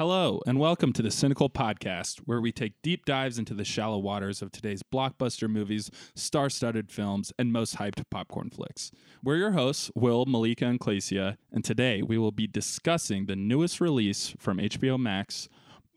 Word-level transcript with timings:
Hello, 0.00 0.40
and 0.46 0.58
welcome 0.58 0.94
to 0.94 1.02
the 1.02 1.10
Cinecal 1.10 1.52
Podcast, 1.52 2.20
where 2.20 2.40
we 2.40 2.52
take 2.52 2.80
deep 2.80 3.04
dives 3.04 3.38
into 3.38 3.52
the 3.52 3.66
shallow 3.66 3.98
waters 3.98 4.40
of 4.40 4.50
today's 4.50 4.82
blockbuster 4.82 5.46
movies, 5.46 5.90
star 6.14 6.48
studded 6.48 6.90
films, 6.90 7.34
and 7.38 7.52
most 7.52 7.76
hyped 7.76 8.02
popcorn 8.08 8.48
flicks. 8.48 8.90
We're 9.22 9.36
your 9.36 9.50
hosts, 9.50 9.90
Will, 9.94 10.24
Malika, 10.24 10.64
and 10.64 10.80
Clacia, 10.80 11.36
and 11.52 11.62
today 11.62 12.00
we 12.00 12.16
will 12.16 12.32
be 12.32 12.46
discussing 12.46 13.26
the 13.26 13.36
newest 13.36 13.78
release 13.78 14.34
from 14.38 14.56
HBO 14.56 14.98
Max 14.98 15.50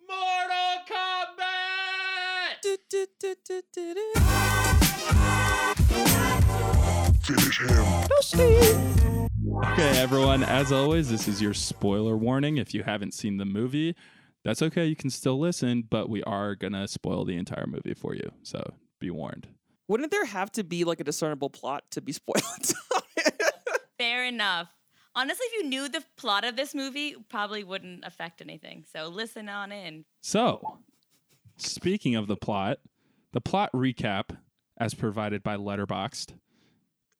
Mortal 0.09 0.81
Kombat! 0.85 2.59
Finish 7.21 7.61
him. 7.61 9.22
Okay, 9.55 9.99
everyone, 9.99 10.43
as 10.43 10.71
always, 10.71 11.09
this 11.09 11.27
is 11.27 11.41
your 11.41 11.53
spoiler 11.53 12.17
warning. 12.17 12.57
If 12.57 12.73
you 12.73 12.83
haven't 12.83 13.13
seen 13.13 13.37
the 13.37 13.45
movie, 13.45 13.95
that's 14.43 14.61
okay. 14.63 14.85
You 14.85 14.95
can 14.95 15.09
still 15.09 15.39
listen, 15.39 15.83
but 15.89 16.09
we 16.09 16.23
are 16.23 16.55
going 16.55 16.73
to 16.73 16.87
spoil 16.87 17.23
the 17.23 17.35
entire 17.37 17.67
movie 17.67 17.93
for 17.93 18.15
you. 18.15 18.31
So 18.41 18.73
be 18.99 19.11
warned. 19.11 19.47
Wouldn't 19.87 20.11
there 20.11 20.25
have 20.25 20.51
to 20.53 20.63
be 20.63 20.83
like 20.85 20.99
a 20.99 21.03
discernible 21.03 21.49
plot 21.49 21.83
to 21.91 22.01
be 22.01 22.11
spoiled? 22.13 22.73
Fair 23.97 24.25
enough. 24.25 24.73
Honestly, 25.15 25.45
if 25.45 25.63
you 25.63 25.69
knew 25.69 25.87
the 25.87 26.03
plot 26.17 26.43
of 26.45 26.55
this 26.55 26.73
movie, 26.73 27.15
probably 27.29 27.63
wouldn't 27.63 28.03
affect 28.05 28.41
anything. 28.41 28.85
So 28.91 29.07
listen 29.07 29.49
on 29.49 29.71
in. 29.71 30.05
So, 30.21 30.79
speaking 31.57 32.15
of 32.15 32.27
the 32.27 32.35
plot, 32.37 32.79
the 33.33 33.41
plot 33.41 33.69
recap, 33.73 34.35
as 34.79 34.95
provided 34.95 35.43
by 35.43 35.57
Letterboxd, 35.57 36.33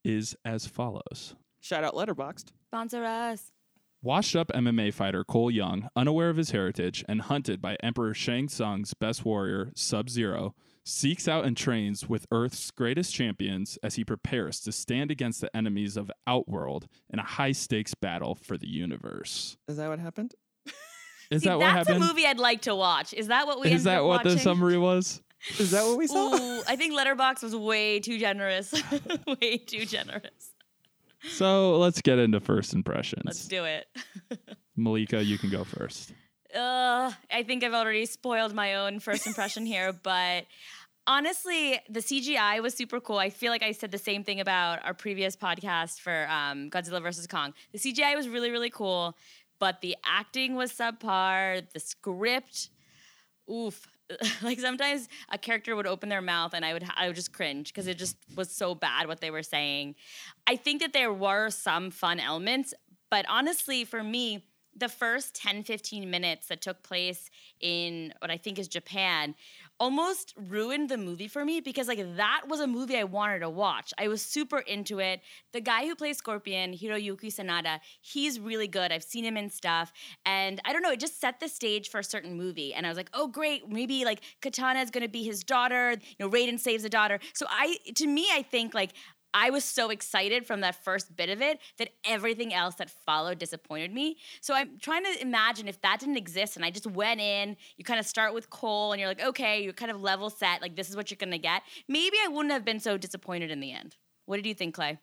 is 0.04 0.36
as 0.44 0.66
follows. 0.66 1.36
Shout 1.64 1.86
out 1.86 1.94
Letterboxd. 1.94 2.52
Sponsor 2.68 3.06
us. 3.06 3.54
Washed 4.02 4.36
up 4.36 4.50
MMA 4.50 4.94
fighter 4.94 5.24
Cole 5.24 5.50
Young, 5.50 5.88
unaware 5.96 6.30
of 6.30 6.36
his 6.36 6.52
heritage 6.52 7.06
and 7.08 7.22
hunted 7.22 7.62
by 7.62 7.78
Emperor 7.82 8.14
Shang 8.14 8.50
Tsung's 8.50 8.94
best 8.94 9.24
warrior, 9.24 9.72
Sub 9.74 10.10
Zero, 10.10 10.56
seeks 10.84 11.26
out 11.26 11.46
and 11.46 11.56
trains 11.56 12.10
with 12.10 12.28
Earth's 12.32 12.70
greatest 12.70 13.16
champions 13.16 13.80
as 13.82 13.96
he 13.96 14.04
prepares 14.04 14.60
to 14.60 14.74
stand 14.74 15.10
against 15.10 15.40
the 15.40 15.56
enemies 15.56 15.96
of 15.96 16.12
Outworld 16.28 16.90
in 17.10 17.20
a 17.20 17.24
high 17.24 17.54
stakes 17.54 17.94
battle 17.96 18.36
for 18.36 18.58
the 18.58 18.68
universe. 18.68 19.56
Is 19.70 19.78
that 19.78 19.88
what 19.88 20.00
happened? 20.00 20.36
Is 21.32 21.44
See, 21.44 21.48
that 21.48 21.58
what 21.58 21.68
happened? 21.68 21.78
that's 21.78 21.88
happened? 21.88 22.04
a 22.04 22.08
movie 22.08 22.26
I'd 22.26 22.40
like 22.40 22.64
to 22.64 22.76
watch. 22.76 23.14
Is 23.14 23.28
that 23.28 23.48
what 23.48 23.62
we? 23.62 23.68
Is 23.68 23.72
ended 23.72 23.86
that 23.86 24.00
up 24.00 24.06
what 24.06 24.24
the 24.26 24.38
summary 24.38 24.78
was? 24.78 25.22
Is 25.60 25.72
that 25.72 25.86
what 25.86 25.98
we 25.98 26.08
saw? 26.08 26.36
Ooh, 26.36 26.64
I 26.68 26.76
think 26.76 26.94
Letterboxd 26.94 27.44
was 27.44 27.56
way 27.56 28.02
too 28.02 28.20
generous. 28.20 28.74
way 29.42 29.58
too 29.58 29.86
generous. 29.86 30.53
So 31.30 31.78
let's 31.78 32.02
get 32.02 32.20
into 32.20 32.40
first 32.40 32.74
impressions. 32.74 33.24
Let's 33.26 33.48
do 33.48 33.64
it. 33.66 33.88
Malika, 34.76 35.24
you 35.24 35.38
can 35.38 35.50
go 35.50 35.64
first. 35.64 36.14
Uh, 36.54 37.12
I 37.32 37.44
think 37.44 37.64
I've 37.64 37.74
already 37.74 38.06
spoiled 38.06 38.54
my 38.54 38.76
own 38.76 39.00
first 39.00 39.26
impression 39.26 39.66
here, 39.66 39.94
but 40.04 40.46
honestly, 41.08 41.80
the 41.90 42.00
CGI 42.00 42.62
was 42.62 42.74
super 42.74 43.00
cool. 43.00 43.18
I 43.18 43.30
feel 43.30 43.52
like 43.52 43.64
I 43.64 43.72
said 43.72 43.92
the 43.92 43.98
same 43.98 44.24
thing 44.24 44.40
about 44.40 44.86
our 44.86 44.94
previous 44.94 45.36
podcast 45.36 46.00
for 46.00 46.28
um, 46.30 46.70
Godzilla 46.70 47.02
vs. 47.02 47.28
Kong. 47.28 47.54
The 47.72 47.80
CGI 47.80 48.16
was 48.16 48.28
really, 48.28 48.52
really 48.52 48.70
cool, 48.70 49.18
but 49.60 49.82
the 49.82 49.96
acting 50.06 50.56
was 50.56 50.72
subpar. 50.72 51.64
The 51.74 51.80
script, 51.80 52.70
oof. 53.52 53.88
like 54.42 54.60
sometimes 54.60 55.08
a 55.30 55.38
character 55.38 55.76
would 55.76 55.88
open 55.88 56.10
their 56.10 56.22
mouth 56.22 56.54
and 56.54 56.66
I 56.66 56.74
would 56.74 56.86
I 56.96 57.08
would 57.08 57.16
just 57.16 57.34
cringe 57.34 57.68
because 57.68 57.88
it 57.88 57.98
just 57.98 58.18
was 58.36 58.52
so 58.52 58.76
bad 58.76 59.08
what 59.08 59.22
they 59.22 59.32
were 59.32 59.44
saying. 59.44 59.96
I 60.48 60.56
think 60.56 60.82
that 60.82 60.94
there 60.94 61.14
were 61.14 61.50
some 61.50 61.92
fun 61.92 62.20
elements, 62.20 62.74
but 63.10 63.26
honestly, 63.30 63.86
for 63.86 64.04
me, 64.04 64.46
the 64.76 64.90
first 64.90 65.36
10 65.36 65.64
15 65.64 66.10
minutes 66.10 66.48
that 66.48 66.62
took 66.62 66.82
place 66.84 67.30
in 67.60 68.14
what 68.20 68.32
I 68.32 68.38
think 68.38 68.58
is 68.60 68.68
Japan 68.68 69.36
almost 69.80 70.34
ruined 70.38 70.90
the 70.90 70.98
movie 70.98 71.28
for 71.28 71.44
me 71.44 71.60
because 71.60 71.88
like 71.88 72.16
that 72.16 72.44
was 72.48 72.60
a 72.60 72.68
movie 72.68 72.98
I 72.98 73.04
wanted 73.04 73.40
to 73.40 73.50
watch. 73.50 73.94
I 73.98 74.08
was 74.08 74.22
super 74.22 74.60
into 74.60 75.00
it. 75.00 75.22
The 75.52 75.62
guy 75.62 75.86
who 75.86 75.96
plays 75.96 76.18
Scorpion, 76.18 76.74
Hiroyuki 76.74 77.34
Sanada, 77.34 77.80
he's 78.02 78.40
really 78.40 78.68
good. 78.68 78.92
I've 78.92 79.04
seen 79.04 79.26
him 79.26 79.38
in 79.38 79.50
stuff 79.50 79.92
and 80.26 80.62
I 80.66 80.74
don't 80.74 80.82
know, 80.82 80.92
it 80.92 81.00
just 81.00 81.20
set 81.20 81.40
the 81.40 81.50
stage 81.50 81.90
for 81.90 82.00
a 82.00 82.04
certain 82.04 82.36
movie 82.38 82.74
and 82.74 82.86
I 82.86 82.90
was 82.90 82.98
like, 82.98 83.10
"Oh 83.14 83.28
great, 83.28 83.68
maybe 83.68 84.06
like 84.06 84.22
Katana 84.42 84.80
is 84.80 84.92
to 84.92 85.08
be 85.08 85.24
his 85.24 85.44
daughter, 85.44 85.92
you 85.92 86.16
know, 86.20 86.30
Raiden 86.30 86.60
saves 86.60 86.84
a 86.86 86.90
daughter." 86.90 87.20
So 87.34 87.46
I 87.50 87.78
to 87.96 88.08
me 88.08 88.28
I 88.32 88.42
think 88.44 88.74
like 88.74 88.94
I 89.34 89.50
was 89.50 89.64
so 89.64 89.90
excited 89.90 90.46
from 90.46 90.62
that 90.62 90.84
first 90.84 91.16
bit 91.16 91.30
of 91.30 91.42
it 91.42 91.60
that 91.78 91.90
everything 92.06 92.54
else 92.54 92.76
that 92.76 92.90
followed 92.90 93.40
disappointed 93.40 93.94
me. 93.94 94.18
So 94.42 94.54
I'm 94.54 94.78
trying 94.80 95.04
to 95.06 95.22
imagine 95.22 95.68
if 95.68 95.82
that 95.82 96.00
didn't 96.00 96.18
exist 96.18 96.56
and 96.56 96.64
I 96.64 96.70
just 96.70 96.88
went 96.88 97.20
in, 97.20 97.58
you 97.78 97.84
kind 97.84 98.00
of 98.00 98.06
start 98.06 98.34
with 98.34 98.50
Cole 98.50 98.92
and 98.92 99.00
you're 99.00 99.10
like, 99.10 99.24
okay, 99.24 99.64
you're 99.64 99.74
kind 99.74 99.92
of 99.92 100.02
level 100.02 100.30
set, 100.30 100.62
like 100.62 100.76
this 100.76 100.90
is 100.90 100.96
what 100.96 101.10
you're 101.10 101.18
gonna 101.18 101.38
get. 101.38 101.64
Maybe 101.88 102.18
I 102.24 102.28
wouldn't 102.28 102.54
have 102.54 102.66
been 102.66 102.80
so 102.80 102.98
disappointed 102.98 103.52
in 103.52 103.60
the 103.60 103.72
end. 103.72 103.96
What 104.26 104.38
did 104.38 104.46
you 104.46 104.54
think, 104.54 104.76
Clay? 104.76 105.00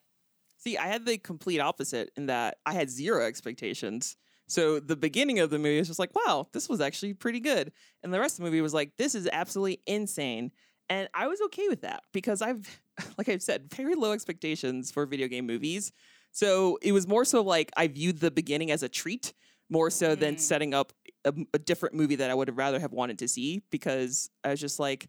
See, 0.59 0.77
I 0.77 0.87
had 0.87 1.07
the 1.07 1.19
complete 1.19 1.59
opposite 1.59 2.11
in 2.17 2.27
that 2.27 2.59
I 2.67 2.75
had 2.75 2.91
zero 2.91 3.25
expectations. 3.25 4.17
So 4.47 4.81
the 4.81 4.97
beginning 4.97 5.39
of 5.39 5.51
the 5.51 5.59
movie 5.59 5.79
was 5.79 5.89
just 5.89 5.99
like, 5.99 6.15
wow, 6.15 6.49
this 6.53 6.69
was 6.69 6.81
actually 6.81 7.15
pretty 7.15 7.41
good. 7.41 7.73
And 8.03 8.13
the 8.13 8.21
rest 8.21 8.35
of 8.35 8.45
the 8.45 8.51
movie 8.51 8.61
was 8.61 8.75
like, 8.75 8.97
this 8.97 9.15
is 9.15 9.29
absolutely 9.33 9.81
insane. 9.87 10.51
And 10.89 11.09
I 11.15 11.29
was 11.29 11.41
okay 11.43 11.69
with 11.69 11.83
that 11.83 12.03
because 12.13 12.43
I've, 12.43 12.81
like 13.19 13.29
I've 13.29 13.43
said, 13.43 13.73
very 13.73 13.95
low 13.95 14.13
expectations 14.13 14.91
for 14.91 15.07
video 15.07 15.29
game 15.29 15.47
movies. 15.47 15.93
So 16.33 16.79
it 16.83 16.93
was 16.93 17.07
more 17.09 17.25
so 17.25 17.43
like 17.43 17.71
I 17.77 17.89
viewed 17.89 18.21
the 18.21 18.31
beginning 18.31 18.71
as 18.71 18.83
a 18.83 18.89
treat 18.89 19.33
more 19.69 19.91
so 19.91 20.15
than 20.15 20.37
Mm. 20.37 20.41
setting 20.41 20.75
up 20.75 20.93
a, 21.25 21.33
a 21.55 21.59
different 21.59 21.95
movie 21.95 22.17
that 22.17 22.31
I 22.31 22.35
would 22.35 22.49
have 22.49 22.57
rather 22.59 22.81
have 22.81 22.93
wanted 22.93 23.19
to 23.21 23.29
see 23.29 23.63
because 23.71 24.31
I 24.45 24.51
was 24.51 24.61
just 24.61 24.79
like, 24.79 25.09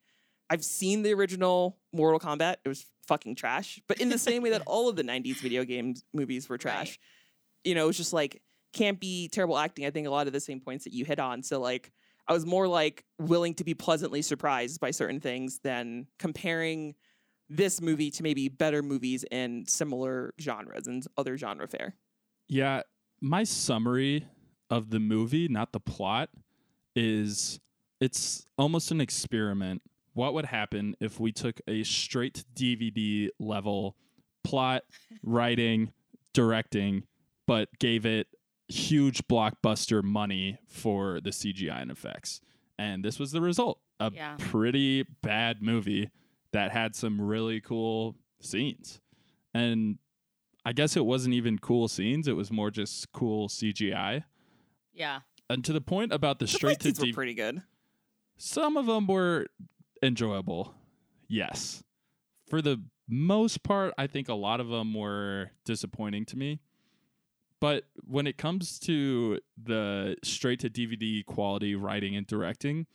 I've 0.50 0.64
seen 0.66 1.02
the 1.04 1.14
original 1.14 1.78
Mortal 1.94 2.20
Kombat. 2.20 2.56
It 2.66 2.70
was 2.70 2.86
fucking 3.08 3.36
trash. 3.36 3.80
But 3.88 4.00
in 4.02 4.10
the 4.10 4.18
same 4.18 4.44
way 4.44 4.50
that 4.52 4.64
all 4.66 4.90
of 4.90 4.96
the 4.96 5.04
90s 5.04 5.38
video 5.38 5.64
games 5.64 6.04
movies 6.14 6.50
were 6.50 6.58
trash, 6.58 6.90
Right. 6.90 6.98
you 7.64 7.76
know, 7.76 7.86
it 7.86 7.88
was 7.88 7.98
just 7.98 8.14
like 8.14 8.42
campy, 8.76 9.30
terrible 9.32 9.58
acting. 9.58 9.86
I 9.86 9.92
think 9.92 10.08
a 10.08 10.12
lot 10.12 10.28
of 10.28 10.34
the 10.34 10.40
same 10.40 10.60
points 10.60 10.84
that 10.86 10.94
you 10.94 11.06
hit 11.06 11.20
on. 11.20 11.42
So 11.44 11.60
like 11.60 11.92
I 12.28 12.34
was 12.34 12.46
more 12.46 12.68
like 12.68 13.04
willing 13.20 13.54
to 13.56 13.64
be 13.64 13.74
pleasantly 13.74 14.22
surprised 14.22 14.80
by 14.80 14.92
certain 14.92 15.20
things 15.20 15.60
than 15.64 16.08
comparing 16.20 16.96
this 17.52 17.82
movie 17.82 18.10
to 18.12 18.24
maybe 18.24 18.48
better 18.48 18.82
movies 18.82 19.26
in 19.30 19.66
similar 19.68 20.34
genres 20.40 20.88
and 20.88 21.06
other 21.18 21.38
genre 21.38 21.68
fare. 21.68 21.96
Yeah, 22.48 22.82
my 23.20 23.44
summary 23.44 24.26
of 24.70 24.90
the 24.90 25.00
movie, 25.00 25.48
not 25.50 25.74
the 25.74 25.80
plot, 25.82 26.30
is 26.96 27.60
it's 28.00 28.46
almost 28.58 28.92
an 28.92 29.02
experiment. 29.02 29.82
What 30.14 30.34
would 30.34 30.46
happen 30.46 30.96
if 31.00 31.20
we 31.20 31.32
took 31.32 31.60
a 31.68 31.84
straight 31.84 32.44
DVD 32.56 33.30
level 33.40 33.96
plot, 34.44 34.84
writing, 35.24 35.92
directing, 36.34 37.04
but 37.48 37.68
gave 37.80 38.06
it 38.06 38.28
huge 38.70 39.28
blockbuster 39.28 40.02
money 40.04 40.58
for 40.68 41.20
the 41.22 41.30
CGI 41.32 41.82
and 41.82 41.92
effects? 41.92 42.42
And 42.80 43.04
this 43.04 43.20
was 43.20 43.32
the 43.32 43.42
result. 43.42 43.80
A 44.00 44.12
Yeah. 44.14 44.36
pretty 44.40 45.04
bad 45.22 45.62
movie 45.62 46.10
that 46.52 46.72
had 46.72 46.96
some 46.96 47.22
really 47.22 47.62
cool 47.62 48.16
scenes. 48.42 49.00
And 49.54 49.98
I 50.66 50.74
guess 50.74 50.96
it 50.96 51.06
wasn't 51.06 51.36
even 51.36 51.58
cool 51.60 51.88
scenes. 51.88 52.28
It 52.28 52.36
was 52.36 52.52
more 52.52 52.72
just 52.72 53.12
cool 53.12 53.48
CGI. 53.50 54.24
Yeah. 54.94 55.22
And 55.50 55.64
to 55.66 55.74
the 55.74 55.82
point 55.82 56.14
about 56.14 56.40
the 56.40 56.46
The 56.46 56.52
straight 56.52 56.80
to 56.82 56.90
DVD, 56.92 57.14
pretty 57.14 57.34
good. 57.34 57.62
some 58.38 58.78
of 58.78 58.86
them 58.86 59.08
were 59.08 59.48
enjoyable. 60.02 60.74
Yes. 61.28 61.84
For 62.50 62.62
the 62.62 62.82
most 63.08 63.64
part, 63.64 63.94
I 63.98 64.08
think 64.08 64.30
a 64.30 64.34
lot 64.34 64.60
of 64.60 64.70
them 64.70 64.94
were 64.94 65.52
disappointing 65.66 66.26
to 66.28 66.38
me. 66.38 66.60
But 67.60 67.86
when 68.06 68.26
it 68.28 68.38
comes 68.38 68.80
to 68.80 69.40
the 69.62 70.16
straight 70.24 70.60
to 70.62 70.70
DVD 70.70 71.24
quality 71.26 71.76
writing 71.76 72.16
and 72.16 72.26
directing, 72.26 72.88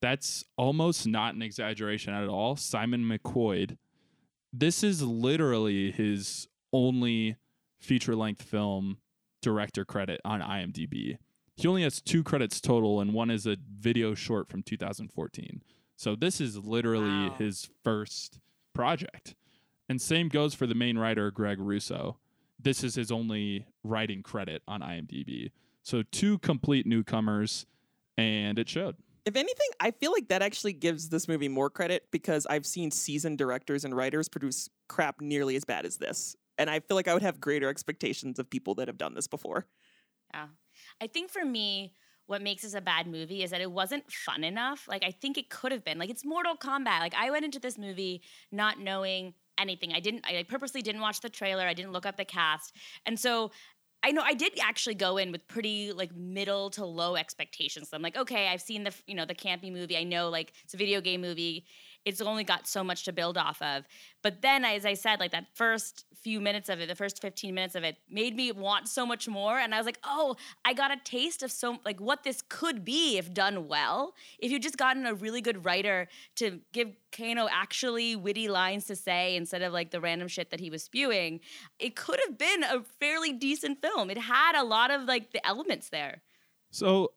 that's 0.00 0.44
almost 0.56 1.06
not 1.06 1.34
an 1.34 1.42
exaggeration 1.42 2.14
at 2.14 2.28
all. 2.28 2.56
Simon 2.56 3.04
McQuoid, 3.04 3.76
this 4.52 4.82
is 4.82 5.02
literally 5.02 5.90
his 5.92 6.48
only 6.72 7.36
feature 7.78 8.16
length 8.16 8.42
film 8.42 8.98
director 9.42 9.84
credit 9.84 10.20
on 10.24 10.40
IMDb. 10.40 11.18
He 11.56 11.68
only 11.68 11.82
has 11.82 12.00
two 12.00 12.22
credits 12.22 12.60
total, 12.60 13.00
and 13.00 13.12
one 13.12 13.30
is 13.30 13.46
a 13.46 13.56
video 13.78 14.14
short 14.14 14.48
from 14.48 14.62
2014. 14.62 15.62
So 15.96 16.16
this 16.16 16.40
is 16.40 16.56
literally 16.56 17.28
Wow. 17.28 17.36
his 17.38 17.68
first 17.84 18.40
project. 18.74 19.34
And 19.88 20.00
same 20.00 20.28
goes 20.28 20.54
for 20.54 20.66
the 20.66 20.74
main 20.74 20.96
writer, 20.96 21.30
Greg 21.30 21.58
Russo. 21.58 22.18
This 22.58 22.82
is 22.84 22.94
his 22.94 23.10
only 23.10 23.66
writing 23.82 24.22
credit 24.22 24.62
on 24.66 24.80
IMDb. 24.80 25.50
So 25.82 26.02
two 26.02 26.38
complete 26.38 26.86
newcomers, 26.86 27.66
and 28.16 28.58
it 28.58 28.68
showed. 28.68 28.96
If 29.24 29.36
anything, 29.36 29.68
I 29.78 29.90
feel 29.90 30.12
like 30.12 30.28
that 30.28 30.42
actually 30.42 30.72
gives 30.72 31.08
this 31.08 31.28
movie 31.28 31.48
more 31.48 31.70
credit 31.70 32.06
because 32.10 32.46
I've 32.46 32.66
seen 32.66 32.90
seasoned 32.90 33.38
directors 33.38 33.84
and 33.84 33.94
writers 33.94 34.28
produce 34.28 34.68
crap 34.88 35.20
nearly 35.20 35.56
as 35.56 35.64
bad 35.64 35.84
as 35.84 35.96
this. 35.96 36.36
And 36.58 36.68
I 36.68 36.80
feel 36.80 36.96
like 36.96 37.08
I 37.08 37.14
would 37.14 37.22
have 37.22 37.40
greater 37.40 37.68
expectations 37.68 38.38
of 38.38 38.48
people 38.48 38.74
that 38.76 38.88
have 38.88 38.98
done 38.98 39.14
this 39.14 39.26
before. 39.26 39.66
Yeah. 40.32 40.46
I 41.00 41.06
think 41.06 41.30
for 41.30 41.44
me, 41.44 41.94
what 42.26 42.42
makes 42.42 42.62
this 42.62 42.74
a 42.74 42.80
bad 42.80 43.06
movie 43.08 43.42
is 43.42 43.50
that 43.50 43.60
it 43.60 43.70
wasn't 43.70 44.10
fun 44.10 44.44
enough. 44.44 44.86
Like 44.88 45.02
I 45.04 45.10
think 45.10 45.36
it 45.36 45.50
could 45.50 45.72
have 45.72 45.84
been. 45.84 45.98
Like 45.98 46.10
it's 46.10 46.24
Mortal 46.24 46.56
Kombat. 46.56 47.00
Like 47.00 47.14
I 47.14 47.30
went 47.30 47.44
into 47.44 47.58
this 47.58 47.76
movie 47.76 48.22
not 48.52 48.78
knowing 48.78 49.34
anything. 49.58 49.92
I 49.92 50.00
didn't 50.00 50.24
I 50.24 50.44
purposely 50.48 50.80
didn't 50.80 51.00
watch 51.00 51.20
the 51.20 51.28
trailer. 51.28 51.66
I 51.66 51.74
didn't 51.74 51.92
look 51.92 52.06
up 52.06 52.16
the 52.16 52.24
cast. 52.24 52.76
And 53.04 53.18
so 53.18 53.50
I 54.02 54.12
know 54.12 54.22
I 54.24 54.34
did 54.34 54.52
actually 54.60 54.94
go 54.94 55.18
in 55.18 55.30
with 55.30 55.46
pretty 55.46 55.92
like 55.92 56.14
middle 56.16 56.70
to 56.70 56.84
low 56.84 57.16
expectations. 57.16 57.90
I'm 57.92 58.02
like, 58.02 58.16
okay, 58.16 58.48
I've 58.48 58.62
seen 58.62 58.84
the 58.84 58.94
you 59.06 59.14
know 59.14 59.24
the 59.26 59.34
campy 59.34 59.72
movie. 59.72 59.96
I 59.96 60.04
know 60.04 60.28
like 60.28 60.52
it's 60.64 60.74
a 60.74 60.76
video 60.76 61.00
game 61.00 61.20
movie 61.20 61.64
it's 62.04 62.20
only 62.20 62.44
got 62.44 62.66
so 62.66 62.82
much 62.82 63.04
to 63.04 63.12
build 63.12 63.36
off 63.36 63.60
of. 63.60 63.84
But 64.22 64.42
then, 64.42 64.64
as 64.64 64.86
I 64.86 64.94
said, 64.94 65.20
like 65.20 65.32
that 65.32 65.46
first 65.54 66.04
few 66.22 66.40
minutes 66.40 66.68
of 66.68 66.80
it, 66.80 66.88
the 66.88 66.94
first 66.94 67.20
15 67.20 67.54
minutes 67.54 67.74
of 67.74 67.84
it 67.84 67.96
made 68.10 68.36
me 68.36 68.52
want 68.52 68.88
so 68.88 69.06
much 69.06 69.28
more. 69.28 69.58
And 69.58 69.74
I 69.74 69.78
was 69.78 69.86
like, 69.86 69.98
oh, 70.04 70.36
I 70.64 70.72
got 70.72 70.90
a 70.90 70.96
taste 71.04 71.42
of 71.42 71.50
so, 71.50 71.78
like, 71.84 72.00
what 72.00 72.24
this 72.24 72.42
could 72.48 72.84
be 72.84 73.18
if 73.18 73.32
done 73.32 73.68
well. 73.68 74.14
If 74.38 74.50
you 74.50 74.58
just 74.58 74.76
gotten 74.76 75.06
a 75.06 75.14
really 75.14 75.40
good 75.40 75.64
writer 75.64 76.08
to 76.36 76.60
give 76.72 76.90
Kano 77.12 77.48
actually 77.50 78.16
witty 78.16 78.48
lines 78.48 78.86
to 78.86 78.96
say 78.96 79.36
instead 79.36 79.62
of 79.62 79.72
like 79.72 79.90
the 79.90 80.00
random 80.00 80.28
shit 80.28 80.50
that 80.50 80.60
he 80.60 80.70
was 80.70 80.82
spewing, 80.82 81.40
it 81.78 81.96
could 81.96 82.20
have 82.26 82.38
been 82.38 82.64
a 82.64 82.82
fairly 82.98 83.32
decent 83.32 83.80
film. 83.82 84.10
It 84.10 84.18
had 84.18 84.54
a 84.54 84.64
lot 84.64 84.90
of 84.90 85.04
like 85.04 85.32
the 85.32 85.46
elements 85.46 85.88
there. 85.88 86.22
So 86.70 87.12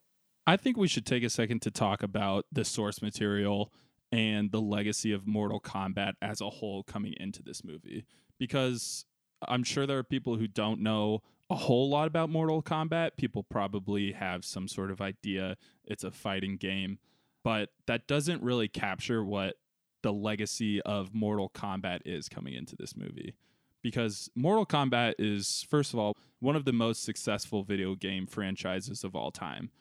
I 0.45 0.57
think 0.57 0.77
we 0.77 0.88
should 0.88 1.06
take 1.06 1.24
a 1.24 1.30
second 1.30 1.62
to 1.62 1.71
talk 1.71 2.03
about 2.03 2.45
the 2.51 2.65
source 2.65 3.01
material 3.01 3.71
and 4.13 4.51
the 4.51 4.62
legacy 4.62 5.12
of 5.12 5.25
Mortal 5.25 5.60
Kombat 5.60 6.13
as 6.21 6.39
a 6.39 6.50
whole 6.50 6.83
coming 6.83 7.15
into 7.19 7.42
this 7.42 7.63
movie 7.63 8.06
because 8.38 9.06
I'm 9.48 9.63
sure 9.63 9.88
there 9.88 9.98
are 9.98 10.04
people 10.04 10.38
who 10.38 10.48
don't 10.48 10.81
know 10.81 11.24
a 11.50 11.56
whole 11.56 11.89
lot 11.89 12.07
about 12.07 12.30
Mortal 12.30 12.62
Kombat. 12.62 13.18
People 13.18 13.42
probably 13.42 14.12
have 14.12 14.45
some 14.45 14.68
sort 14.68 14.92
of 14.92 15.01
idea 15.01 15.57
it's 15.86 16.04
a 16.04 16.12
fighting 16.12 16.57
game, 16.57 17.00
but 17.44 17.69
that 17.88 18.07
doesn't 18.07 18.44
really 18.44 18.68
capture 18.68 19.25
what 19.25 19.56
the 20.04 20.13
legacy 20.13 20.80
of 20.83 21.16
Mortal 21.16 21.50
Kombat 21.50 22.01
is 22.06 22.30
coming 22.30 22.54
into 22.54 22.75
this 22.75 22.95
movie. 22.95 23.33
Because 23.81 24.30
Mortal 24.36 24.68
Kombat 24.68 25.16
is, 25.18 25.66
first 25.68 25.92
of 25.92 26.00
all, 26.00 26.16
one 26.39 26.56
of 26.56 26.66
the 26.66 26.71
most 26.71 27.04
successful 27.04 27.63
video 27.63 27.95
game 27.95 28.27
franchises 28.27 29.04
of 29.04 29.16
all 29.16 29.31
time. 29.31 29.71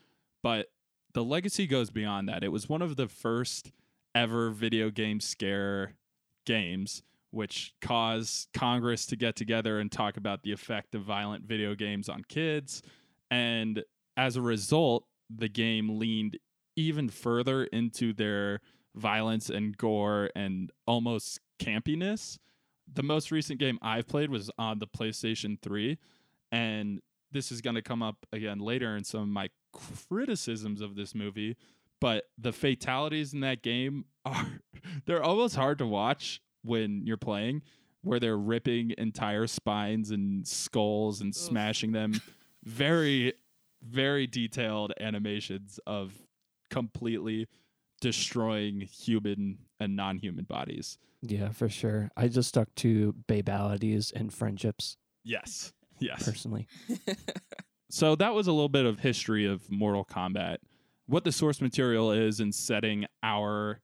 But 0.43 0.69
the 1.13 1.23
legacy 1.23 1.67
goes 1.67 1.91
beyond 1.91 2.31
that. 2.31 2.43
It 2.43 2.49
was 2.49 2.67
one 2.67 2.81
of 2.81 2.97
the 2.97 3.09
first 3.09 3.71
ever 4.15 4.51
video 4.51 4.91
game 4.91 5.21
scare 5.21 5.95
games, 6.47 7.03
which 7.31 7.75
caused 7.81 8.49
Congress 8.53 9.07
to 9.07 9.17
get 9.17 9.37
together 9.37 9.79
and 9.79 9.91
talk 9.91 10.17
about 10.17 10.43
the 10.43 10.53
effect 10.53 10.95
of 10.95 11.03
violent 11.03 11.45
video 11.45 11.75
games 11.75 12.09
on 12.09 12.23
kids. 12.29 12.83
And 13.31 13.83
as 14.17 14.37
a 14.37 14.43
result, 14.43 15.05
the 15.35 15.49
game 15.49 15.99
leaned 15.99 16.39
even 16.77 17.09
further 17.09 17.65
into 17.65 18.13
their 18.13 18.61
violence 18.95 19.49
and 19.49 19.77
gore 19.77 20.31
and 20.35 20.71
almost 20.87 21.41
campiness. 21.59 22.39
The 22.93 23.03
most 23.03 23.31
recent 23.31 23.59
game 23.59 23.79
I've 23.81 24.09
played 24.09 24.31
was 24.31 24.51
on 24.59 24.79
the 24.79 24.87
PlayStation 24.87 25.61
3. 25.63 25.99
And 26.51 27.01
this 27.31 27.51
is 27.51 27.63
going 27.63 27.77
to 27.77 27.83
come 27.83 28.03
up 28.03 28.27
again 28.33 28.59
later 28.59 28.97
in 28.97 29.05
some 29.05 29.23
of 29.23 29.29
my 29.29 29.49
criticisms 29.73 30.83
of 30.83 30.95
this 30.95 31.15
movie 31.15 31.57
but 32.03 32.25
the 32.37 32.53
fatalities 32.53 33.33
in 33.33 33.41
that 33.41 33.63
game 33.63 34.05
are 34.25 34.61
they're 35.07 35.23
almost 35.23 35.55
hard 35.55 35.79
to 35.79 35.87
watch 35.87 36.43
when 36.63 37.07
you're 37.07 37.17
playing 37.17 37.63
where 38.03 38.19
they're 38.19 38.37
ripping 38.37 38.93
entire 38.99 39.47
spines 39.47 40.11
and 40.11 40.47
skulls 40.47 41.21
and 41.21 41.29
Oof. 41.29 41.37
smashing 41.37 41.93
them. 41.93 42.21
Very 42.65 43.35
very 43.85 44.27
detailed 44.27 44.93
animations 45.01 45.81
of 45.87 46.13
completely 46.71 47.49
destroying 48.01 48.81
human 48.81 49.59
and 49.81 49.97
non-human 49.97 50.45
bodies. 50.45 50.99
Yeah 51.21 51.51
for 51.51 51.69
sure. 51.69 52.11
I 52.17 52.29
just 52.29 52.49
stuck 52.49 52.75
to 52.77 53.15
babalities 53.29 54.13
and 54.13 54.35
friendships 54.35 54.97
yes 55.25 55.73
yes. 56.01 56.25
personally. 56.25 56.67
So 57.93 58.17
that 58.17 58.33
was 58.33 58.47
a 58.47 58.53
little 58.53 58.71
bit 58.71 58.87
of 58.87 59.01
history 59.01 59.45
of 59.45 59.71
mortal 59.71 60.03
kombat 60.03 60.57
what 61.07 61.25
the 61.25 61.33
source 61.33 61.61
material 61.61 62.13
is 62.13 62.41
and 62.41 62.55
setting 62.55 63.07
our 63.23 63.81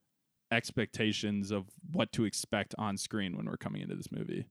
expectations 0.51 1.51
of 1.51 1.67
what 1.93 2.13
to 2.13 2.25
expect 2.25 2.75
on 2.79 2.97
screen 2.97 3.37
when 3.37 3.47
we're 3.47 3.57
coming 3.57 3.83
into 3.83 3.95
this 3.95 4.11
movie. 4.11 4.47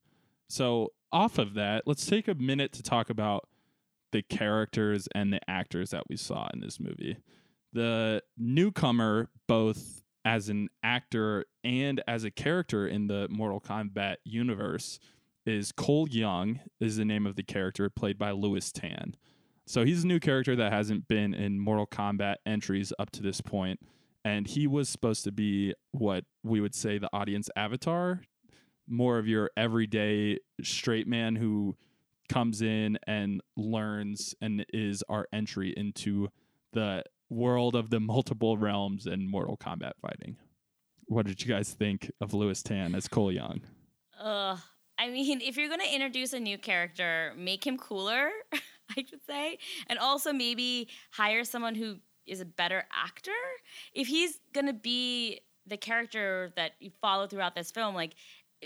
So, 0.50 0.94
off 1.12 1.38
of 1.38 1.54
that, 1.56 1.84
let's 1.86 2.06
take 2.06 2.28
a 2.28 2.36
minute 2.36 2.74
to 2.74 2.84
talk 2.84 3.10
about 3.10 3.48
the 4.12 4.22
characters 4.22 5.08
and 5.14 5.32
the 5.32 5.40
actors 5.50 5.92
that 5.92 6.04
we 6.10 6.18
saw 6.18 6.50
in 6.54 6.60
this 6.60 6.80
movie. 6.80 7.18
The 7.74 8.24
newcomer, 8.38 9.30
both 9.48 10.04
as 10.26 10.50
an 10.50 10.70
actor 10.84 11.46
and 11.64 12.02
as 12.08 12.24
a 12.24 12.32
character 12.32 12.88
in 12.88 13.08
the 13.08 13.28
Mortal 13.30 13.62
Kombat 13.62 14.18
universe, 14.24 15.00
is 15.46 15.72
Cole 15.72 16.08
Young, 16.10 16.60
is 16.80 16.98
the 16.98 17.06
name 17.06 17.26
of 17.26 17.36
the 17.36 17.44
character 17.44 17.90
played 17.90 18.18
by 18.18 18.32
Lewis 18.32 18.72
Tan. 18.72 19.16
So 19.68 19.84
he's 19.84 20.06
a 20.06 20.08
new 20.08 20.22
character 20.22 20.56
that 20.56 20.72
hasn't 20.72 21.10
been 21.10 21.34
in 21.34 21.60
Mortal 21.60 21.86
Kombat 21.86 22.36
entries 22.46 22.94
up 22.98 23.12
to 23.12 23.22
this 23.22 23.42
point, 23.42 23.82
and 24.24 24.48
he 24.48 24.66
was 24.66 24.88
supposed 24.88 25.26
to 25.26 25.32
be 25.34 25.74
what 25.92 26.24
we 26.42 26.62
would 26.62 26.74
say 26.74 26.98
the 26.98 27.10
audience 27.12 27.50
avatar, 27.54 28.22
more 28.88 29.18
of 29.18 29.28
your 29.28 29.52
everyday 29.58 30.40
straight 30.64 31.06
man 31.06 31.36
who 31.36 31.76
comes 32.30 32.62
in 32.62 32.98
and 33.08 33.42
learns 33.58 34.34
and 34.42 34.66
is 34.72 35.04
our 35.10 35.28
entry 35.34 35.74
into 35.76 36.30
the 36.72 37.04
world 37.30 37.76
of 37.76 37.90
the 37.90 38.00
multiple 38.00 38.58
realms 38.58 39.06
and 39.06 39.30
Mortal 39.30 39.58
Kombat 39.58 39.94
fighting. 40.02 40.38
What 41.08 41.26
did 41.26 41.42
you 41.42 41.54
guys 41.54 41.74
think 41.74 42.10
of 42.22 42.34
Lewis 42.34 42.64
Tan 42.64 42.96
as 42.96 43.10
Cole 43.10 43.34
Young? 43.34 43.60
Uh, 44.18 44.56
I 44.98 45.10
mean, 45.10 45.42
if 45.44 45.58
you're 45.58 45.68
going 45.68 45.82
to 45.82 45.94
introduce 45.94 46.32
a 46.32 46.40
new 46.40 46.58
character, 46.58 47.34
make 47.38 47.68
him 47.68 47.78
cooler. 47.78 48.30
I 48.98 49.06
should 49.08 49.26
say, 49.26 49.58
and 49.88 50.00
also 50.00 50.34
maybe 50.34 50.88
hire 51.12 51.44
someone 51.44 51.76
who 51.76 51.98
is 52.26 52.42
a 52.42 52.46
better 52.46 52.84
actor. 52.92 53.32
If 53.94 54.08
he's 54.08 54.40
gonna 54.54 54.74
be 54.74 55.42
the 55.66 55.78
character 55.78 56.52
that 56.56 56.74
you 56.80 56.92
follow 57.02 57.28
throughout 57.28 57.56
this 57.56 57.72
film, 57.72 57.96
like 57.96 58.16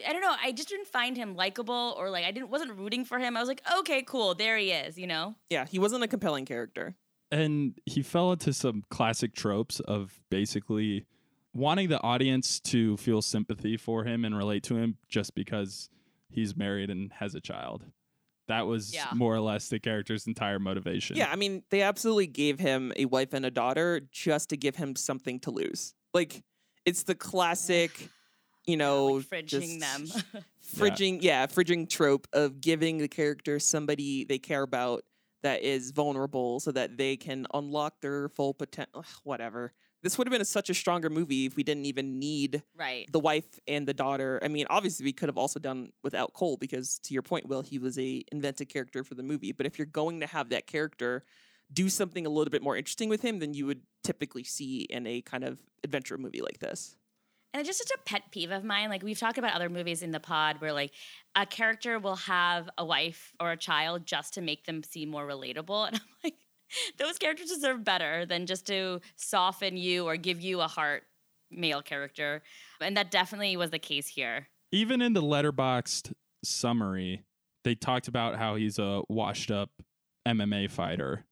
I 0.08 0.14
don't 0.14 0.22
know, 0.22 0.36
I 0.42 0.54
just 0.54 0.70
didn't 0.70 0.88
find 0.88 1.18
him 1.18 1.36
likable 1.36 1.96
or 1.98 2.10
like 2.10 2.24
I 2.24 2.32
didn't 2.32 2.50
wasn't 2.50 2.78
rooting 2.78 3.04
for 3.04 3.20
him. 3.20 3.36
I 3.36 3.40
was 3.40 3.50
like, 3.50 3.62
okay, 3.80 4.04
cool, 4.04 4.36
there 4.36 4.58
he 4.58 4.72
is, 4.72 4.98
you 4.98 5.08
know? 5.08 5.36
Yeah, 5.50 5.66
he 5.66 5.80
wasn't 5.80 6.04
a 6.04 6.08
compelling 6.08 6.46
character. 6.46 6.96
And 7.32 7.80
he 7.86 8.02
fell 8.02 8.32
into 8.32 8.54
some 8.54 8.84
classic 8.90 9.34
tropes 9.34 9.80
of 9.82 10.20
basically 10.30 11.06
wanting 11.54 11.90
the 11.90 12.02
audience 12.02 12.60
to 12.60 12.98
feel 12.98 13.22
sympathy 13.22 13.78
for 13.78 14.04
him 14.04 14.24
and 14.24 14.38
relate 14.38 14.64
to 14.64 14.78
him 14.78 14.98
just 15.10 15.36
because 15.36 15.90
he's 16.30 16.56
married 16.56 16.90
and 16.90 17.12
has 17.14 17.36
a 17.36 17.42
child. 17.42 17.84
That 18.52 18.68
was 18.68 18.94
yeah. 18.94 19.08
more 19.14 19.34
or 19.34 19.40
less 19.40 19.70
the 19.70 19.80
character's 19.80 20.28
entire 20.28 20.60
motivation. 20.60 21.16
Yeah, 21.16 21.30
I 21.32 21.38
mean, 21.38 21.64
they 21.70 21.84
absolutely 21.84 22.28
gave 22.28 22.60
him 22.60 22.92
a 22.98 23.06
wife 23.06 23.32
and 23.32 23.46
a 23.46 23.50
daughter 23.50 24.02
just 24.12 24.50
to 24.50 24.58
give 24.58 24.76
him 24.76 24.98
something 24.98 25.40
to 25.42 25.52
lose. 25.52 25.94
Like, 26.14 26.44
it's 26.86 27.04
the 27.04 27.16
classic, 27.16 28.10
you 28.66 28.76
know, 28.76 29.08
yeah, 29.08 29.14
like 29.14 29.46
fridging 29.46 29.80
them. 29.80 30.06
fridging, 30.76 31.20
yeah. 31.22 31.44
yeah, 31.44 31.48
fridging 31.48 31.90
trope 31.90 32.28
of 32.34 32.60
giving 32.60 32.98
the 32.98 33.08
character 33.08 33.58
somebody 33.58 34.26
they 34.26 34.38
care 34.38 34.64
about 34.64 35.04
that 35.44 35.64
is 35.64 35.92
vulnerable 35.92 36.60
so 36.60 36.74
that 36.74 36.98
they 36.98 37.16
can 37.16 37.48
unlock 37.54 38.02
their 38.02 38.28
full 38.28 38.54
potential. 38.54 39.06
Whatever 39.24 39.72
this 40.04 40.18
would 40.18 40.28
have 40.28 40.32
been 40.32 40.42
a, 40.42 40.46
such 40.46 40.70
a 40.70 40.74
stronger 40.74 41.10
movie 41.10 41.46
if 41.46 41.56
we 41.56 41.64
didn't 41.64 41.86
even 41.86 42.20
need 42.20 42.64
right. 42.78 43.12
the 43.12 43.20
wife 43.20 43.60
and 43.68 43.88
the 43.88 43.94
daughter. 43.94 44.40
I 44.44 44.48
mean, 44.48 44.66
obviously 44.70 45.04
we 45.04 45.14
could 45.14 45.30
have 45.30 45.38
also 45.38 45.60
done 45.60 45.92
without 46.04 46.34
Cole 46.34 46.58
because 46.58 47.00
to 47.00 47.14
your 47.14 47.24
point, 47.24 47.48
Will, 47.48 47.62
he 47.62 47.78
was 47.78 48.00
a 48.00 48.24
invented 48.32 48.70
character 48.70 49.04
for 49.04 49.16
the 49.16 49.24
movie. 49.24 49.52
But 49.52 49.66
if 49.66 49.78
you're 49.78 49.86
going 49.86 50.20
to 50.22 50.28
have 50.28 50.50
that 50.50 50.68
character 50.68 51.24
do 51.74 51.90
something 51.90 52.26
a 52.26 52.30
little 52.30 52.52
bit 52.52 52.62
more 52.62 52.76
interesting 52.76 53.10
with 53.10 53.22
him 53.22 53.40
than 53.40 53.54
you 53.54 53.66
would 53.66 53.82
typically 54.04 54.44
see 54.44 54.82
in 54.90 55.08
a 55.08 55.22
kind 55.22 55.44
of 55.44 55.60
adventure 55.84 56.18
movie 56.18 56.42
like 56.42 56.60
this. 56.60 56.96
And 57.54 57.60
it's 57.60 57.68
just 57.68 57.80
such 57.80 57.98
a 57.98 58.10
pet 58.10 58.24
peeve 58.32 58.52
of 58.52 58.64
mine. 58.64 58.90
Like 58.90 59.04
we've 59.04 59.20
talked 59.20 59.38
about 59.38 59.54
other 59.54 59.70
movies 59.70 60.02
in 60.02 60.12
the 60.12 60.20
pod 60.20 60.62
where 60.62 60.72
like 60.72 60.94
a 61.36 61.46
character 61.46 62.00
will 62.00 62.16
have 62.16 62.70
a 62.78 62.86
wife 62.86 63.34
or 63.40 63.52
a 63.52 63.58
child 63.58 64.06
just 64.06 64.34
to 64.36 64.42
make 64.42 64.66
them 64.66 64.84
seem 64.84 65.10
more 65.10 65.28
relatable. 65.28 65.88
And 65.92 65.96
I'm 65.96 66.08
like, 66.24 66.36
those 66.98 67.18
characters 67.18 67.50
deserve 67.50 67.84
better 67.84 68.26
than 68.26 68.46
just 68.46 68.66
to 68.68 69.02
soften 69.16 69.78
you 69.78 70.06
or 70.06 70.18
give 70.18 70.42
you 70.42 70.62
a 70.62 70.68
heart 70.68 71.04
male 71.50 71.82
character. 71.82 72.42
And 72.80 72.96
that 72.98 73.12
definitely 73.12 73.58
was 73.58 73.72
the 73.72 73.80
case 73.80 74.08
here. 74.08 74.48
Even 74.72 75.02
in 75.02 75.14
the 75.14 75.22
Letterboxd 75.22 76.14
summary, 76.44 77.24
they 77.64 77.76
talked 77.76 78.08
about 78.08 78.38
how 78.38 78.56
he's 78.56 78.80
a 78.80 79.02
washed 79.10 79.52
up 79.52 79.70
MMA 80.28 80.70
fighter 80.70 81.26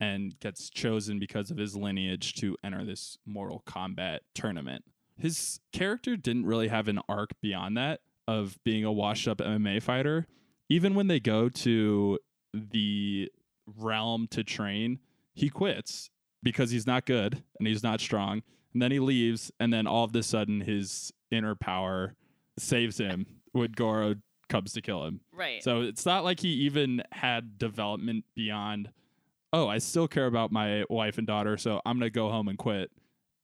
and 0.00 0.38
gets 0.40 0.70
chosen 0.70 1.18
because 1.18 1.50
of 1.50 1.56
his 1.56 1.76
lineage 1.76 2.34
to 2.34 2.56
enter 2.64 2.84
this 2.84 3.18
Mortal 3.26 3.62
Kombat 3.66 4.20
tournament. 4.34 4.84
His 5.16 5.60
character 5.72 6.16
didn't 6.16 6.46
really 6.46 6.68
have 6.68 6.88
an 6.88 7.00
arc 7.08 7.30
beyond 7.40 7.76
that 7.76 8.00
of 8.26 8.58
being 8.64 8.84
a 8.84 8.92
washed 8.92 9.28
up 9.28 9.38
MMA 9.38 9.82
fighter. 9.82 10.26
Even 10.68 10.94
when 10.94 11.06
they 11.06 11.20
go 11.20 11.48
to 11.48 12.18
the 12.52 13.30
realm 13.66 14.26
to 14.30 14.44
train, 14.44 14.98
he 15.34 15.48
quits. 15.48 16.10
because 16.44 16.70
he's 16.70 16.86
not 16.86 17.06
good 17.06 17.42
and 17.58 17.66
he's 17.66 17.82
not 17.82 18.00
strong. 18.00 18.42
And 18.72 18.82
then 18.82 18.92
he 18.92 19.00
leaves, 19.00 19.50
and 19.58 19.72
then 19.72 19.86
all 19.86 20.04
of 20.04 20.14
a 20.14 20.22
sudden 20.22 20.60
his 20.60 21.12
inner 21.30 21.54
power 21.54 22.14
saves 22.58 22.98
him 22.98 23.26
when 23.52 23.72
Goro 23.72 24.16
comes 24.48 24.72
to 24.74 24.82
kill 24.82 25.04
him. 25.04 25.20
Right. 25.32 25.62
So 25.62 25.80
it's 25.80 26.04
not 26.04 26.22
like 26.24 26.40
he 26.40 26.48
even 26.48 27.02
had 27.12 27.56
development 27.56 28.24
beyond, 28.34 28.90
oh, 29.52 29.68
I 29.68 29.78
still 29.78 30.06
care 30.08 30.26
about 30.26 30.52
my 30.52 30.84
wife 30.90 31.18
and 31.18 31.26
daughter, 31.26 31.56
so 31.56 31.80
I'm 31.86 31.98
going 31.98 32.10
to 32.10 32.14
go 32.14 32.30
home 32.30 32.48
and 32.48 32.58
quit. 32.58 32.90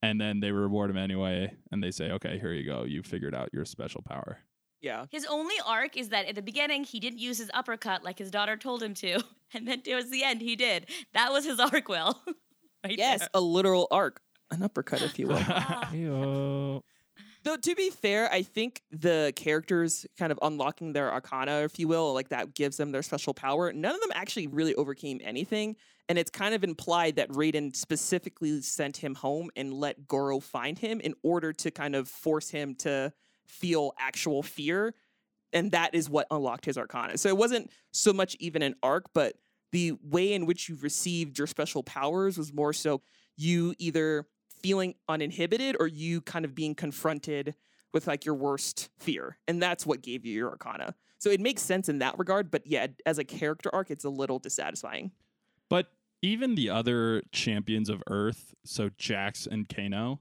And 0.03 0.19
then 0.19 0.39
they 0.39 0.51
reward 0.51 0.89
him 0.89 0.97
anyway, 0.97 1.53
and 1.71 1.81
they 1.81 1.91
say, 1.91 2.11
okay, 2.11 2.37
here 2.39 2.51
you 2.53 2.65
go. 2.65 2.83
You 2.83 3.01
figured 3.03 3.35
out 3.35 3.49
your 3.53 3.65
special 3.65 4.01
power. 4.01 4.39
Yeah. 4.81 5.05
His 5.11 5.25
only 5.25 5.55
arc 5.65 5.95
is 5.95 6.09
that 6.09 6.25
at 6.25 6.35
the 6.35 6.41
beginning 6.41 6.83
he 6.83 6.99
didn't 6.99 7.19
use 7.19 7.37
his 7.37 7.51
uppercut 7.53 8.03
like 8.03 8.17
his 8.17 8.31
daughter 8.31 8.57
told 8.57 8.81
him 8.81 8.93
to, 8.95 9.21
and 9.53 9.67
then 9.67 9.81
towards 9.81 10.09
the 10.09 10.23
end 10.23 10.41
he 10.41 10.55
did. 10.55 10.87
That 11.13 11.31
was 11.31 11.45
his 11.45 11.59
arc, 11.59 11.87
Will. 11.87 12.19
right 12.83 12.97
Yes, 12.97 13.19
there. 13.19 13.29
a 13.35 13.41
literal 13.41 13.87
arc, 13.91 14.21
an 14.49 14.63
uppercut, 14.63 15.01
if 15.03 15.19
you 15.19 15.27
will. 15.27 16.83
Though 17.43 17.57
to 17.57 17.75
be 17.75 17.89
fair, 17.89 18.31
I 18.31 18.43
think 18.43 18.81
the 18.91 19.33
characters 19.35 20.05
kind 20.17 20.31
of 20.31 20.37
unlocking 20.43 20.93
their 20.93 21.11
arcana, 21.11 21.61
if 21.61 21.79
you 21.79 21.87
will, 21.87 22.13
like 22.13 22.29
that 22.29 22.53
gives 22.53 22.77
them 22.77 22.91
their 22.91 23.01
special 23.01 23.33
power. 23.33 23.73
None 23.73 23.95
of 23.95 23.99
them 24.01 24.11
actually 24.13 24.45
really 24.45 24.75
overcame 24.75 25.19
anything, 25.23 25.75
and 26.07 26.19
it's 26.19 26.29
kind 26.29 26.53
of 26.53 26.63
implied 26.63 27.15
that 27.15 27.29
Raiden 27.29 27.75
specifically 27.75 28.61
sent 28.61 28.97
him 28.97 29.15
home 29.15 29.49
and 29.55 29.73
let 29.73 30.07
Goro 30.07 30.39
find 30.39 30.77
him 30.77 30.99
in 30.99 31.15
order 31.23 31.51
to 31.53 31.71
kind 31.71 31.95
of 31.95 32.07
force 32.07 32.49
him 32.49 32.75
to 32.75 33.11
feel 33.51 33.93
actual 33.99 34.41
fear, 34.41 34.93
and 35.53 35.71
that 35.71 35.93
is 35.93 36.09
what 36.09 36.27
unlocked 36.31 36.65
his 36.65 36.77
arcana. 36.77 37.17
So 37.17 37.29
it 37.29 37.37
wasn't 37.37 37.71
so 37.91 38.13
much 38.13 38.35
even 38.39 38.61
an 38.61 38.75
arc, 38.81 39.05
but 39.13 39.35
the 39.71 39.93
way 40.03 40.33
in 40.33 40.45
which 40.45 40.69
you 40.69 40.77
received 40.81 41.37
your 41.37 41.47
special 41.47 41.83
powers 41.83 42.37
was 42.37 42.53
more 42.53 42.73
so 42.73 43.01
you 43.37 43.73
either 43.79 44.25
feeling 44.61 44.95
uninhibited 45.07 45.75
or 45.79 45.87
you 45.87 46.21
kind 46.21 46.45
of 46.45 46.53
being 46.53 46.75
confronted 46.75 47.55
with 47.93 48.07
like 48.07 48.25
your 48.25 48.35
worst 48.35 48.89
fear. 48.99 49.37
And 49.47 49.61
that's 49.61 49.85
what 49.85 50.01
gave 50.01 50.25
you 50.25 50.33
your 50.33 50.49
arcana. 50.49 50.95
So 51.19 51.29
it 51.29 51.39
makes 51.39 51.61
sense 51.61 51.89
in 51.89 51.99
that 51.99 52.17
regard, 52.17 52.49
but 52.49 52.65
yeah, 52.65 52.87
as 53.05 53.17
a 53.17 53.23
character 53.23 53.69
arc, 53.73 53.91
it's 53.91 54.05
a 54.05 54.09
little 54.09 54.39
dissatisfying. 54.39 55.11
But 55.69 55.87
even 56.21 56.55
the 56.55 56.69
other 56.69 57.23
champions 57.31 57.89
of 57.89 58.03
Earth, 58.07 58.53
so 58.65 58.89
Jax 58.97 59.47
and 59.47 59.67
Kano, 59.67 60.19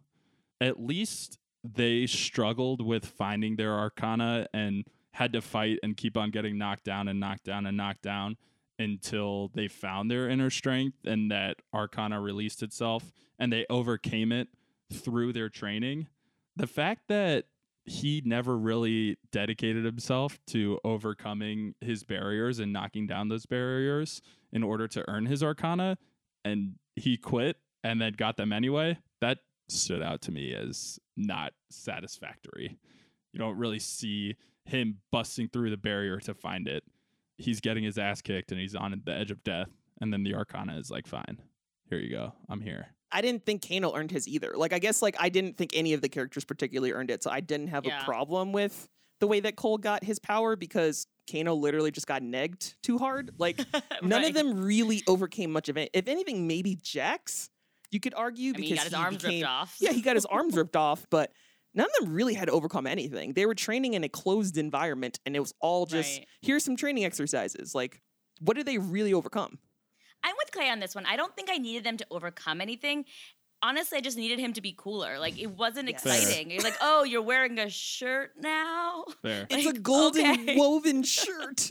at 0.61 0.81
least 0.81 1.39
they 1.65 2.07
struggled 2.07 2.85
with 2.85 3.05
finding 3.05 3.57
their 3.57 3.73
arcana 3.73 4.47
and 4.55 4.85
had 5.13 5.33
to 5.33 5.41
fight 5.41 5.79
and 5.83 5.97
keep 5.97 6.17
on 6.17 6.31
getting 6.31 6.57
knocked 6.57 6.85
down 6.85 7.09
and 7.09 7.21
knocked 7.21 7.45
down 7.45 7.67
and 7.67 7.77
knocked 7.77 8.03
down 8.03 8.37
until 8.79 9.51
they 9.55 9.69
found 9.69 10.11
their 10.11 10.29
inner 10.29 10.49
strength 10.49 10.97
and 11.05 11.31
that 11.31 11.57
arcana 11.75 12.21
released 12.21 12.63
itself 12.63 13.13
and 13.39 13.53
they 13.53 13.67
overcame 13.69 14.33
it 14.33 14.49
through 14.93 15.33
their 15.33 15.49
training. 15.49 16.07
The 16.57 16.67
fact 16.67 17.09
that 17.09 17.45
he 17.85 18.23
never 18.25 18.57
really 18.57 19.19
dedicated 19.33 19.85
himself 19.85 20.39
to 20.47 20.79
overcoming 20.85 21.75
his 21.81 22.05
barriers 22.05 22.59
and 22.59 22.73
knocking 22.73 23.07
down 23.07 23.29
those 23.29 23.47
barriers 23.47 24.23
in 24.53 24.63
order 24.63 24.87
to 24.89 25.05
earn 25.09 25.27
his 25.27 25.43
arcana 25.43 25.99
and 26.45 26.77
he 26.97 27.17
quit 27.17 27.57
and 27.83 28.01
then 28.01 28.13
got 28.13 28.37
them 28.37 28.53
anyway 28.53 28.97
that 29.21 29.39
stood 29.71 30.03
out 30.03 30.21
to 30.23 30.33
me 30.33 30.53
as 30.55 30.99
not 31.17 31.53
satisfactory 31.71 32.79
you 33.33 33.39
don't 33.39 33.57
really 33.57 33.79
see 33.79 34.37
him 34.65 34.99
busting 35.13 35.49
through 35.49 35.71
the 35.71 35.77
barrier 35.77 36.19
to 36.19 36.35
find 36.35 36.69
it 36.69 36.85
he's 37.39 37.61
getting 37.61 37.85
his 37.85 37.99
ass 37.99 38.21
kicked 38.23 38.53
and 38.53 38.61
he's 38.61 38.75
on 38.75 39.01
the 39.05 39.13
edge 39.13 39.31
of 39.31 39.43
death 39.45 39.69
and 40.01 40.13
then 40.13 40.23
the 40.23 40.35
arcana 40.35 40.77
is 40.79 40.91
like 40.91 41.07
fine 41.07 41.39
here 41.89 41.99
you 41.99 42.11
go 42.11 42.33
i'm 42.49 42.61
here 42.61 42.87
I 43.13 43.23
didn't 43.23 43.45
think 43.45 43.67
Kano 43.69 43.93
earned 43.97 44.13
his 44.13 44.29
either. 44.29 44.53
Like 44.55 44.73
I 44.73 44.79
guess 44.79 45.03
like 45.03 45.17
I 45.19 45.31
didn't 45.31 45.57
think 45.57 45.73
any 45.75 45.95
of 45.95 46.01
the 46.01 46.09
characters 46.09 46.45
particularly 46.45 46.93
earned 46.93 47.11
it, 47.11 47.25
so 47.25 47.29
I 47.33 47.41
didn't 47.41 47.67
have 47.67 47.85
Yeah. 47.85 48.03
a 48.03 48.05
problem 48.05 48.53
with 48.53 48.89
the 49.19 49.27
way 49.27 49.41
that 49.41 49.57
Cole 49.57 49.79
got 49.79 50.05
his 50.05 50.21
power 50.21 50.55
because 50.55 51.09
Kano 51.29 51.55
literally 51.57 51.91
just 51.91 52.07
got 52.07 52.23
negged 52.23 52.77
too 52.85 52.99
hard. 52.99 53.33
Like 53.37 53.59
none 54.05 54.23
of 54.23 54.33
them 54.35 54.63
really 54.63 55.03
overcame 55.09 55.51
much 55.51 55.69
of 55.69 55.77
it. 55.77 55.91
If 55.93 56.07
anything, 56.07 56.47
maybe 56.47 56.77
Jax, 56.77 57.51
you 57.91 58.01
could 58.01 58.15
argue 58.15 58.53
I 58.55 58.59
mean, 58.59 58.69
because 58.71 58.71
he 58.71 58.75
got 58.77 58.85
his 58.85 58.95
arms 58.95 59.17
became, 59.23 59.41
ripped 59.41 59.49
off. 59.51 59.77
Yeah, 59.81 59.93
he 59.93 60.03
got 60.03 60.17
his 60.17 60.27
arms 60.27 60.57
ripped 60.57 60.77
off, 60.77 61.07
but 61.11 61.33
none 61.75 61.87
of 61.87 62.05
them 62.05 62.15
really 62.15 62.35
had 62.35 62.47
to 62.47 62.53
overcome 62.53 62.87
anything. 62.87 63.33
They 63.33 63.47
were 63.47 63.55
training 63.55 63.95
in 63.95 64.05
a 64.05 64.09
closed 64.09 64.57
environment, 64.59 65.19
and 65.27 65.35
it 65.37 65.41
was 65.41 65.55
all 65.61 65.87
just 65.87 66.19
Right. 66.19 66.27
here's 66.43 66.65
some 66.65 66.77
training 66.77 67.05
exercises. 67.05 67.75
Like, 67.75 68.01
what 68.41 68.57
did 68.57 68.67
they 68.67 68.79
really 68.79 69.13
overcome? 69.15 69.59
I'm 70.23 70.35
with 70.39 70.53
Clay 70.53 70.69
on 70.69 70.81
this 70.81 70.95
one. 70.95 71.07
I 71.07 71.17
don't 71.17 71.35
think 71.35 71.49
I 71.51 71.57
needed 71.59 71.85
them 71.85 71.97
to 71.97 72.07
overcome 72.11 72.61
anything. 72.61 73.05
Honestly, 73.63 73.99
I 73.99 74.01
just 74.01 74.17
needed 74.17 74.39
him 74.39 74.55
to 74.55 74.63
be 74.63 74.75
cooler. 74.77 75.19
Like 75.19 75.39
it 75.39 75.51
wasn't 75.51 75.89
Yes. 75.91 76.05
Exciting. 76.07 76.51
You're 76.51 76.63
like, 76.63 76.77
oh, 76.81 77.05
you're 77.05 77.21
wearing 77.23 77.59
a 77.59 77.69
shirt 77.69 78.33
now. 78.41 79.05
there 79.23 79.47
It's 79.51 79.67
a 79.67 79.79
golden 79.79 80.27
okay. 80.31 80.57
woven 80.59 81.03
shirt. 81.03 81.71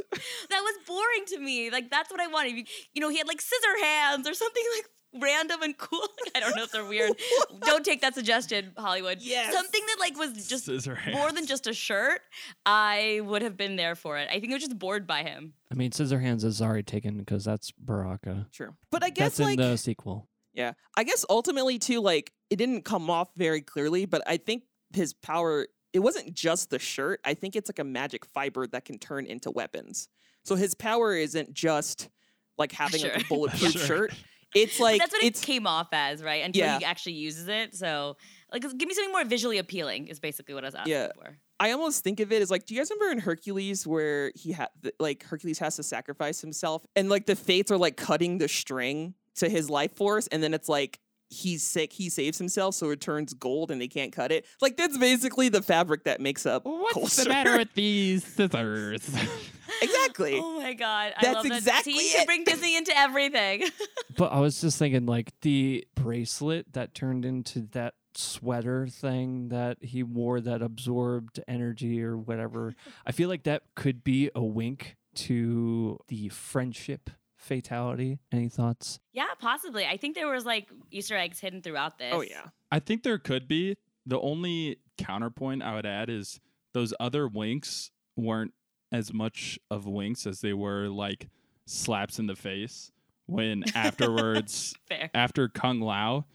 That 0.52 0.62
was 0.62 0.76
boring 0.88 1.26
to 1.30 1.40
me. 1.40 1.72
Like 1.72 1.90
that's 1.90 2.12
what 2.12 2.20
I 2.20 2.28
wanted. 2.28 2.54
You, 2.58 2.64
you 2.94 3.02
know, 3.02 3.10
he 3.10 3.18
had 3.18 3.28
like 3.28 3.42
scissor 3.42 3.84
hands 3.84 4.28
or 4.28 4.34
something 4.36 4.64
like 4.78 4.86
random 5.14 5.62
and 5.64 5.78
cool. 5.78 6.06
I 6.36 6.40
don't 6.40 6.56
know 6.56 6.64
if 6.64 6.72
they're 6.72 6.86
weird. 6.86 7.14
don't 7.62 7.84
take 7.84 8.02
that 8.02 8.16
suggestion, 8.16 8.72
Hollywood. 8.78 9.20
Yes. 9.22 9.54
Something 9.54 9.82
that 9.88 9.98
like 10.00 10.18
was 10.18 10.48
just 10.48 10.68
more 11.12 11.32
than 11.32 11.46
just 11.46 11.68
a 11.68 11.74
shirt. 11.74 12.22
I 12.66 13.22
would 13.24 13.42
have 13.42 13.58
been 13.58 13.76
there 13.76 13.96
for 13.96 14.18
it. 14.18 14.30
I 14.32 14.40
think 14.40 14.52
I 14.52 14.56
was 14.56 14.64
just 14.64 14.78
bored 14.78 15.08
by 15.08 15.24
him. 15.24 15.54
I 15.72 15.76
mean, 15.76 15.92
Scissorhands 15.92 16.44
is 16.44 16.62
already 16.62 16.84
taken 16.84 17.18
because 17.18 17.44
that's 17.46 17.72
Baraka. 17.72 18.48
True, 18.52 18.76
but 18.92 19.04
I 19.04 19.10
guess 19.10 19.38
That's 19.38 19.50
like 19.50 19.60
in 19.60 19.72
the 19.72 19.78
sequel. 19.78 20.28
Yeah. 20.54 20.74
I 20.98 21.04
guess 21.04 21.26
ultimately 21.30 21.80
too, 21.80 22.02
like 22.02 22.34
it 22.50 22.58
didn't 22.58 22.84
come 22.84 23.10
off 23.10 23.30
very 23.36 23.62
clearly, 23.62 24.06
but 24.06 24.22
I 24.28 24.38
think 24.38 24.64
his 24.94 25.14
power 25.14 25.68
it 25.94 26.00
wasn't 26.00 26.34
just 26.34 26.70
the 26.70 26.80
shirt. 26.80 27.20
I 27.26 27.34
think 27.34 27.56
it's 27.56 27.70
like 27.70 27.80
a 27.80 27.84
magic 27.84 28.26
fiber 28.26 28.68
that 28.68 28.86
can 28.86 29.00
turn 29.00 29.26
into 29.26 29.50
weapons. 29.52 30.08
So 30.46 30.56
his 30.56 30.76
power 30.76 31.16
isn't 31.16 31.54
just 31.54 32.10
like 32.58 32.72
having 32.72 33.02
like 33.02 33.24
a 33.24 33.28
bulletproof 33.28 33.72
Sure. 33.72 33.82
shirt. 33.86 34.14
It's 34.56 34.80
like 34.80 35.00
That's 35.00 35.12
what 35.14 35.24
it 35.24 35.36
came 35.42 35.68
off 35.68 35.90
as, 35.92 36.24
right? 36.24 36.44
Until 36.44 36.64
Yeah. 36.66 36.80
he 36.80 36.86
actually 36.86 37.14
uses 37.14 37.48
it. 37.48 37.76
So, 37.76 38.18
like, 38.52 38.62
give 38.64 38.88
me 38.88 38.94
something 38.94 39.12
more 39.12 39.24
visually 39.26 39.58
appealing. 39.60 40.08
Is 40.08 40.20
basically 40.20 40.56
what 40.56 40.64
I 40.64 40.68
was 40.68 40.76
asking 40.76 40.94
Yeah. 40.94 41.08
for. 41.16 41.38
I 41.60 41.72
almost 41.72 42.04
think 42.04 42.20
of 42.20 42.32
it 42.32 42.42
as 42.42 42.50
like, 42.50 42.66
do 42.66 42.74
you 42.74 42.80
guys 42.80 42.90
remember 42.90 43.12
in 43.12 43.20
Hercules 43.20 43.86
where 43.86 44.32
he 44.36 44.54
had 44.54 44.70
like 45.00 45.24
Hercules 45.24 45.60
has 45.60 45.76
to 45.76 45.84
sacrifice 45.84 46.40
himself 46.42 46.86
and 46.96 47.10
like 47.10 47.26
the 47.26 47.36
fates 47.36 47.70
are 47.70 47.78
like 47.78 47.98
cutting 47.98 48.38
the 48.38 48.48
string 48.48 49.14
to 49.36 49.50
his 49.50 49.70
life 49.70 49.96
force 49.96 50.28
and 50.28 50.42
then 50.42 50.54
it's 50.54 50.70
like 50.70 51.00
he's 51.30 51.64
sick, 51.64 51.94
he 51.94 52.10
saves 52.10 52.38
himself, 52.38 52.76
so 52.76 52.90
it 52.90 53.02
turns 53.02 53.34
gold 53.34 53.72
and 53.72 53.80
they 53.80 53.88
can't 53.88 54.12
cut 54.12 54.32
it. 54.32 54.46
Like 54.62 54.78
that's 54.78 54.98
basically 54.98 55.50
the 55.50 55.62
fabric 55.62 56.04
that 56.06 56.20
makes 56.22 56.46
up 56.46 56.66
what's 56.66 57.16
the 57.16 57.30
matter 57.30 57.58
with 57.58 57.72
these 57.76 58.24
scissors 58.24 59.08
exactly. 59.82 60.40
Oh 60.42 60.60
my 60.60 60.74
god, 60.74 61.14
I 61.18 61.22
That's 61.22 61.36
love 61.36 61.44
that. 61.50 61.58
exactly 61.58 61.94
See, 61.94 62.14
you 62.16 62.22
it. 62.22 62.26
bring 62.26 62.44
Disney 62.44 62.76
into 62.78 62.98
everything. 62.98 63.64
But 64.18 64.34
I 64.34 64.42
was 64.42 64.60
just 64.60 64.78
thinking, 64.78 65.06
like 65.06 65.32
the 65.44 65.88
bracelet 65.96 66.74
that 66.74 66.94
turned 66.94 67.24
into 67.24 67.62
that 67.72 67.94
sweater 68.16 68.86
thing 68.86 69.48
that 69.48 69.78
he 69.82 70.04
wore 70.04 70.42
that 70.42 70.62
absorbed 70.62 71.40
energy 71.48 72.04
or 72.04 72.18
whatever. 72.18 72.74
I 73.06 73.14
feel 73.14 73.30
like 73.30 73.44
that 73.44 73.64
could 73.76 74.04
be 74.04 74.30
a 74.36 74.44
wink 74.44 74.98
to 75.16 76.00
the 76.10 76.28
friendship 76.30 77.10
fatality. 77.50 78.20
Any 78.32 78.48
thoughts? 78.48 79.00
yeah, 79.12 79.26
possibly. 79.40 79.86
I 79.86 79.98
think 79.98 80.16
there 80.16 80.32
was 80.32 80.46
like 80.46 80.70
Easter 80.92 81.18
eggs 81.18 81.40
hidden 81.40 81.62
throughout 81.62 81.98
this. 81.98 82.14
Oh 82.14 82.22
yeah. 82.22 82.46
I 82.72 82.80
think 82.80 83.04
there 83.04 83.18
could 83.18 83.48
be. 83.48 83.76
The 84.06 84.20
only 84.20 84.78
counterpoint 84.98 85.62
I 85.64 85.74
would 85.76 85.86
add 85.86 86.10
is 86.10 86.40
those 86.74 86.94
other 87.00 87.28
winks 87.28 87.92
weren't 88.16 88.54
as 88.92 89.14
much 89.14 89.60
of 89.70 89.86
winks 89.86 90.26
as 90.26 90.42
they 90.42 90.54
were 90.54 90.88
like 90.88 91.30
slaps 91.66 92.18
in 92.20 92.28
the 92.28 92.36
face 92.36 92.92
when 93.28 93.64
afterwards 93.76 94.74
after 95.14 95.48
Kung 95.50 95.82
Lao 95.82 96.26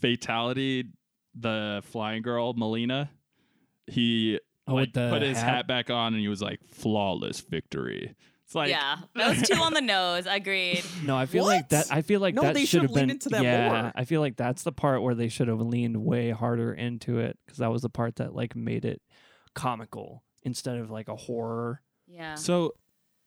fatality 0.00 0.84
the 1.34 1.82
flying 1.84 2.22
girl 2.22 2.54
Mileena 2.54 3.08
he 3.86 4.38
Oh, 4.68 4.74
like, 4.74 4.88
with 4.88 4.92
the 4.94 5.10
put 5.10 5.22
his 5.22 5.38
hat? 5.38 5.54
hat 5.56 5.66
back 5.66 5.90
on 5.90 6.12
and 6.14 6.20
he 6.22 6.28
was 6.28 6.40
like 6.40 6.60
flawless 6.68 7.40
victory. 7.40 8.14
It's 8.50 8.54
like 8.56 8.70
yeah, 8.70 8.96
that 9.14 9.28
was 9.38 9.48
too 9.48 9.54
on 9.54 9.74
the 9.74 9.80
nose. 9.80 10.26
Agreed. 10.28 10.82
No, 11.04 11.16
I 11.16 11.26
feel 11.26 11.44
like 11.44 11.68
that. 11.68 11.86
I 11.92 12.02
feel 12.02 12.18
like 12.18 12.34
No, 12.34 12.42
that 12.42 12.54
they 12.54 12.62
should 12.62 12.80
should've 12.80 12.90
have 12.90 12.94
been. 12.94 13.02
leaned 13.02 13.10
into 13.12 13.28
that 13.28 13.44
yeah, 13.44 13.68
more. 13.82 13.92
I 13.94 14.04
feel 14.04 14.20
like 14.20 14.36
that's 14.36 14.64
the 14.64 14.72
part 14.72 15.02
where 15.02 15.14
they 15.14 15.28
should 15.28 15.46
have 15.46 15.60
leaned 15.60 15.96
way 15.98 16.30
harder 16.30 16.72
into 16.74 17.20
it 17.20 17.38
because 17.46 17.58
that 17.58 17.70
was 17.70 17.82
the 17.82 17.88
part 17.88 18.16
that 18.16 18.34
like 18.34 18.56
made 18.56 18.84
it 18.84 19.02
comical 19.54 20.24
instead 20.42 20.78
of 20.78 20.90
like 20.90 21.06
a 21.06 21.14
horror. 21.14 21.80
Yeah. 22.08 22.34
So 22.34 22.74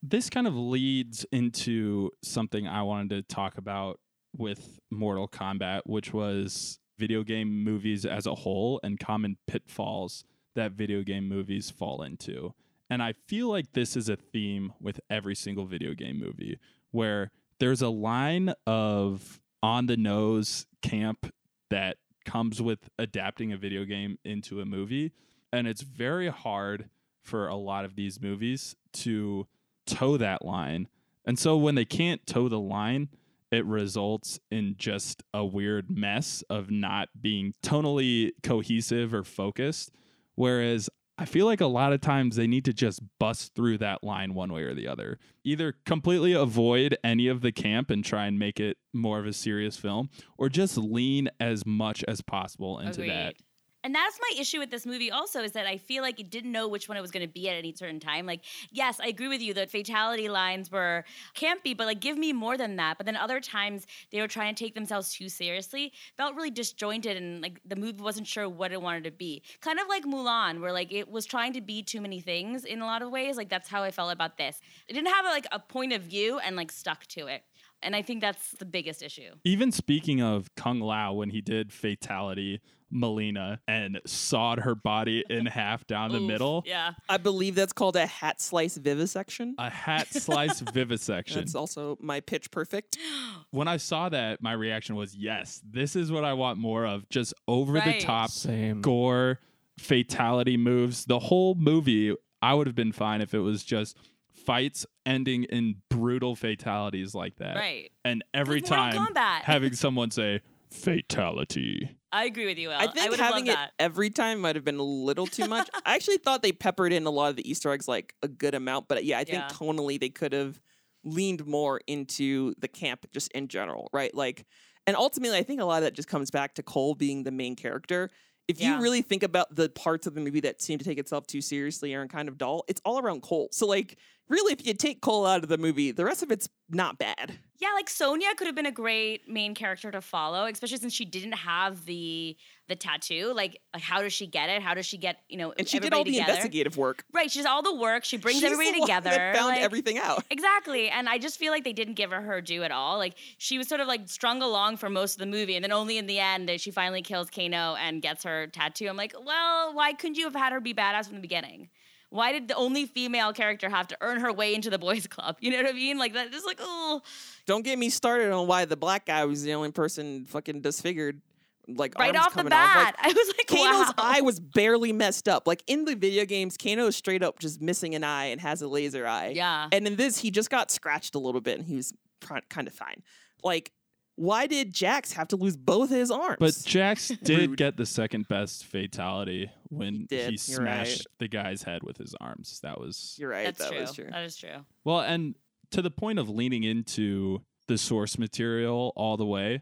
this 0.02 0.30
kind 0.30 0.46
of 0.46 0.56
leads 0.58 1.26
into 1.32 2.10
something 2.22 2.68
I 2.68 2.82
wanted 2.82 3.12
to 3.12 3.34
talk 3.34 3.58
about 3.58 4.02
with 4.36 4.78
Mortal 4.92 5.30
Kombat, 5.30 5.84
which 5.86 6.12
was 6.12 6.80
video 7.00 7.24
game 7.24 7.64
movies 7.64 8.06
as 8.06 8.26
a 8.26 8.36
whole 8.36 8.82
and 8.84 9.00
common 9.00 9.38
pitfalls 9.48 10.26
that 10.56 10.74
video 10.74 11.02
game 11.02 11.30
movies 11.30 11.72
fall 11.72 12.02
into. 12.04 12.54
And 12.94 13.02
I 13.02 13.14
feel 13.14 13.50
like 13.50 13.74
this 13.74 13.98
is 13.98 14.08
a 14.08 14.16
theme 14.16 14.72
with 14.80 15.00
every 15.10 15.34
single 15.34 15.66
video 15.66 15.96
game 15.96 16.20
movie 16.20 16.60
where 16.92 17.32
there's 17.58 17.82
a 17.82 17.90
line 17.90 18.54
of 18.68 19.42
on 19.64 19.88
the 19.88 19.98
nose 19.98 20.68
camp 20.84 21.34
that 21.72 21.98
comes 22.24 22.62
with 22.62 22.92
adapting 23.00 23.52
a 23.52 23.58
video 23.58 23.84
game 23.84 24.20
into 24.24 24.62
a 24.62 24.66
movie. 24.66 25.12
And 25.52 25.68
it's 25.68 25.82
very 25.82 26.28
hard 26.28 26.88
for 27.20 27.48
a 27.48 27.56
lot 27.56 27.84
of 27.84 27.96
these 27.96 28.22
movies 28.22 28.76
to 28.94 29.48
toe 29.88 30.16
that 30.18 30.46
line. 30.46 30.88
And 31.26 31.40
so 31.40 31.58
when 31.58 31.74
they 31.74 31.86
can't 31.86 32.24
toe 32.28 32.48
the 32.48 32.60
line, 32.60 33.10
it 33.52 33.66
results 33.66 34.40
in 34.52 34.76
just 34.78 35.24
a 35.34 35.44
weird 35.44 35.90
mess 35.90 36.44
of 36.48 36.70
not 36.70 37.10
being 37.20 37.56
tonally 37.64 38.34
cohesive 38.44 39.16
or 39.16 39.24
focused. 39.24 39.92
Whereas 40.36 40.92
I 41.24 41.26
feel 41.26 41.46
like 41.46 41.62
a 41.62 41.68
lot 41.68 41.94
of 41.94 42.02
times 42.02 42.36
they 42.36 42.48
need 42.48 42.66
to 42.66 42.74
just 42.74 43.00
bust 43.18 43.56
through 43.56 43.78
that 43.78 44.04
line 44.04 44.34
one 44.34 44.52
way 44.52 44.64
or 44.64 44.74
the 44.74 44.90
other. 44.90 45.20
Either 45.46 45.74
completely 45.86 46.34
avoid 46.34 46.98
any 47.02 47.30
of 47.30 47.40
the 47.40 47.54
camp 47.54 47.90
and 47.90 48.04
try 48.04 48.26
and 48.26 48.38
make 48.38 48.60
it 48.60 48.76
more 48.92 49.20
of 49.20 49.26
a 49.26 49.32
serious 49.32 49.78
film, 49.78 50.10
or 50.38 50.50
just 50.50 50.78
lean 50.78 51.30
as 51.40 51.66
much 51.66 52.04
as 52.10 52.20
possible 52.20 52.78
into 52.78 53.04
Agreed. 53.04 53.10
that. 53.10 53.36
And 53.84 53.94
that's 53.94 54.18
my 54.20 54.40
issue 54.40 54.60
with 54.60 54.72
this 54.72 54.86
movie 54.86 55.12
also 55.12 55.42
is 55.42 55.52
that 55.54 55.68
I 55.68 55.78
feel 55.78 56.04
like 56.04 56.20
it 56.20 56.30
didn't 56.30 56.52
know 56.52 56.68
which 56.68 56.88
one 56.88 56.98
it 56.98 57.02
was 57.02 57.12
going 57.12 57.26
to 57.26 57.32
be 57.32 57.50
at 57.50 57.56
any 57.56 57.74
certain 57.74 58.00
time. 58.00 58.26
Like, 58.26 58.42
yes, 58.72 59.00
I 59.02 59.08
agree 59.08 59.28
with 59.28 59.42
you 59.42 59.54
that 59.56 59.70
fatality 59.70 60.30
lines 60.30 60.72
were 60.72 61.04
campy, 61.36 61.76
but 61.76 61.88
like 61.88 62.00
give 62.00 62.18
me 62.18 62.32
more 62.32 62.58
than 62.58 62.78
that. 62.78 62.98
But 62.98 63.06
then 63.06 63.18
other 63.18 63.40
times 63.40 63.86
they 64.12 64.22
were 64.22 64.28
trying 64.28 64.56
to 64.56 64.64
take 64.64 64.74
themselves 64.74 65.14
too 65.14 65.28
seriously, 65.28 65.92
felt 66.16 66.36
really 66.36 66.52
disjointed 66.52 67.18
and 67.18 67.42
like 67.42 67.60
the 67.66 67.76
movie 67.76 68.02
wasn't 68.02 68.28
sure 68.28 68.48
what 68.48 68.72
it 68.72 68.82
wanted 68.82 69.04
to 69.04 69.12
be. 69.12 69.44
Kind 69.62 69.80
of 69.80 69.88
like 69.90 70.06
Mulan, 70.06 70.62
where 70.62 70.72
like 70.72 70.94
it 70.94 71.10
was 71.10 71.26
trying 71.26 71.54
to 71.54 71.62
be 71.62 71.84
too 71.84 72.00
many 72.00 72.22
things 72.22 72.64
in 72.64 72.82
a 72.82 72.86
lot 72.86 73.02
of 73.02 73.12
ways. 73.12 73.36
Like 73.36 73.50
that's 73.50 73.70
how 73.70 73.84
I 73.84 73.92
felt 73.92 74.14
about 74.14 74.38
this. 74.38 74.62
It 74.88 74.94
didn't 74.94 75.14
have 75.14 75.26
like 75.26 75.48
a 75.52 75.60
point 75.60 75.94
of 75.94 76.04
view 76.04 76.40
and 76.40 76.56
like 76.56 76.72
stuck 76.72 77.06
to 77.08 77.28
it. 77.28 77.44
And 77.84 77.96
I 77.96 78.02
think 78.02 78.22
that's 78.22 78.52
the 78.54 78.66
biggest 78.66 79.02
issue. 79.04 79.32
Even 79.44 79.72
speaking 79.72 80.22
of 80.22 80.54
Kung 80.56 80.80
Lao, 80.80 81.14
when 81.14 81.30
he 81.30 81.42
did 81.42 81.72
fatality 81.74 82.62
Mileena 82.94 83.58
and 83.68 84.00
sawed 84.06 84.60
her 84.60 84.76
body 84.76 85.24
in 85.30 85.48
half 85.48 85.86
down 85.88 86.12
the 86.12 86.20
Oof, 86.20 86.28
middle, 86.28 86.64
Yeah. 86.66 86.92
I 87.10 87.18
believe 87.18 87.56
that's 87.56 87.74
called 87.74 87.96
a 87.96 88.06
hat 88.06 88.40
slice 88.40 88.78
vivisection. 88.78 89.56
a 89.58 89.70
hat 89.70 90.08
slice 90.14 90.60
vivisection. 90.60 91.40
That's 91.40 91.56
also 91.56 91.98
my 92.02 92.20
pitch 92.20 92.52
perfect. 92.52 92.98
when 93.52 93.68
I 93.68 93.78
saw 93.78 94.10
that, 94.10 94.42
my 94.44 94.52
reaction 94.54 94.96
was 94.96 95.16
yes, 95.16 95.60
this 95.68 95.96
is 95.96 96.12
what 96.12 96.24
I 96.24 96.34
want 96.34 96.60
more 96.60 96.86
of. 96.86 97.10
Just 97.10 97.34
over 97.48 97.74
Right. 97.74 98.00
the 98.00 98.06
top 98.06 98.30
Same. 98.30 98.82
gore, 98.82 99.40
fatality 99.80 100.56
moves. 100.58 101.06
The 101.06 101.20
whole 101.20 101.56
movie, 101.56 102.14
I 102.44 102.54
would 102.54 102.68
have 102.68 102.76
been 102.76 102.92
fine 102.92 103.22
if 103.22 103.34
it 103.34 103.40
was 103.40 103.64
just 103.64 103.98
fights 104.46 104.86
ending 105.06 105.44
in 105.46 105.76
brutal 105.90 106.36
fatalities 106.36 107.14
like 107.16 107.36
that. 107.38 107.56
Right. 107.56 107.92
And 108.06 108.24
every 108.34 108.62
Like 108.62 108.66
time 108.66 109.08
having 109.44 109.74
someone 109.74 110.12
say 110.12 110.42
fatality. 110.72 111.90
I 112.12 112.26
agree 112.26 112.46
with 112.46 112.58
you, 112.58 112.72
El. 112.72 112.80
I 112.80 112.88
think 112.88 113.10
would 113.10 113.20
have 113.20 113.34
having 113.34 113.48
it 113.48 113.56
that. 113.56 113.72
every 113.80 114.10
time 114.10 114.40
might 114.42 114.56
have 114.56 114.64
been 114.64 114.78
a 114.78 114.84
little 114.84 115.26
too 115.28 115.48
much. 115.48 115.70
I 115.86 115.96
actually 115.96 116.18
thought 116.18 116.42
they 116.44 116.52
peppered 116.52 116.94
in 116.94 117.06
a 117.06 117.10
lot 117.10 117.30
of 117.32 117.36
the 117.36 117.50
Easter 117.50 117.72
eggs 117.72 117.88
like 117.88 118.14
a 118.22 118.28
good 118.28 118.54
amount, 118.54 118.88
but 118.88 119.04
yeah, 119.04 119.18
I 119.18 119.24
think 119.24 119.44
Yeah. 119.44 119.48
tonally 119.50 120.00
they 120.00 120.10
could 120.10 120.32
have 120.34 120.62
leaned 121.04 121.46
more 121.48 121.82
into 121.88 122.54
the 122.60 122.68
camp 122.68 123.06
just 123.12 123.32
in 123.34 123.48
general, 123.48 123.90
right? 123.92 124.14
Like, 124.14 124.46
and 124.86 124.96
ultimately, 124.96 125.38
I 125.38 125.44
think 125.44 125.60
a 125.60 125.66
lot 125.66 125.78
of 125.78 125.84
that 125.84 125.96
just 125.96 126.08
comes 126.08 126.30
back 126.30 126.56
to 126.56 126.64
Cole 126.64 126.94
being 126.96 127.24
the 127.24 127.32
main 127.32 127.56
character. 127.56 128.10
If 128.48 128.60
Yeah. 128.60 128.76
you 128.76 128.82
really 128.84 129.02
think 129.02 129.24
about 129.24 129.56
the 129.56 129.70
parts 129.70 130.06
of 130.06 130.14
the 130.16 130.22
movie 130.22 130.42
that 130.42 130.62
seem 130.62 130.78
to 130.78 130.86
take 130.86 130.98
itself 131.00 131.26
too 131.26 131.42
seriously 131.42 131.94
or 131.94 132.06
kind 132.08 132.28
of 132.30 132.38
dull, 132.38 132.64
it's 132.68 132.82
all 132.86 133.00
around 133.00 133.22
Cole. 133.22 133.48
So, 133.52 133.66
like, 133.66 133.98
really, 134.30 134.54
if 134.54 134.66
you 134.66 134.74
take 134.74 135.02
Cole 135.02 135.26
out 135.26 135.44
of 135.44 135.50
the 135.50 135.58
movie, 135.58 135.92
the 135.92 136.06
rest 136.06 136.24
of 136.24 136.32
it's 136.32 136.50
not 136.70 136.98
bad. 136.98 137.38
Yeah, 137.60 137.70
like 137.76 137.90
Sonya 137.90 138.28
could 138.36 138.48
have 138.48 138.56
been 138.56 138.66
a 138.66 138.72
great 138.72 139.30
main 139.30 139.56
character 139.56 139.90
to 139.90 140.02
follow, 140.02 140.46
especially 140.48 140.78
since 140.78 140.92
she 140.94 141.06
didn't 141.06 141.34
have 141.34 141.86
the 141.86 142.36
the 142.68 142.76
tattoo. 142.76 143.32
Like, 143.34 143.62
like 143.74 143.84
how 143.84 144.02
does 144.02 144.12
she 144.12 144.28
get 144.28 144.50
it? 144.50 144.62
How 144.62 144.74
does 144.74 144.86
she 144.86 144.98
get 144.98 145.20
you 145.30 145.38
know 145.38 145.54
And 145.58 145.66
she 145.68 145.80
did 145.80 145.94
all 145.94 146.04
the 146.04 146.18
investigative 146.18 146.76
work. 146.76 147.06
Right, 147.14 147.32
she 147.32 147.40
does 147.40 147.46
all 147.46 147.62
the 147.62 147.74
work. 147.76 148.04
She 148.04 148.18
brings 148.18 148.42
She's 148.42 148.52
everybody 148.52 148.82
together. 148.82 149.12
That 149.12 149.36
found 149.36 149.50
like- 149.50 149.62
everything 149.62 149.98
out. 149.98 150.26
Exactly. 150.30 150.90
And 150.90 151.08
I 151.08 151.20
just 151.20 151.38
feel 151.40 151.54
like 151.54 151.64
they 151.64 151.74
didn't 151.74 151.94
give 151.94 152.12
her 152.12 152.22
her 152.22 152.42
due 152.42 152.64
at 152.64 152.72
all. 152.72 152.98
Like 152.98 153.14
she 153.38 153.58
was 153.58 153.68
sort 153.70 153.80
of 153.80 153.88
like 153.88 154.10
strung 154.10 154.42
along 154.42 154.78
for 154.78 154.90
most 154.90 155.14
of 155.14 155.20
the 155.20 155.26
movie. 155.26 155.56
And 155.56 155.64
then 155.64 155.72
only 155.72 155.98
in 155.98 156.06
the 156.08 156.20
end 156.20 156.50
that 156.50 156.60
she 156.60 156.72
finally 156.72 157.02
kills 157.02 157.30
Kano 157.30 157.76
and 157.76 158.02
gets 158.02 158.24
her 158.24 158.48
tattoo. 158.48 158.88
I'm 158.90 158.98
like, 158.98 159.14
well, 159.24 159.74
why 159.74 159.94
couldn't 159.94 160.18
you 160.18 160.26
have 160.26 160.36
had 160.36 160.52
her 160.52 160.60
be 160.60 160.74
badass 160.74 161.06
from 161.06 161.16
the 161.16 161.22
beginning? 161.22 161.70
Why 162.14 162.32
did 162.32 162.48
the 162.48 162.54
only 162.54 162.86
female 162.86 163.34
character 163.34 163.68
have 163.70 163.88
to 163.88 163.98
earn 164.00 164.20
her 164.20 164.32
way 164.32 164.54
into 164.54 164.70
the 164.70 164.78
boys' 164.78 165.08
club? 165.08 165.38
You 165.40 165.50
know 165.50 165.58
what 165.58 165.70
I 165.70 165.72
mean? 165.72 165.98
Like 165.98 166.14
that 166.14 166.32
just 166.32 166.46
like, 166.46 166.60
oh 166.62 167.02
Don't 167.48 167.64
get 167.66 167.80
me 167.80 167.90
started 167.90 168.32
on 168.32 168.46
why 168.46 168.66
the 168.66 168.78
black 168.78 169.08
guy 169.08 169.26
was 169.26 169.42
the 169.42 169.54
only 169.54 169.72
person 169.72 170.26
fucking 170.26 170.62
disfigured. 170.62 171.22
Like 171.68 171.98
right 171.98 172.16
off 172.16 172.30
the 172.30 172.44
coming 172.44 172.54
off. 172.54 172.76
Like, 172.76 172.86
bat. 172.86 172.96
I 173.04 173.08
was 173.08 173.34
like, 173.36 173.48
Kano's 173.48 173.88
wow. 173.88 173.94
eye 173.98 174.22
was 174.22 174.40
barely 174.40 174.94
messed 174.94 175.28
up. 175.28 175.48
Like 175.48 175.64
in 175.66 175.86
the 175.86 175.96
video 175.96 176.26
games, 176.26 176.56
Kano 176.56 176.86
is 176.86 176.96
straight 176.96 177.24
up 177.24 177.40
just 177.40 177.62
missing 177.62 177.96
an 177.96 178.04
eye 178.04 178.26
and 178.26 178.40
has 178.42 178.62
a 178.62 178.68
laser 178.68 179.08
eye. 179.08 179.34
Yeah. 179.36 179.70
And 179.72 179.88
in 179.88 179.96
this, 179.96 180.20
he 180.20 180.30
just 180.30 180.52
got 180.52 180.70
scratched 180.70 181.16
a 181.16 181.20
little 181.20 181.42
bit 181.42 181.58
and 181.58 181.68
he 181.68 181.78
was 181.78 181.94
kind 182.22 182.68
of 182.68 182.74
fine. 182.74 183.02
Like, 183.44 183.72
why 184.16 184.48
did 184.48 184.74
Jax 184.74 185.14
have 185.14 185.28
to 185.30 185.36
lose 185.36 185.58
both 185.58 185.90
his 185.90 186.12
arms? 186.12 186.38
But 186.40 186.62
Jax 186.66 187.08
did 187.24 187.58
get 187.58 187.78
the 187.78 187.86
second 187.86 188.28
best 188.28 188.66
fatality 188.66 189.52
when 189.70 189.94
he, 189.94 190.04
did, 190.06 190.48
you're 190.48 190.60
right. 190.60 190.88
smashed 190.88 191.08
the 191.20 191.28
guy's 191.28 191.64
head 191.64 191.84
with 191.84 191.98
his 191.98 192.16
arms. 192.22 192.60
That 192.62 192.80
was 192.80 193.16
you're 193.20 193.30
right. 193.30 193.46
That's 193.46 193.60
that 193.60 193.72
true. 193.72 193.82
was 193.82 193.94
true. 193.94 194.08
That 194.12 194.24
is 194.24 194.36
true. 194.36 194.66
Well, 194.84 195.00
and 195.00 195.36
to 195.72 195.82
the 195.82 195.92
point 195.92 196.20
of 196.20 196.30
leaning 196.30 196.64
into 196.64 197.42
the 197.68 197.78
source 197.78 198.20
material 198.20 198.94
all 198.96 199.18
the 199.18 199.26
way, 199.26 199.62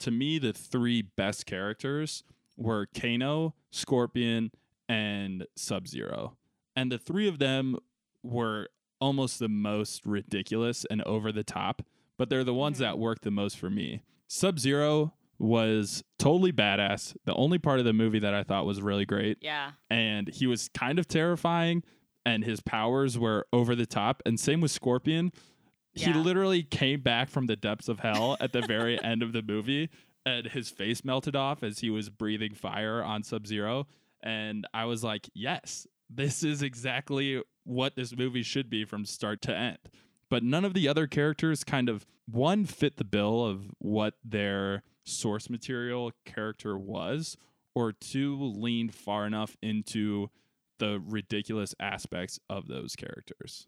to 0.00 0.10
me, 0.10 0.38
the 0.38 0.52
three 0.52 1.02
best 1.02 1.46
characters 1.46 2.24
were 2.56 2.86
Kano, 2.98 3.54
Scorpion, 3.70 4.50
and 4.88 5.46
Sub 5.56 5.88
Zero. 5.88 6.36
And 6.76 6.90
the 6.90 6.98
three 6.98 7.28
of 7.28 7.38
them 7.38 7.78
were 8.22 8.68
almost 9.00 9.38
the 9.38 9.48
most 9.48 10.06
ridiculous 10.06 10.84
and 10.90 11.02
over 11.02 11.30
the 11.30 11.44
top, 11.44 11.82
but 12.18 12.28
they're 12.28 12.44
the 12.44 12.54
ones 12.54 12.78
that 12.78 12.92
mm-hmm. 12.94 13.02
work 13.02 13.20
the 13.22 13.30
most 13.30 13.56
for 13.58 13.70
me. 13.70 14.02
Sub 14.26 14.58
Zero 14.58 15.14
was 15.38 16.02
totally 16.18 16.52
badass. 16.52 17.16
The 17.24 17.34
only 17.34 17.58
part 17.58 17.78
of 17.78 17.84
the 17.84 17.92
movie 17.92 18.20
that 18.20 18.34
I 18.34 18.42
thought 18.44 18.66
was 18.66 18.80
really 18.80 19.04
great 19.04 19.38
Yeah. 19.40 19.72
and 19.90 20.28
he 20.28 20.46
was 20.46 20.68
kind 20.74 20.98
of 20.98 21.08
terrifying 21.08 21.82
and 22.24 22.44
his 22.44 22.60
powers 22.60 23.18
were 23.18 23.46
over 23.52 23.74
the 23.74 23.84
top 23.86 24.22
and 24.24 24.38
same 24.38 24.60
with 24.60 24.70
scorpion 24.70 25.32
Yeah. 25.94 26.12
he 26.12 26.18
literally 26.18 26.62
came 26.62 27.00
back 27.00 27.28
from 27.28 27.46
the 27.46 27.56
depths 27.56 27.88
of 27.88 28.00
hell 28.00 28.36
at 28.40 28.52
the 28.52 28.62
very 28.62 29.00
end 29.04 29.22
of 29.22 29.32
the 29.32 29.42
movie 29.42 29.90
and 30.24 30.46
his 30.46 30.70
face 30.70 31.04
melted 31.04 31.36
off 31.36 31.62
as 31.62 31.80
he 31.80 31.90
was 31.90 32.08
breathing 32.08 32.54
fire 32.54 33.02
on 33.02 33.22
sub-zero 33.22 33.86
and 34.22 34.66
i 34.72 34.84
was 34.86 35.04
like 35.04 35.28
yes 35.34 35.86
this 36.08 36.42
is 36.42 36.62
exactly 36.62 37.42
what 37.64 37.96
this 37.96 38.16
movie 38.16 38.42
should 38.42 38.70
be 38.70 38.84
from 38.84 39.04
start 39.04 39.42
to 39.42 39.54
end 39.54 39.78
but 40.28 40.42
none 40.42 40.64
of 40.64 40.74
the 40.74 40.88
other 40.88 41.06
characters 41.06 41.64
kind 41.64 41.88
of 41.88 42.06
one 42.30 42.64
fit 42.64 42.96
the 42.96 43.04
bill 43.04 43.44
of 43.44 43.70
what 43.78 44.14
their 44.24 44.82
source 45.04 45.50
material 45.50 46.12
character 46.24 46.78
was 46.78 47.36
or 47.74 47.92
two 47.92 48.36
leaned 48.40 48.94
far 48.94 49.26
enough 49.26 49.56
into 49.62 50.30
the 50.78 51.00
ridiculous 51.06 51.74
aspects 51.80 52.38
of 52.48 52.68
those 52.68 52.96
characters. 52.96 53.66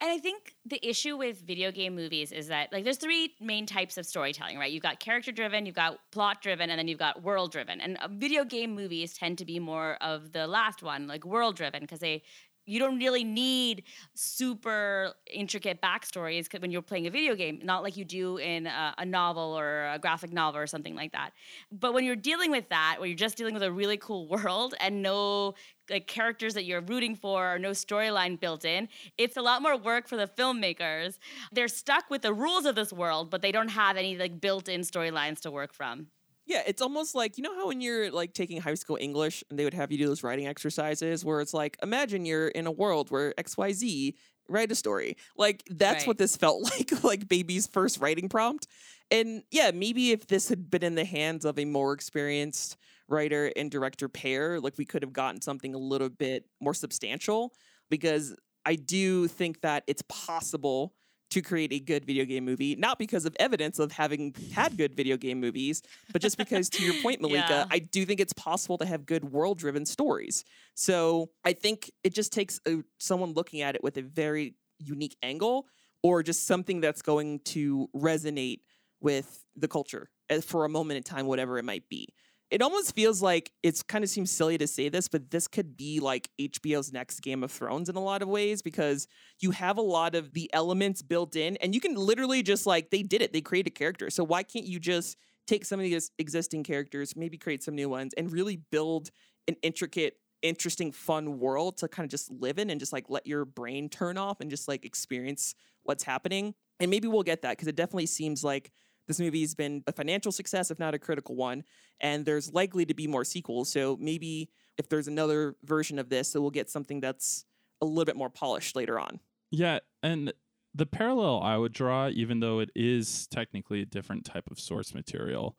And 0.00 0.12
I 0.12 0.18
think 0.18 0.54
the 0.64 0.86
issue 0.88 1.16
with 1.16 1.40
video 1.40 1.72
game 1.72 1.96
movies 1.96 2.30
is 2.30 2.46
that 2.48 2.72
like 2.72 2.84
there's 2.84 2.98
three 2.98 3.34
main 3.40 3.66
types 3.66 3.98
of 3.98 4.06
storytelling, 4.06 4.56
right? 4.56 4.70
You've 4.70 4.82
got 4.82 5.00
character 5.00 5.32
driven, 5.32 5.66
you've 5.66 5.74
got 5.74 5.98
plot 6.12 6.40
driven, 6.40 6.70
and 6.70 6.78
then 6.78 6.86
you've 6.86 7.00
got 7.00 7.24
world 7.24 7.50
driven. 7.50 7.80
And 7.80 7.96
uh, 7.96 8.06
video 8.08 8.44
game 8.44 8.76
movies 8.76 9.14
tend 9.14 9.38
to 9.38 9.44
be 9.44 9.58
more 9.58 9.96
of 10.00 10.30
the 10.30 10.46
last 10.46 10.84
one, 10.84 11.08
like 11.08 11.24
world 11.24 11.56
driven, 11.56 11.80
because 11.80 11.98
they 11.98 12.22
you 12.68 12.78
don't 12.78 12.98
really 12.98 13.24
need 13.24 13.84
super 14.14 15.14
intricate 15.32 15.80
backstories 15.80 16.48
when 16.60 16.70
you're 16.70 16.82
playing 16.82 17.06
a 17.06 17.10
video 17.10 17.34
game, 17.34 17.60
not 17.62 17.82
like 17.82 17.96
you 17.96 18.04
do 18.04 18.36
in 18.36 18.66
a, 18.66 18.94
a 18.98 19.06
novel 19.06 19.58
or 19.58 19.88
a 19.88 19.98
graphic 19.98 20.32
novel 20.32 20.60
or 20.60 20.66
something 20.66 20.94
like 20.94 21.12
that. 21.12 21.30
But 21.72 21.94
when 21.94 22.04
you're 22.04 22.16
dealing 22.16 22.50
with 22.50 22.68
that, 22.68 22.96
where 22.98 23.08
you're 23.08 23.16
just 23.16 23.36
dealing 23.36 23.54
with 23.54 23.62
a 23.62 23.72
really 23.72 23.96
cool 23.96 24.28
world 24.34 24.74
and 24.80 25.02
no 25.02 25.54
like 25.90 26.06
characters 26.06 26.52
that 26.52 26.64
you're 26.64 26.82
rooting 26.82 27.16
for 27.16 27.54
or 27.54 27.58
no 27.58 27.70
storyline 27.70 28.38
built 28.38 28.66
in, 28.66 28.88
it's 29.16 29.38
a 29.38 29.42
lot 29.42 29.62
more 29.62 29.76
work 29.76 30.06
for 30.06 30.16
the 30.16 30.26
filmmakers. 30.26 31.18
They're 31.50 31.68
stuck 31.68 32.10
with 32.10 32.20
the 32.20 32.34
rules 32.34 32.66
of 32.66 32.74
this 32.74 32.92
world, 32.92 33.30
but 33.30 33.40
they 33.40 33.52
don't 33.52 33.68
have 33.68 33.96
any 33.96 34.18
like 34.18 34.40
built-in 34.40 34.82
storylines 34.82 35.40
to 35.40 35.50
work 35.50 35.72
from. 35.72 36.08
Yeah, 36.48 36.62
it's 36.66 36.80
almost 36.80 37.14
like 37.14 37.36
you 37.36 37.42
know 37.44 37.54
how 37.54 37.68
when 37.68 37.82
you're 37.82 38.10
like 38.10 38.32
taking 38.32 38.60
high 38.60 38.74
school 38.74 38.96
English 39.00 39.44
and 39.50 39.58
they 39.58 39.64
would 39.64 39.74
have 39.74 39.92
you 39.92 39.98
do 39.98 40.06
those 40.06 40.22
writing 40.22 40.46
exercises 40.46 41.24
where 41.24 41.42
it's 41.42 41.54
like 41.54 41.76
imagine 41.82 42.24
you're 42.24 42.48
in 42.48 42.66
a 42.66 42.72
world 42.72 43.10
where 43.10 43.34
XYZ 43.38 44.16
write 44.48 44.72
a 44.72 44.74
story. 44.74 45.16
Like 45.36 45.62
that's 45.68 46.06
Right. 46.06 46.06
what 46.06 46.18
this 46.18 46.36
felt 46.36 46.62
like 46.72 47.04
like 47.04 47.28
baby's 47.28 47.66
first 47.66 48.00
writing 48.00 48.30
prompt. 48.30 48.66
And 49.10 49.42
yeah, 49.50 49.72
maybe 49.72 50.12
if 50.12 50.26
this 50.26 50.48
had 50.48 50.70
been 50.70 50.82
in 50.82 50.94
the 50.94 51.04
hands 51.04 51.44
of 51.44 51.58
a 51.58 51.66
more 51.66 51.92
experienced 51.92 52.76
writer 53.08 53.52
and 53.56 53.70
director 53.70 54.08
pair, 54.08 54.60
like 54.60 54.78
we 54.78 54.86
could 54.86 55.02
have 55.02 55.12
gotten 55.12 55.42
something 55.42 55.74
a 55.74 55.78
little 55.78 56.08
bit 56.10 56.46
more 56.60 56.74
substantial 56.74 57.54
because 57.90 58.34
I 58.64 58.76
do 58.76 59.28
think 59.28 59.60
that 59.62 59.84
it's 59.86 60.02
possible 60.08 60.94
to 61.30 61.42
create 61.42 61.72
a 61.72 61.78
good 61.80 62.04
video 62.04 62.24
game 62.24 62.44
movie, 62.44 62.74
not 62.76 62.98
because 62.98 63.24
of 63.26 63.36
evidence 63.38 63.78
of 63.78 63.92
having 63.92 64.34
had 64.52 64.76
good 64.76 64.94
video 64.94 65.16
game 65.16 65.40
movies, 65.40 65.82
but 66.12 66.22
just 66.22 66.38
because, 66.38 66.68
to 66.70 66.82
your 66.82 66.94
point, 67.02 67.20
Malika, 67.20 67.46
Yeah. 67.48 67.64
I 67.70 67.80
do 67.80 68.06
think 68.06 68.20
it's 68.20 68.32
possible 68.32 68.78
to 68.78 68.86
have 68.86 69.04
good 69.04 69.24
world 69.24 69.58
driven 69.58 69.84
stories. 69.84 70.44
So 70.74 71.30
I 71.44 71.52
think 71.52 71.90
it 72.02 72.14
just 72.14 72.32
takes 72.32 72.60
a, 72.66 72.78
someone 72.98 73.32
looking 73.34 73.60
at 73.60 73.74
it 73.74 73.82
with 73.82 73.98
a 73.98 74.02
very 74.02 74.54
unique 74.78 75.16
angle 75.22 75.66
or 76.02 76.22
just 76.22 76.46
something 76.46 76.80
that's 76.80 77.02
going 77.02 77.40
to 77.40 77.88
resonate 77.94 78.60
with 79.00 79.44
the 79.56 79.68
culture 79.68 80.10
uh, 80.30 80.40
for 80.40 80.64
a 80.64 80.68
moment 80.68 80.96
in 80.96 81.02
time, 81.02 81.26
whatever 81.26 81.58
it 81.58 81.64
might 81.64 81.88
be. 81.88 82.08
It 82.50 82.62
almost 82.62 82.94
feels 82.94 83.20
like 83.20 83.52
it's 83.62 83.82
kind 83.82 84.02
of 84.02 84.08
seems 84.08 84.30
silly 84.30 84.56
to 84.56 84.66
say 84.66 84.88
this, 84.88 85.06
but 85.06 85.30
this 85.30 85.46
could 85.46 85.76
be 85.76 86.00
like 86.00 86.30
HBO's 86.40 86.92
next 86.92 87.20
Game 87.20 87.44
of 87.44 87.52
Thrones 87.52 87.90
in 87.90 87.96
a 87.96 88.00
lot 88.00 88.22
of 88.22 88.28
ways 88.28 88.62
because 88.62 89.06
you 89.40 89.50
have 89.50 89.76
a 89.76 89.82
lot 89.82 90.14
of 90.14 90.32
the 90.32 90.50
elements 90.54 91.02
built 91.02 91.36
in 91.36 91.56
and 91.58 91.74
you 91.74 91.80
can 91.80 91.94
literally 91.94 92.42
just 92.42 92.66
like 92.66 92.90
they 92.90 93.02
did 93.02 93.20
it, 93.20 93.34
they 93.34 93.42
created 93.42 93.74
characters. 93.74 94.14
So 94.14 94.24
why 94.24 94.42
can't 94.42 94.64
you 94.64 94.80
just 94.80 95.18
take 95.46 95.64
some 95.66 95.78
of 95.78 95.84
these 95.84 96.10
existing 96.18 96.64
characters, 96.64 97.16
maybe 97.16 97.36
create 97.36 97.62
some 97.62 97.74
new 97.74 97.88
ones 97.88 98.14
and 98.16 98.32
really 98.32 98.60
build 98.70 99.10
an 99.46 99.56
intricate 99.62 100.14
interesting 100.42 100.92
fun 100.92 101.38
world 101.38 101.76
to 101.78 101.88
kind 101.88 102.04
of 102.04 102.10
just 102.10 102.30
live 102.30 102.58
in 102.58 102.70
and 102.70 102.78
just 102.78 102.92
like 102.92 103.06
let 103.08 103.26
your 103.26 103.44
brain 103.44 103.88
turn 103.88 104.16
off 104.16 104.40
and 104.40 104.50
just 104.50 104.68
like 104.68 104.84
experience 104.84 105.54
what's 105.82 106.04
happening. 106.04 106.54
And 106.80 106.90
maybe 106.90 107.08
we'll 107.08 107.22
get 107.22 107.42
that 107.42 107.52
because 107.52 107.68
it 107.68 107.76
definitely 107.76 108.06
seems 108.06 108.44
like 108.44 108.70
this 109.08 109.18
movie 109.18 109.40
has 109.40 109.54
been 109.54 109.82
a 109.86 109.92
financial 109.92 110.30
success, 110.30 110.70
if 110.70 110.78
not 110.78 110.94
a 110.94 110.98
critical 110.98 111.34
one. 111.34 111.64
And 112.00 112.24
there's 112.24 112.52
likely 112.52 112.86
to 112.86 112.94
be 112.94 113.06
more 113.08 113.24
sequels. 113.24 113.70
So 113.70 113.96
maybe 114.00 114.50
if 114.76 114.88
there's 114.88 115.08
another 115.08 115.56
version 115.64 115.98
of 115.98 116.08
this, 116.08 116.28
so 116.30 116.40
we'll 116.40 116.50
get 116.50 116.70
something 116.70 117.00
that's 117.00 117.44
a 117.80 117.86
little 117.86 118.04
bit 118.04 118.16
more 118.16 118.30
polished 118.30 118.76
later 118.76 119.00
on. 119.00 119.18
Yeah, 119.50 119.80
and 120.02 120.32
the 120.74 120.86
parallel 120.86 121.40
I 121.42 121.56
would 121.56 121.72
draw, 121.72 122.08
even 122.08 122.40
though 122.40 122.60
it 122.60 122.70
is 122.76 123.26
technically 123.28 123.82
a 123.82 123.86
different 123.86 124.24
type 124.24 124.50
of 124.50 124.60
source 124.60 124.94
material, 124.94 125.56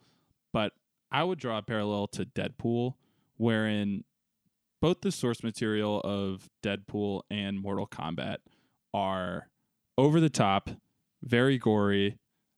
but 0.53 0.73
I 1.11 1.23
would 1.23 1.39
draw 1.39 1.57
a 1.57 1.61
parallel 1.63 2.07
to 2.09 2.25
Deadpool, 2.25 2.93
wherein 3.37 4.03
both 4.81 5.01
the 5.01 5.11
source 5.11 5.43
material 5.43 5.99
of 6.01 6.49
Deadpool 6.63 7.23
and 7.29 7.59
Mortal 7.59 7.87
Kombat 7.87 8.37
are 8.93 9.49
over 9.97 10.19
the 10.19 10.29
top, 10.29 10.69
very 11.23 11.57
gory, 11.57 12.17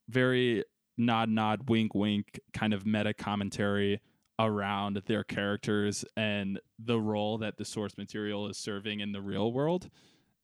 very 0.10 0.64
nod 1.02 1.30
nod 1.30 1.70
wink 1.70 1.94
wink 1.94 2.40
kind 2.54 2.74
of 2.74 2.86
meta 2.86 3.14
commentary 3.14 4.00
around 4.40 5.02
their 5.06 5.24
characters 5.24 6.04
and 6.16 6.60
the 6.80 7.00
role 7.00 7.38
that 7.38 7.58
the 7.58 7.66
source 7.66 7.98
material 7.98 8.48
is 8.48 8.58
serving 8.58 9.00
in 9.00 9.12
the 9.12 9.22
real 9.22 9.52
world. 9.52 9.90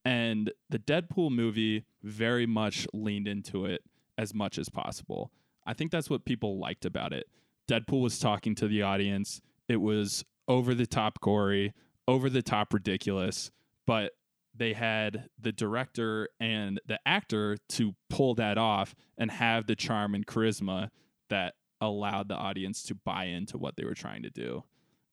And 0.05 0.51
the 0.69 0.79
Deadpool 0.79 1.31
movie 1.31 1.85
very 2.03 2.45
much 2.45 2.87
leaned 2.93 3.27
into 3.27 3.65
it 3.65 3.83
as 4.17 4.33
much 4.33 4.57
as 4.57 4.69
possible. 4.69 5.31
I 5.65 5.73
think 5.73 5.91
that's 5.91 6.09
what 6.09 6.25
people 6.25 6.59
liked 6.59 6.85
about 6.85 7.11
it. 7.11 7.27
Deadpool 7.67 8.01
was 8.01 8.19
talking 8.19 8.55
to 8.55 8.67
the 8.67 8.83
audience. 8.83 9.41
It 9.67 9.77
was 9.77 10.23
over 10.47 10.73
the 10.73 10.87
top 10.87 11.19
gory, 11.19 11.73
over 12.07 12.29
the 12.29 12.41
top 12.41 12.73
ridiculous, 12.73 13.51
but 13.85 14.13
they 14.57 14.73
had 14.73 15.29
the 15.39 15.51
director 15.51 16.29
and 16.39 16.79
the 16.85 16.99
actor 17.05 17.57
to 17.69 17.95
pull 18.09 18.35
that 18.35 18.57
off 18.57 18.95
and 19.17 19.31
have 19.31 19.67
the 19.67 19.75
charm 19.75 20.15
and 20.15 20.25
charisma 20.25 20.89
that 21.29 21.55
allowed 21.79 22.27
the 22.27 22.35
audience 22.35 22.83
to 22.83 22.95
buy 22.95 23.25
into 23.25 23.57
what 23.57 23.75
they 23.75 23.83
were 23.83 23.93
trying 23.93 24.23
to 24.23 24.29
do. 24.29 24.63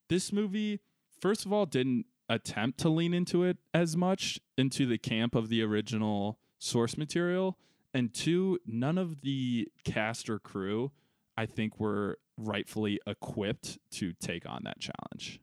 This 0.08 0.32
movie, 0.32 0.80
first 1.20 1.44
of 1.44 1.52
all, 1.52 1.66
didn't 1.66 2.06
attempt 2.28 2.78
to 2.80 2.88
lean 2.88 3.12
into 3.12 3.44
it 3.44 3.58
as 3.72 3.96
much 3.96 4.40
into 4.56 4.86
the 4.86 4.98
camp 4.98 5.34
of 5.34 5.48
the 5.48 5.62
original 5.62 6.38
source 6.58 6.96
material. 6.96 7.58
And 7.92 8.12
two, 8.12 8.58
none 8.66 8.98
of 8.98 9.20
the 9.20 9.68
cast 9.84 10.28
or 10.28 10.38
crew, 10.38 10.90
I 11.36 11.46
think, 11.46 11.78
were 11.78 12.18
rightfully 12.36 13.00
equipped 13.06 13.78
to 13.92 14.12
take 14.14 14.48
on 14.48 14.62
that 14.64 14.80
challenge. 14.80 15.40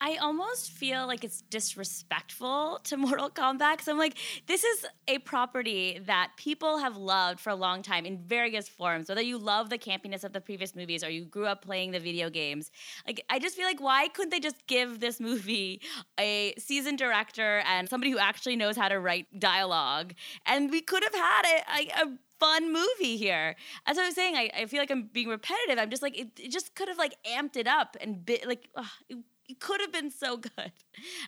I 0.00 0.16
almost 0.16 0.70
feel 0.70 1.06
like 1.08 1.24
it's 1.24 1.42
disrespectful 1.42 2.80
to 2.84 2.96
Mortal 3.08 3.30
Kombat 3.30 3.72
because 3.72 3.88
I'm 3.88 3.98
like, 3.98 4.16
this 4.46 4.62
is 4.62 4.86
a 5.08 5.18
property 5.18 6.00
that 6.06 6.30
people 6.36 6.78
have 6.78 6.96
loved 6.96 7.40
for 7.40 7.50
a 7.50 7.56
long 7.56 7.82
time 7.82 8.06
in 8.06 8.18
various 8.18 8.68
forms. 8.68 9.08
Whether 9.08 9.22
you 9.22 9.38
love 9.38 9.70
the 9.70 9.78
campiness 9.78 10.22
of 10.22 10.32
the 10.32 10.40
previous 10.40 10.76
movies 10.76 11.02
or 11.02 11.10
you 11.10 11.24
grew 11.24 11.46
up 11.46 11.62
playing 11.62 11.90
the 11.90 12.00
video 12.00 12.30
games, 12.30 12.70
like 13.06 13.24
I 13.28 13.40
just 13.40 13.56
feel 13.56 13.66
like 13.66 13.80
why 13.80 14.08
couldn't 14.08 14.30
they 14.30 14.40
just 14.40 14.66
give 14.68 15.00
this 15.00 15.18
movie 15.18 15.80
a 16.18 16.54
seasoned 16.58 16.98
director 16.98 17.62
and 17.66 17.88
somebody 17.88 18.12
who 18.12 18.18
actually 18.18 18.54
knows 18.54 18.76
how 18.76 18.88
to 18.88 19.00
write 19.00 19.26
dialogue, 19.38 20.14
and 20.46 20.70
we 20.70 20.80
could 20.80 21.02
have 21.02 21.14
had 21.14 21.42
a, 21.44 22.02
a, 22.02 22.18
fun 22.38 22.72
movie 22.72 23.16
here. 23.16 23.56
As 23.84 23.98
I 23.98 24.04
was 24.06 24.14
saying, 24.14 24.36
I, 24.36 24.48
I 24.56 24.66
feel 24.66 24.78
like 24.78 24.92
I'm 24.92 25.08
being 25.12 25.26
repetitive. 25.26 25.76
I'm 25.76 25.90
just 25.90 26.02
like 26.02 26.16
it, 26.16 26.28
it 26.38 26.52
just 26.52 26.76
could 26.76 26.86
have 26.86 26.96
like 26.96 27.16
amped 27.24 27.56
it 27.56 27.66
up 27.66 27.96
and 28.00 28.24
bit 28.24 28.46
like 28.46 28.68
ugh, 28.76 28.86
it 29.08 29.18
could 29.54 29.80
have 29.80 29.92
been 29.92 30.10
so 30.10 30.36
good. 30.36 30.52
And 30.56 30.72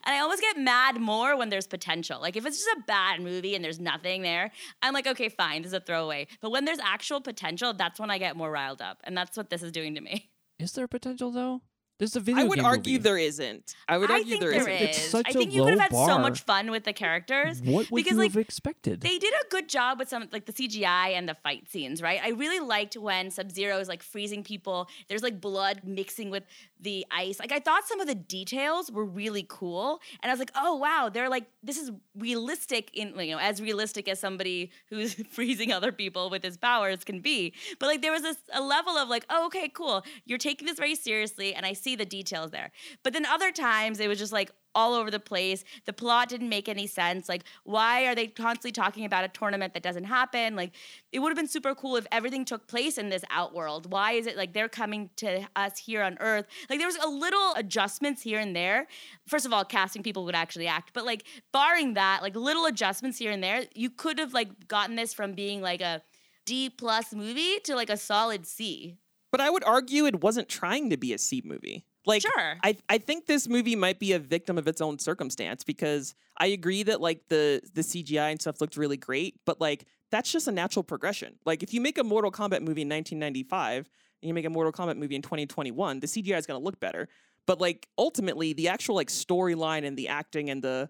I 0.07 0.19
almost 0.21 0.43
get 0.43 0.59
mad 0.59 1.01
more 1.01 1.37
when 1.37 1.49
there's 1.49 1.67
potential. 1.67 2.21
Like 2.21 2.37
if 2.37 2.47
it's 2.47 2.59
just 2.59 2.79
a 2.79 2.83
bad 2.87 3.21
movie 3.21 3.55
and 3.55 3.65
there's 3.65 3.81
nothing 3.81 4.23
there, 4.23 4.53
I'm 4.83 4.95
like, 4.95 5.07
okay, 5.07 5.29
fine, 5.29 5.63
this 5.63 5.71
is 5.71 5.75
a 5.75 5.81
throwaway. 5.81 6.27
But 6.41 6.51
when 6.51 6.65
there's 6.65 6.79
actual 6.81 7.21
potential, 7.21 7.73
that's 7.73 7.99
when 7.99 8.11
I 8.11 8.19
get 8.19 8.37
more 8.37 8.51
riled 8.51 8.83
up. 8.83 8.99
And 9.05 9.17
that's 9.17 9.37
what 9.37 9.51
this 9.51 9.63
is 9.63 9.73
doing 9.73 9.95
to 9.95 10.01
me. 10.01 10.31
Is 10.59 10.73
there 10.73 10.87
potential 10.87 11.31
though? 11.31 11.63
This 12.01 12.11
is 12.11 12.17
a 12.17 12.21
video 12.21 12.41
I 12.41 12.45
would 12.45 12.57
game 12.57 12.65
argue 12.65 12.93
movie. 12.95 13.03
there 13.03 13.19
isn't. 13.19 13.75
I 13.87 13.99
would 13.99 14.11
I 14.11 14.15
argue 14.15 14.31
think 14.31 14.41
there 14.41 14.51
there 14.53 14.61
isn't. 14.61 14.73
is. 14.89 14.97
It's 14.97 15.11
such 15.11 15.27
I 15.29 15.31
a 15.31 15.33
think 15.35 15.53
you 15.53 15.63
could 15.65 15.79
have 15.79 15.93
low 15.93 16.01
had 16.01 16.07
so 16.15 16.19
much 16.19 16.41
fun 16.41 16.71
with 16.71 16.85
the 16.85 16.95
characters. 16.95 17.61
What 17.63 17.91
would 17.91 17.99
because 17.99 18.13
you 18.13 18.19
like 18.19 18.33
have 18.33 18.41
expected? 18.41 19.03
They 19.03 19.19
did 19.19 19.35
a 19.35 19.49
good 19.51 19.69
job 19.69 19.99
with 19.99 20.09
some 20.09 20.27
like 20.33 20.47
the 20.47 20.53
CGI 20.55 21.11
and 21.11 21.29
the 21.29 21.35
fight 21.35 21.69
scenes, 21.71 22.01
right? 22.01 22.19
I 22.25 22.31
really 22.31 22.59
liked 22.59 22.97
when 22.97 23.31
Sub 23.31 23.51
Zero 23.53 23.79
is 23.79 23.87
like 23.87 24.03
freezing 24.03 24.43
people. 24.43 24.89
There's 25.09 25.23
like 25.23 25.43
blood 25.43 25.83
mixing 25.85 26.31
with 26.31 26.45
the 26.81 27.05
ice. 27.11 27.39
Like 27.39 27.53
I 27.53 27.59
thought 27.61 27.87
some 27.87 28.01
of 28.01 28.07
the 28.07 28.15
details 28.15 28.91
were 28.91 29.05
really 29.05 29.45
cool, 29.47 30.01
and 30.23 30.31
I 30.31 30.33
was 30.33 30.39
like, 30.39 30.53
oh 30.57 30.77
wow, 30.77 31.11
they're 31.13 31.29
like 31.29 31.49
this 31.63 31.77
is 31.77 31.91
realistic 32.17 32.91
in 32.95 33.09
you 33.21 33.33
know 33.33 33.39
as 33.39 33.61
realistic 33.61 34.09
as 34.09 34.19
somebody 34.19 34.71
who's 34.89 35.13
freezing 35.31 35.71
other 35.71 35.93
people 35.93 36.31
with 36.31 36.43
his 36.43 36.57
powers 36.57 37.05
can 37.05 37.21
be. 37.21 37.53
But 37.79 37.89
like 37.89 38.01
there 38.01 38.13
was 38.13 38.23
this 38.23 38.39
a 38.55 38.63
level 38.63 38.97
of 38.97 39.11
like, 39.11 39.27
oh 39.29 39.45
okay, 39.47 39.69
cool, 39.69 40.03
you're 40.25 40.39
taking 40.39 40.67
this 40.67 40.79
very 40.79 40.95
seriously, 40.95 41.53
and 41.55 41.67
I 41.67 41.75
see 41.75 41.90
the 41.97 42.05
details 42.05 42.51
there. 42.51 42.71
But 43.03 43.13
then 43.13 43.27
other 43.27 43.53
times 43.53 44.01
it 44.01 44.09
was 44.09 44.19
just 44.19 44.33
like 44.33 44.51
all 44.75 44.95
over 44.95 45.11
the 45.11 45.21
place. 45.21 45.65
The 45.85 45.93
plot 45.93 46.29
didn't 46.29 46.49
make 46.49 46.69
any 46.69 46.87
sense. 46.87 47.29
Like, 47.29 47.43
why 47.65 48.07
are 48.07 48.15
they 48.15 48.29
constantly 48.29 48.73
talking 48.73 49.05
about 49.05 49.25
a 49.25 49.29
tournament 49.29 49.75
that 49.75 49.83
doesn't 49.83 50.05
happen? 50.05 50.55
Like, 50.55 50.73
it 51.13 51.19
would 51.19 51.31
have 51.31 51.37
been 51.37 51.49
super 51.49 51.75
cool 51.75 51.97
if 51.97 52.07
everything 52.13 52.45
took 52.45 52.69
place 52.69 52.99
in 52.99 53.09
this 53.09 53.25
outworld. 53.31 53.91
Why 53.91 54.13
is 54.13 54.27
it 54.27 54.37
like 54.37 54.53
they're 54.53 54.69
coming 54.69 55.11
to 55.17 55.47
us 55.57 55.79
here 55.79 56.03
on 56.03 56.17
Earth? 56.21 56.47
Like, 56.69 56.79
there 56.79 56.87
was 56.87 56.97
a 56.97 57.09
little 57.09 57.53
adjustments 57.57 58.23
here 58.23 58.39
and 58.39 58.55
there. 58.55 58.87
First 59.27 59.47
of 59.47 59.53
all, 59.53 59.65
casting 59.65 60.03
people 60.03 60.25
would 60.25 60.37
actually 60.37 60.69
act, 60.69 60.93
but 60.93 61.05
like, 61.05 61.25
barring 61.53 61.95
that, 61.95 62.21
like 62.23 62.37
little 62.37 62.67
adjustments 62.67 63.19
here 63.19 63.33
and 63.33 63.43
there, 63.43 63.65
you 63.75 63.91
could 63.91 64.19
have 64.19 64.33
like 64.33 64.69
gotten 64.69 64.97
this 64.97 65.13
from 65.13 65.33
being 65.33 65.61
like 65.61 65.81
a 65.81 66.03
D 66.47 66.71
plus 66.71 67.13
movie 67.13 67.59
to 67.65 67.75
like 67.75 67.91
a 67.91 67.97
solid 67.97 68.47
C. 68.47 68.97
But 69.31 69.41
I 69.41 69.51
would 69.51 69.65
argue 69.65 70.07
it 70.07 70.23
wasn't 70.23 70.49
trying 70.49 70.91
to 70.91 70.97
be 70.97 71.13
a 71.13 71.19
C 71.19 71.43
movie. 71.45 71.85
Like, 72.07 72.23
Sure. 72.23 72.57
I, 72.65 72.77
I 72.89 72.99
think 72.99 73.27
this 73.27 73.47
movie 73.47 73.77
might 73.77 73.99
be 73.99 74.13
a 74.13 74.19
victim 74.19 74.59
of 74.59 74.67
its 74.67 74.81
own 74.81 74.99
circumstance 74.99 75.63
because 75.65 76.15
I 76.39 76.47
agree 76.47 76.83
that 76.85 77.01
like 77.01 77.29
the 77.29 77.61
the 77.75 77.83
CGI 77.83 78.31
and 78.31 78.41
stuff 78.41 78.61
looked 78.61 78.77
really 78.77 78.97
great, 78.97 79.37
but 79.45 79.61
like 79.61 79.87
that's 80.11 80.33
just 80.33 80.49
a 80.49 80.53
natural 80.53 80.83
progression. 80.83 81.37
Like 81.45 81.63
if 81.63 81.73
you 81.73 81.81
make 81.81 81.99
a 81.99 82.05
Mortal 82.05 82.33
Kombat 82.33 82.63
movie 82.63 82.83
in 82.83 82.89
1995 82.89 83.89
and 84.23 84.29
you 84.29 84.35
make 84.35 84.45
a 84.45 84.51
Mortal 84.51 84.73
Kombat 84.73 84.97
movie 84.97 85.15
in 85.15 85.23
2021, 85.23 86.01
the 86.01 86.07
CGI 86.07 86.39
is 86.39 86.47
going 86.47 86.59
to 86.61 86.65
look 86.65 86.81
better. 86.81 87.09
But 87.47 87.61
like 87.61 87.89
ultimately, 87.99 88.53
the 88.53 88.69
actual 88.69 88.95
like 88.95 89.09
storyline 89.09 89.85
and 89.85 89.97
the 89.97 90.09
acting 90.09 90.51
and 90.51 90.63
the 90.63 90.89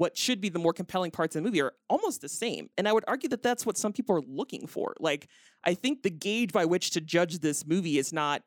what 0.00 0.16
should 0.16 0.40
be 0.40 0.48
the 0.48 0.58
more 0.58 0.72
compelling 0.72 1.10
parts 1.10 1.36
of 1.36 1.42
the 1.42 1.46
movie 1.46 1.60
are 1.60 1.74
almost 1.90 2.22
the 2.22 2.28
same. 2.28 2.70
And 2.78 2.88
I 2.88 2.92
would 2.94 3.04
argue 3.06 3.28
that 3.28 3.42
that's 3.42 3.66
what 3.66 3.76
some 3.76 3.92
people 3.92 4.16
are 4.16 4.22
looking 4.22 4.66
for. 4.66 4.94
Like 4.98 5.28
I 5.62 5.74
think 5.74 6.02
the 6.02 6.08
gauge 6.08 6.52
by 6.52 6.64
which 6.64 6.92
to 6.92 7.02
judge 7.02 7.40
this 7.40 7.66
movie 7.66 7.98
is 7.98 8.10
not 8.10 8.40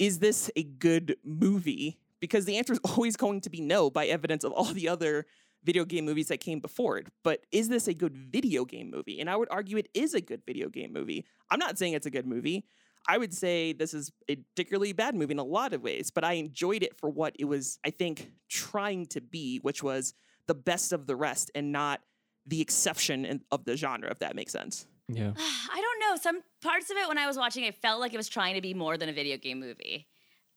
is 0.00 0.18
this 0.18 0.50
a 0.56 0.64
good 0.64 1.14
movie? 1.24 2.00
Because 2.18 2.44
the 2.44 2.58
answer 2.58 2.72
is 2.72 2.80
always 2.84 3.16
going 3.16 3.40
to 3.42 3.50
be 3.50 3.60
no 3.60 3.88
by 3.88 4.06
evidence 4.06 4.42
of 4.42 4.50
all 4.50 4.64
the 4.64 4.88
other 4.88 5.26
video 5.62 5.84
game 5.84 6.06
movies 6.06 6.26
that 6.26 6.40
came 6.40 6.58
before 6.58 6.98
it. 6.98 7.06
But 7.22 7.46
is 7.52 7.68
this 7.68 7.86
a 7.86 7.94
good 7.94 8.16
video 8.16 8.64
game 8.64 8.90
movie? 8.90 9.20
And 9.20 9.30
I 9.30 9.36
would 9.36 9.48
argue 9.48 9.76
it 9.76 9.88
is 9.94 10.12
a 10.12 10.20
good 10.20 10.42
video 10.44 10.68
game 10.68 10.92
movie. 10.92 11.24
I'm 11.52 11.60
not 11.60 11.78
saying 11.78 11.92
it's 11.92 12.06
a 12.06 12.10
good 12.10 12.26
movie. 12.26 12.64
I 13.06 13.16
would 13.16 13.32
say 13.32 13.72
this 13.72 13.94
is 13.94 14.10
a 14.28 14.34
particularly 14.34 14.92
bad 14.92 15.14
movie 15.14 15.30
in 15.34 15.38
a 15.38 15.44
lot 15.44 15.72
of 15.72 15.82
ways, 15.82 16.10
but 16.10 16.24
I 16.24 16.32
enjoyed 16.32 16.82
it 16.82 16.98
for 16.98 17.08
what 17.08 17.36
it 17.38 17.44
was, 17.44 17.78
I 17.84 17.90
think, 17.90 18.32
trying 18.48 19.06
to 19.06 19.20
be, 19.20 19.58
which 19.58 19.84
was 19.84 20.12
the 20.46 20.54
best 20.54 20.92
of 20.92 21.06
the 21.06 21.16
rest 21.16 21.50
and 21.54 21.72
not 21.72 22.00
the 22.46 22.60
exception 22.60 23.24
in, 23.24 23.40
of 23.50 23.64
the 23.64 23.76
genre, 23.76 24.10
if 24.10 24.20
that 24.20 24.36
makes 24.36 24.52
sense. 24.52 24.86
yeah. 25.08 25.32
I 25.38 25.80
don't 25.80 26.00
know. 26.00 26.16
Some 26.20 26.40
parts 26.62 26.90
of 26.90 26.96
it 26.96 27.08
when 27.08 27.18
I 27.18 27.26
was 27.26 27.36
watching, 27.36 27.64
it 27.64 27.74
felt 27.74 28.00
like 28.00 28.14
it 28.14 28.16
was 28.16 28.28
trying 28.28 28.54
to 28.54 28.60
be 28.60 28.74
more 28.74 28.96
than 28.96 29.08
a 29.08 29.12
video 29.12 29.36
game 29.36 29.60
movie. 29.60 30.06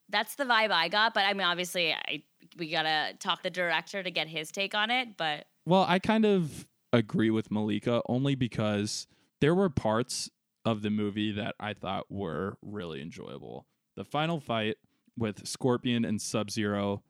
That's 0.10 0.36
the 0.36 0.46
vibe 0.46 0.72
I 0.72 0.88
got. 0.88 1.14
But 1.14 1.26
I 1.26 1.34
mean, 1.34 1.46
obviously, 1.46 1.94
I, 1.94 2.24
we 2.58 2.70
gotta 2.72 3.14
talk 3.20 3.44
the 3.44 3.50
director 3.50 4.02
to 4.02 4.12
get 4.12 4.28
his 4.28 4.52
take 4.52 4.74
on 4.74 4.90
it. 4.92 5.18
But 5.18 5.46
Well, 5.66 5.86
I 5.88 6.00
kind 6.00 6.26
of 6.26 6.68
agree 6.92 7.30
with 7.30 7.52
Malika 7.52 8.02
only 8.08 8.36
because 8.36 9.08
there 9.42 9.54
were 9.54 9.70
parts 9.70 10.30
of 10.66 10.82
the 10.82 10.90
movie 10.90 11.32
that 11.32 11.56
I 11.60 11.74
thought 11.74 12.06
were 12.10 12.58
really 12.62 13.02
enjoyable. 13.02 13.68
The 13.96 14.04
final 14.04 14.40
fight 14.40 14.78
with 15.18 15.48
Scorpion 15.48 16.06
and 16.06 16.22
Sub 16.22 16.50
Zero, 16.50 17.04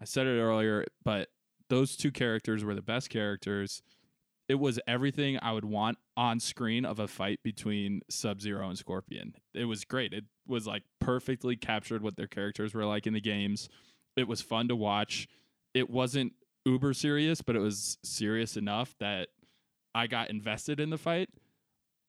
I 0.00 0.04
said 0.04 0.26
it 0.26 0.38
earlier, 0.38 0.84
but 1.04 1.28
those 1.74 1.96
two 1.96 2.12
characters 2.12 2.62
were 2.62 2.74
the 2.74 2.82
best 2.82 3.10
characters. 3.10 3.82
It 4.48 4.56
was 4.56 4.78
everything 4.86 5.38
I 5.42 5.52
would 5.52 5.64
want 5.64 5.98
on 6.16 6.38
screen 6.38 6.84
of 6.84 7.00
a 7.00 7.08
fight 7.08 7.40
between 7.42 8.02
Sub 8.08 8.40
Zero 8.40 8.68
and 8.68 8.78
Scorpion. 8.78 9.34
It 9.54 9.64
was 9.64 9.84
great. 9.84 10.12
It 10.12 10.24
was 10.46 10.68
like 10.68 10.84
perfectly 11.00 11.56
captured 11.56 12.02
what 12.02 12.16
their 12.16 12.28
characters 12.28 12.74
were 12.74 12.84
like 12.84 13.08
in 13.08 13.12
the 13.12 13.20
games. 13.20 13.68
It 14.16 14.28
was 14.28 14.40
fun 14.40 14.68
to 14.68 14.76
watch. 14.76 15.26
It 15.72 15.90
wasn't 15.90 16.34
uber 16.64 16.94
serious, 16.94 17.42
but 17.42 17.56
it 17.56 17.60
was 17.60 17.98
serious 18.04 18.56
enough 18.56 18.94
that 19.00 19.30
I 19.96 20.06
got 20.06 20.30
invested 20.30 20.78
in 20.78 20.90
the 20.90 20.98
fight. 20.98 21.28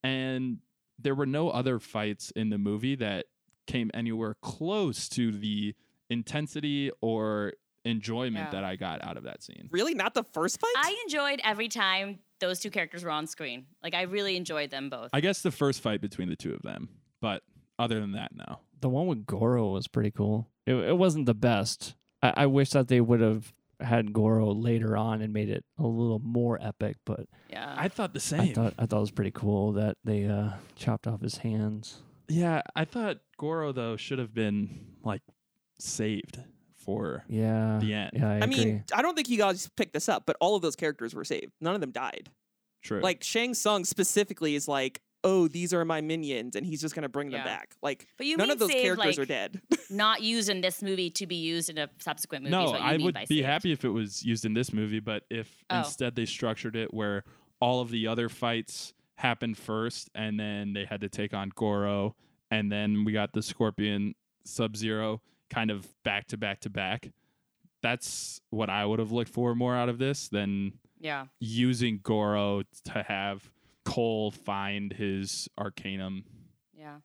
And 0.04 0.60
there 1.00 1.16
were 1.16 1.26
no 1.26 1.50
other 1.50 1.80
fights 1.80 2.32
in 2.36 2.52
the 2.52 2.60
movie 2.60 2.96
that 2.98 3.26
came 3.66 3.90
anywhere 3.96 4.36
close 4.44 5.10
to 5.10 5.32
the 5.32 5.74
intensity 6.12 6.92
or 7.02 7.54
enjoyment 7.86 8.46
Yeah. 8.48 8.52
that 8.52 8.64
I 8.64 8.76
got 8.76 9.04
out 9.06 9.16
of 9.18 9.24
that 9.24 9.42
scene. 9.44 9.70
Really, 9.72 9.94
not 9.94 10.14
the 10.14 10.24
first 10.34 10.60
fight. 10.60 10.74
I 10.78 10.96
enjoyed 11.06 11.40
every 11.44 11.68
time 11.70 12.20
those 12.40 12.60
two 12.60 12.70
characters 12.72 13.04
were 13.04 13.12
on 13.12 13.28
screen. 13.28 13.66
Like 13.84 13.94
I 13.94 14.02
really 14.04 14.36
enjoyed 14.36 14.72
them 14.72 14.90
both. 14.90 15.10
I 15.14 15.22
guess 15.22 15.42
the 15.42 15.52
first 15.52 15.82
fight 15.82 16.02
between 16.02 16.28
the 16.30 16.36
two 16.36 16.54
of 16.54 16.62
them, 16.64 16.90
but 17.22 17.44
other 17.80 18.00
than 18.02 18.12
that, 18.14 18.36
no. 18.36 18.60
The 18.82 18.90
one 18.90 19.08
with 19.08 19.26
Goro 19.26 19.70
was 19.72 19.88
pretty 19.88 20.12
cool. 20.12 20.50
It, 20.66 20.74
it 20.76 20.98
wasn't 20.98 21.26
the 21.28 21.34
best. 21.34 21.96
I, 22.22 22.34
I 22.38 22.46
wish 22.48 22.72
that 22.72 22.88
they 22.88 23.00
would 23.02 23.22
have 23.22 23.54
had 23.80 24.14
Goro 24.14 24.52
later 24.54 24.96
on 24.98 25.22
and 25.22 25.34
made 25.34 25.50
it 25.50 25.64
a 25.78 25.84
little 25.86 26.20
more 26.20 26.58
epic, 26.62 26.98
but 27.06 27.28
yeah. 27.50 27.74
I 27.78 27.88
thought 27.90 28.14
the 28.14 28.20
same. 28.20 28.40
I 28.42 28.46
same. 28.46 28.54
thought 28.56 28.74
I 28.80 28.86
thought 28.86 28.98
it 28.98 29.02
was 29.02 29.12
pretty 29.12 29.32
cool 29.32 29.74
that 29.74 29.98
they 30.04 30.26
uh, 30.26 30.52
chopped 30.76 31.08
off 31.08 31.22
his 31.22 31.38
hands. 31.38 32.02
yeah, 32.30 32.62
I 32.76 32.86
thought 32.86 33.18
Goro 33.38 33.72
though 33.72 33.96
should 33.98 34.20
have 34.20 34.34
been 34.34 34.86
like 35.04 35.22
saved 35.80 36.40
for 36.86 37.24
Yeah. 37.28 37.80
the 37.82 37.94
end. 37.94 38.12
Yeah, 38.14 38.30
I, 38.30 38.40
I 38.42 38.46
mean, 38.46 38.84
I 38.94 39.02
don't 39.02 39.16
think 39.16 39.30
you 39.30 39.38
guys 39.38 39.70
picked 39.76 39.94
this 39.94 40.08
up, 40.08 40.24
but 40.26 40.36
all 40.40 40.56
of 40.56 40.62
those 40.62 40.76
characters 40.76 41.14
were 41.16 41.24
saved. 41.26 41.52
None 41.60 41.76
of 41.76 41.82
them 41.82 41.92
died. 41.92 42.30
True. 42.84 43.02
Like 43.02 43.24
Shang 43.24 43.54
Tsung 43.56 43.84
specifically 43.84 44.56
is 44.56 44.68
like, 44.68 45.02
oh, 45.24 45.48
these 45.48 45.74
are 45.74 45.84
my 45.84 46.02
minions, 46.02 46.56
and 46.56 46.64
he's 46.64 46.80
just 46.80 46.94
gonna 46.94 47.10
bring 47.10 47.32
them 47.32 47.44
back. 47.44 47.76
Like 47.82 48.08
but 48.18 48.28
you 48.28 48.38
none 48.38 48.52
of 48.52 48.60
those 48.60 48.70
saved, 48.72 48.84
characters 48.84 49.18
like, 49.18 49.24
are 49.24 49.26
dead. 49.26 49.60
not 49.90 50.22
used 50.22 50.50
in 50.50 50.62
this 50.62 50.84
movie 50.84 51.10
to 51.10 51.26
be 51.26 51.36
used 51.36 51.70
in 51.72 51.80
a 51.80 51.90
subsequent 52.00 52.44
movie. 52.44 52.56
is 52.56 52.66
no, 52.66 52.72
what 52.72 52.80
you 52.82 52.86
I 52.86 52.98
mean 52.98 53.06
would 53.08 53.14
by 53.16 53.26
be 53.26 53.38
saved. 53.38 53.46
happy 53.48 53.72
if 53.72 53.84
it 53.84 53.90
was 53.90 54.24
used 54.24 54.46
in 54.46 54.54
this 54.54 54.72
movie, 54.72 55.00
but 55.00 55.24
if 55.32 55.64
Oh. 55.72 55.80
instead 55.80 56.16
they 56.16 56.26
structured 56.26 56.76
it 56.76 56.94
where 56.94 57.24
all 57.60 57.82
of 57.82 57.90
the 57.90 58.06
other 58.06 58.30
fights 58.30 58.94
happened 59.18 59.58
first 59.58 60.10
and 60.14 60.40
then 60.40 60.74
they 60.74 60.86
had 60.86 61.02
to 61.02 61.10
take 61.10 61.34
on 61.34 61.50
Goro 61.56 62.16
and 62.52 62.72
then 62.72 63.04
we 63.06 63.12
got 63.14 63.34
the 63.34 63.42
Scorpion 63.42 64.14
Sub 64.46 64.76
Zero 64.78 65.22
kind 65.50 65.72
of 65.72 65.88
back 66.04 66.28
to 66.28 66.38
back 66.38 66.60
to 66.62 66.70
back. 66.70 67.10
That's 67.82 68.42
what 68.50 68.70
I 68.70 68.86
would 68.86 69.00
have 69.00 69.12
looked 69.12 69.30
for 69.32 69.54
more 69.56 69.76
out 69.76 69.90
of 69.90 69.98
this 70.00 70.28
than 70.28 70.74
Yeah. 71.00 71.28
using 71.40 72.00
Goro 72.02 72.64
to 72.86 73.04
have 73.04 73.52
Cole 73.84 74.32
find 74.32 74.94
his 74.94 75.48
Arcanum. 75.58 76.26
Yeah. 76.74 76.98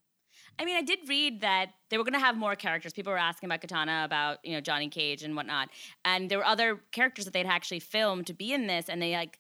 I 0.59 0.65
mean, 0.65 0.77
I 0.77 0.83
did 0.83 1.01
read 1.09 1.41
that 1.43 1.71
they 1.89 1.97
were 1.99 2.05
going 2.05 2.15
to 2.15 2.19
have 2.21 2.37
more 2.37 2.55
characters. 2.57 2.93
People 2.93 3.13
were 3.13 3.19
asking 3.19 3.49
about 3.49 3.61
Katana, 3.61 4.03
about 4.05 4.39
you 4.45 4.53
know 4.53 4.61
Johnny 4.61 4.89
Cage 4.89 5.23
and 5.23 5.35
whatnot, 5.37 5.69
and 6.05 6.31
there 6.31 6.39
were 6.39 6.47
other 6.47 6.81
characters 6.93 7.25
that 7.27 7.33
they'd 7.33 7.47
actually 7.47 7.81
filmed 7.81 8.27
to 8.27 8.35
be 8.35 8.53
in 8.53 8.67
this, 8.67 8.89
and 8.89 9.01
they 9.01 9.15
like 9.15 9.39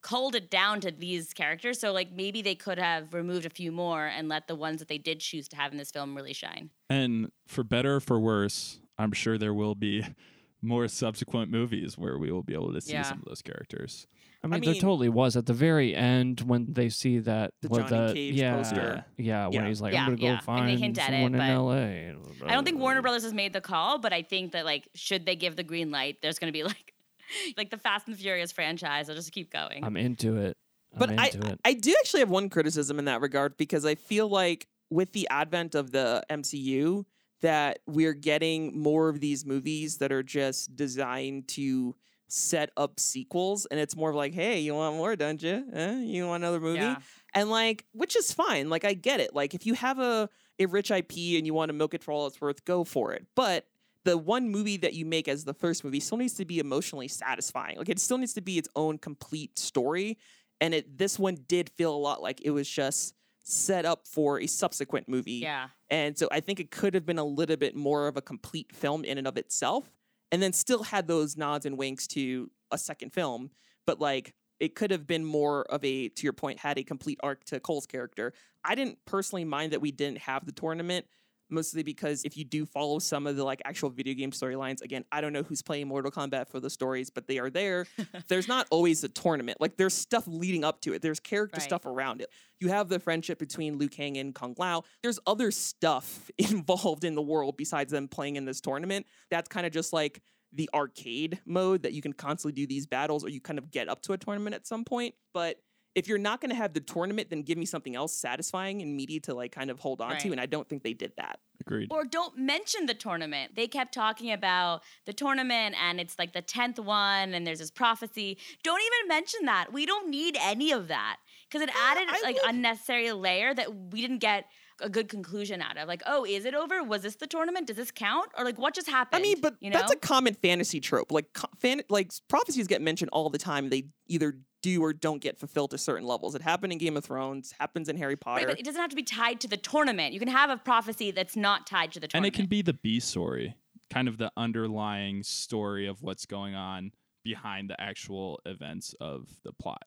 culled 0.00 0.34
it 0.34 0.50
down 0.50 0.80
to 0.80 0.90
these 0.90 1.32
characters. 1.32 1.78
So 1.80 1.92
like 1.92 2.12
maybe 2.12 2.42
they 2.42 2.54
could 2.54 2.78
have 2.78 3.12
removed 3.14 3.46
a 3.46 3.50
few 3.50 3.72
more 3.72 4.06
and 4.06 4.28
let 4.28 4.46
the 4.48 4.54
ones 4.54 4.78
that 4.78 4.88
they 4.88 4.98
did 4.98 5.20
choose 5.20 5.48
to 5.48 5.56
have 5.56 5.72
in 5.72 5.78
this 5.78 5.90
film 5.90 6.14
really 6.14 6.32
shine. 6.32 6.70
And 6.88 7.30
for 7.46 7.64
better 7.64 7.96
or 7.96 8.00
for 8.00 8.18
worse, 8.20 8.80
I'm 8.98 9.12
sure 9.12 9.38
there 9.38 9.54
will 9.54 9.74
be 9.74 10.04
more 10.62 10.88
subsequent 10.88 11.50
movies 11.50 11.96
where 11.96 12.18
we 12.18 12.32
will 12.32 12.42
be 12.42 12.54
able 12.54 12.72
to 12.72 12.80
see 12.80 12.92
Yeah. 12.92 13.02
some 13.02 13.18
of 13.18 13.24
those 13.24 13.42
characters. 13.42 14.06
I 14.42 14.46
mean, 14.46 14.60
there 14.60 14.72
mean- 14.72 14.80
totally 14.80 15.08
was 15.08 15.36
at 15.36 15.46
the 15.46 15.52
very 15.52 15.96
end 15.96 16.42
when 16.42 16.72
they 16.72 16.88
see 16.90 17.18
that 17.18 17.54
The 17.62 17.68
what 17.68 17.88
Johnny 17.88 18.06
the, 18.06 18.14
Cage 18.14 18.34
yeah, 18.34 18.56
poster. 18.56 19.04
Yeah, 19.16 19.48
when 19.48 19.66
he's 19.66 19.80
like, 19.80 19.92
Yeah, 19.94 20.02
I'm 20.04 20.14
gonna 20.14 20.22
yeah, 20.22 20.28
go 20.28 20.34
and 20.34 20.42
find 20.44 20.68
they 20.68 20.76
hint 20.76 20.98
at 20.98 21.10
it, 21.12 21.14
someone 21.14 21.34
in 21.34 21.38
but 21.40 21.50
L.A. 21.50 22.14
I 22.46 22.54
don't 22.54 22.64
think 22.64 22.78
Warner 22.78 23.02
Brothers 23.02 23.24
has 23.24 23.34
made 23.34 23.52
the 23.52 23.60
call, 23.60 23.98
but 23.98 24.12
I 24.12 24.22
think 24.22 24.52
that 24.52 24.64
like 24.64 24.86
should 24.94 25.26
they 25.26 25.34
give 25.34 25.56
the 25.56 25.64
green 25.64 25.90
light, 25.90 26.22
there's 26.22 26.38
going 26.38 26.52
to 26.52 26.56
be 26.56 26.62
like 26.62 26.94
like 27.56 27.70
the 27.70 27.78
Fast 27.78 28.08
and 28.08 28.16
Furious 28.16 28.52
franchise. 28.52 29.08
I'll 29.08 29.16
just 29.16 29.32
keep 29.32 29.52
going. 29.52 29.84
I'm 29.84 29.96
into 29.96 30.36
it. 30.36 30.56
I'm 30.92 30.98
But 30.98 31.18
I, 31.18 31.26
it. 31.26 31.60
I 31.64 31.72
do 31.74 31.94
actually 32.00 32.20
have 32.20 32.30
one 32.30 32.48
criticism 32.48 32.98
in 32.98 33.06
that 33.06 33.20
regard 33.20 33.56
because 33.56 33.84
I 33.84 33.94
feel 33.94 34.28
like 34.28 34.66
with 34.90 35.12
the 35.12 35.28
advent 35.28 35.74
of 35.74 35.90
the 35.90 36.24
MCU, 36.30 37.04
that 37.40 37.78
we're 37.86 38.14
getting 38.14 38.80
more 38.80 39.08
of 39.08 39.20
these 39.20 39.46
movies 39.46 39.98
that 39.98 40.10
are 40.12 40.22
just 40.22 40.74
designed 40.74 41.48
to 41.48 41.94
set 42.28 42.70
up 42.76 43.00
sequels, 43.00 43.66
and 43.66 43.80
it's 43.80 43.96
more 43.96 44.10
of 44.10 44.16
like, 44.16 44.34
hey, 44.34 44.58
you 44.60 44.74
want 44.74 44.96
more, 44.96 45.16
don't 45.16 45.42
you? 45.42 45.64
Eh? 45.72 46.00
You 46.00 46.26
want 46.26 46.42
another 46.42 46.60
movie? 46.60 46.80
Yeah. 46.80 46.96
And 47.34 47.50
like, 47.50 47.84
which 47.92 48.16
is 48.16 48.32
fine. 48.32 48.68
Like, 48.68 48.84
I 48.84 48.94
get 48.94 49.20
it. 49.20 49.34
Like, 49.34 49.54
if 49.54 49.66
you 49.66 49.74
have 49.74 49.98
a 49.98 50.28
a 50.58 50.66
rich 50.66 50.90
IP 50.90 51.12
and 51.36 51.46
you 51.46 51.54
want 51.54 51.68
to 51.68 51.72
milk 51.72 51.94
it 51.94 52.02
for 52.02 52.12
all 52.12 52.26
it's 52.26 52.40
worth, 52.40 52.64
go 52.64 52.84
for 52.84 53.12
it. 53.12 53.26
But 53.36 53.66
the 54.08 54.16
one 54.16 54.48
movie 54.48 54.78
that 54.78 54.94
you 54.94 55.04
make 55.04 55.28
as 55.28 55.44
the 55.44 55.52
first 55.52 55.84
movie 55.84 56.00
still 56.00 56.16
needs 56.16 56.32
to 56.34 56.46
be 56.46 56.58
emotionally 56.58 57.08
satisfying. 57.08 57.76
Like, 57.76 57.90
it 57.90 58.00
still 58.00 58.16
needs 58.16 58.32
to 58.34 58.40
be 58.40 58.56
its 58.56 58.68
own 58.74 58.96
complete 58.96 59.58
story. 59.58 60.16
And 60.60 60.72
it 60.72 60.96
this 60.96 61.18
one 61.18 61.36
did 61.46 61.68
feel 61.76 61.94
a 61.94 61.96
lot 61.96 62.22
like 62.22 62.40
it 62.42 62.50
was 62.50 62.68
just 62.68 63.14
set 63.44 63.84
up 63.84 64.08
for 64.08 64.40
a 64.40 64.46
subsequent 64.46 65.08
movie. 65.08 65.32
Yeah. 65.34 65.68
And 65.90 66.16
so 66.16 66.26
I 66.32 66.40
think 66.40 66.58
it 66.58 66.70
could 66.70 66.94
have 66.94 67.04
been 67.04 67.18
a 67.18 67.24
little 67.24 67.56
bit 67.56 67.76
more 67.76 68.08
of 68.08 68.16
a 68.16 68.22
complete 68.22 68.74
film 68.74 69.04
in 69.04 69.18
and 69.18 69.26
of 69.26 69.36
itself, 69.36 69.90
and 70.32 70.42
then 70.42 70.52
still 70.52 70.84
had 70.84 71.06
those 71.06 71.36
nods 71.36 71.66
and 71.66 71.76
winks 71.76 72.06
to 72.08 72.50
a 72.70 72.78
second 72.78 73.12
film. 73.12 73.50
But 73.86 74.00
like 74.00 74.34
it 74.58 74.74
could 74.74 74.90
have 74.90 75.06
been 75.06 75.24
more 75.24 75.62
of 75.70 75.84
a, 75.84 76.08
to 76.08 76.22
your 76.24 76.32
point, 76.32 76.58
had 76.58 76.78
a 76.78 76.82
complete 76.82 77.20
arc 77.22 77.44
to 77.44 77.60
Cole's 77.60 77.86
character. 77.86 78.32
I 78.64 78.74
didn't 78.74 78.98
personally 79.04 79.44
mind 79.44 79.72
that 79.72 79.80
we 79.80 79.92
didn't 79.92 80.18
have 80.18 80.44
the 80.46 80.52
tournament, 80.52 81.06
mostly 81.50 81.82
because 81.82 82.24
if 82.24 82.36
you 82.36 82.44
do 82.44 82.66
follow 82.66 82.98
some 82.98 83.26
of 83.26 83.36
the 83.36 83.44
like 83.44 83.60
actual 83.64 83.90
video 83.90 84.14
game 84.14 84.30
storylines, 84.30 84.82
again, 84.82 85.04
I 85.10 85.20
don't 85.20 85.32
know 85.32 85.42
who's 85.42 85.62
playing 85.62 85.88
Mortal 85.88 86.10
Kombat 86.10 86.48
for 86.48 86.60
the 86.60 86.70
stories, 86.70 87.10
but 87.10 87.26
they 87.26 87.38
are 87.38 87.50
there. 87.50 87.86
there's 88.28 88.48
not 88.48 88.66
always 88.70 89.02
a 89.04 89.08
tournament. 89.08 89.60
Like 89.60 89.76
there's 89.76 89.94
stuff 89.94 90.24
leading 90.26 90.64
up 90.64 90.80
to 90.82 90.92
it. 90.92 91.02
There's 91.02 91.20
character 91.20 91.58
Right. 91.58 91.62
stuff 91.62 91.86
around 91.86 92.20
it. 92.20 92.30
You 92.60 92.68
have 92.68 92.88
the 92.88 92.98
friendship 92.98 93.38
between 93.38 93.78
Liu 93.78 93.88
Kang 93.88 94.16
and 94.18 94.34
Kung 94.34 94.54
Lao. 94.58 94.82
There's 95.02 95.18
other 95.26 95.50
stuff 95.50 96.30
involved 96.38 97.04
in 97.04 97.14
the 97.14 97.22
world 97.22 97.56
besides 97.56 97.92
them 97.92 98.08
playing 98.08 98.36
in 98.36 98.44
this 98.44 98.60
tournament. 98.60 99.06
That's 99.30 99.48
kind 99.48 99.66
of 99.66 99.72
just 99.72 99.92
like 99.92 100.22
the 100.52 100.68
arcade 100.72 101.40
mode 101.44 101.82
that 101.82 101.92
you 101.92 102.00
can 102.00 102.12
constantly 102.14 102.52
do 102.58 102.66
these 102.66 102.86
battles 102.86 103.22
or 103.22 103.28
you 103.28 103.40
kind 103.40 103.58
of 103.58 103.70
get 103.70 103.88
up 103.88 104.00
to 104.02 104.14
a 104.14 104.18
tournament 104.18 104.54
at 104.54 104.66
some 104.66 104.82
point. 104.84 105.14
But 105.34 105.56
if 105.98 106.06
you're 106.06 106.16
not 106.16 106.40
going 106.40 106.50
to 106.50 106.56
have 106.56 106.74
the 106.74 106.80
tournament, 106.80 107.28
then 107.28 107.42
give 107.42 107.58
me 107.58 107.66
something 107.66 107.96
else 107.96 108.14
satisfying 108.14 108.82
and 108.82 108.94
meaty 108.96 109.18
to 109.18 109.34
like 109.34 109.50
kind 109.50 109.68
of 109.68 109.80
hold 109.80 110.00
on 110.00 110.16
to. 110.18 110.30
And 110.30 110.40
I 110.40 110.46
don't 110.46 110.68
think 110.68 110.84
they 110.84 110.92
did 110.92 111.12
that. 111.16 111.40
Agreed. 111.60 111.88
Or 111.90 112.04
don't 112.04 112.38
mention 112.38 112.86
the 112.86 112.94
tournament. 112.94 113.56
They 113.56 113.66
kept 113.66 113.92
talking 113.92 114.30
about 114.32 114.82
the 115.06 115.12
tournament 115.12 115.74
and 115.82 115.98
it's 115.98 116.16
like 116.16 116.32
the 116.32 116.42
10th 116.42 116.78
one 116.78 117.34
and 117.34 117.44
there's 117.44 117.58
this 117.58 117.72
prophecy. 117.72 118.38
Don't 118.62 118.80
even 118.80 119.08
mention 119.08 119.46
that. 119.46 119.72
We 119.72 119.86
don't 119.86 120.08
need 120.08 120.36
any 120.40 120.70
of 120.70 120.86
that 120.86 121.16
because 121.50 121.62
it 121.62 121.70
added 121.76 122.08
I 122.08 122.20
like 122.22 122.36
would- 122.36 122.54
unnecessary 122.54 123.10
layer 123.10 123.52
that 123.52 123.74
we 123.92 124.00
didn't 124.00 124.18
get 124.18 124.44
a 124.80 124.88
good 124.88 125.08
conclusion 125.08 125.60
out 125.60 125.76
of. 125.76 125.88
Like, 125.88 126.02
oh, 126.06 126.24
is 126.24 126.44
it 126.44 126.54
over? 126.54 126.84
Was 126.84 127.02
this 127.02 127.16
the 127.16 127.26
tournament? 127.26 127.66
Does 127.66 127.76
this 127.76 127.90
count? 127.90 128.30
Or 128.38 128.44
like, 128.44 128.58
what 128.58 128.74
just 128.74 128.88
happened? 128.88 129.18
I 129.18 129.22
mean, 129.22 129.40
but 129.40 129.56
you 129.58 129.70
know? 129.70 129.78
that's 129.78 129.92
a 129.92 129.96
common 129.96 130.34
fantasy 130.34 130.78
trope. 130.78 131.10
Like 131.10 131.32
co- 131.32 131.48
fan, 131.58 131.82
like 131.88 132.12
prophecies 132.28 132.68
get 132.68 132.80
mentioned 132.80 133.10
all 133.12 133.28
the 133.30 133.38
time. 133.38 133.70
They 133.70 133.88
either 134.06 134.38
do 134.62 134.82
or 134.82 134.92
don't 134.92 135.20
get 135.22 135.38
fulfilled 135.38 135.70
to 135.70 135.78
certain 135.78 136.06
levels. 136.06 136.34
It 136.34 136.42
happened 136.42 136.72
in 136.72 136.78
Game 136.78 136.96
of 136.96 137.04
Thrones. 137.04 137.54
Happens 137.58 137.88
in 137.88 137.96
Harry 137.96 138.16
Potter. 138.16 138.46
Right, 138.46 138.52
but 138.52 138.60
it 138.60 138.64
doesn't 138.64 138.80
have 138.80 138.90
to 138.90 138.96
be 138.96 139.02
tied 139.02 139.40
to 139.40 139.48
the 139.48 139.56
tournament. 139.56 140.12
You 140.12 140.18
can 140.18 140.28
have 140.28 140.50
a 140.50 140.56
prophecy 140.56 141.10
that's 141.10 141.36
not 141.36 141.66
tied 141.66 141.92
to 141.92 142.00
the 142.00 142.08
tournament. 142.08 142.34
and 142.34 142.34
it 142.34 142.36
can 142.36 142.48
be 142.48 142.62
the 142.62 142.72
B 142.72 142.98
story, 143.00 143.54
kind 143.90 144.08
of 144.08 144.18
the 144.18 144.32
underlying 144.36 145.22
story 145.22 145.86
of 145.86 146.02
what's 146.02 146.26
going 146.26 146.54
on 146.54 146.92
behind 147.24 147.70
the 147.70 147.80
actual 147.80 148.40
events 148.46 148.94
of 149.00 149.28
the 149.44 149.52
plot. 149.52 149.82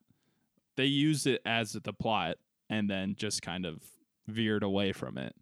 They 0.77 0.85
used 0.85 1.27
it 1.27 1.41
as 1.45 1.73
the 1.73 1.93
plot 1.93 2.37
and 2.69 2.89
then 2.89 3.15
just 3.17 3.41
kind 3.41 3.65
of 3.65 3.81
veered 4.27 4.63
away 4.63 4.93
from 4.93 5.17
it. 5.17 5.35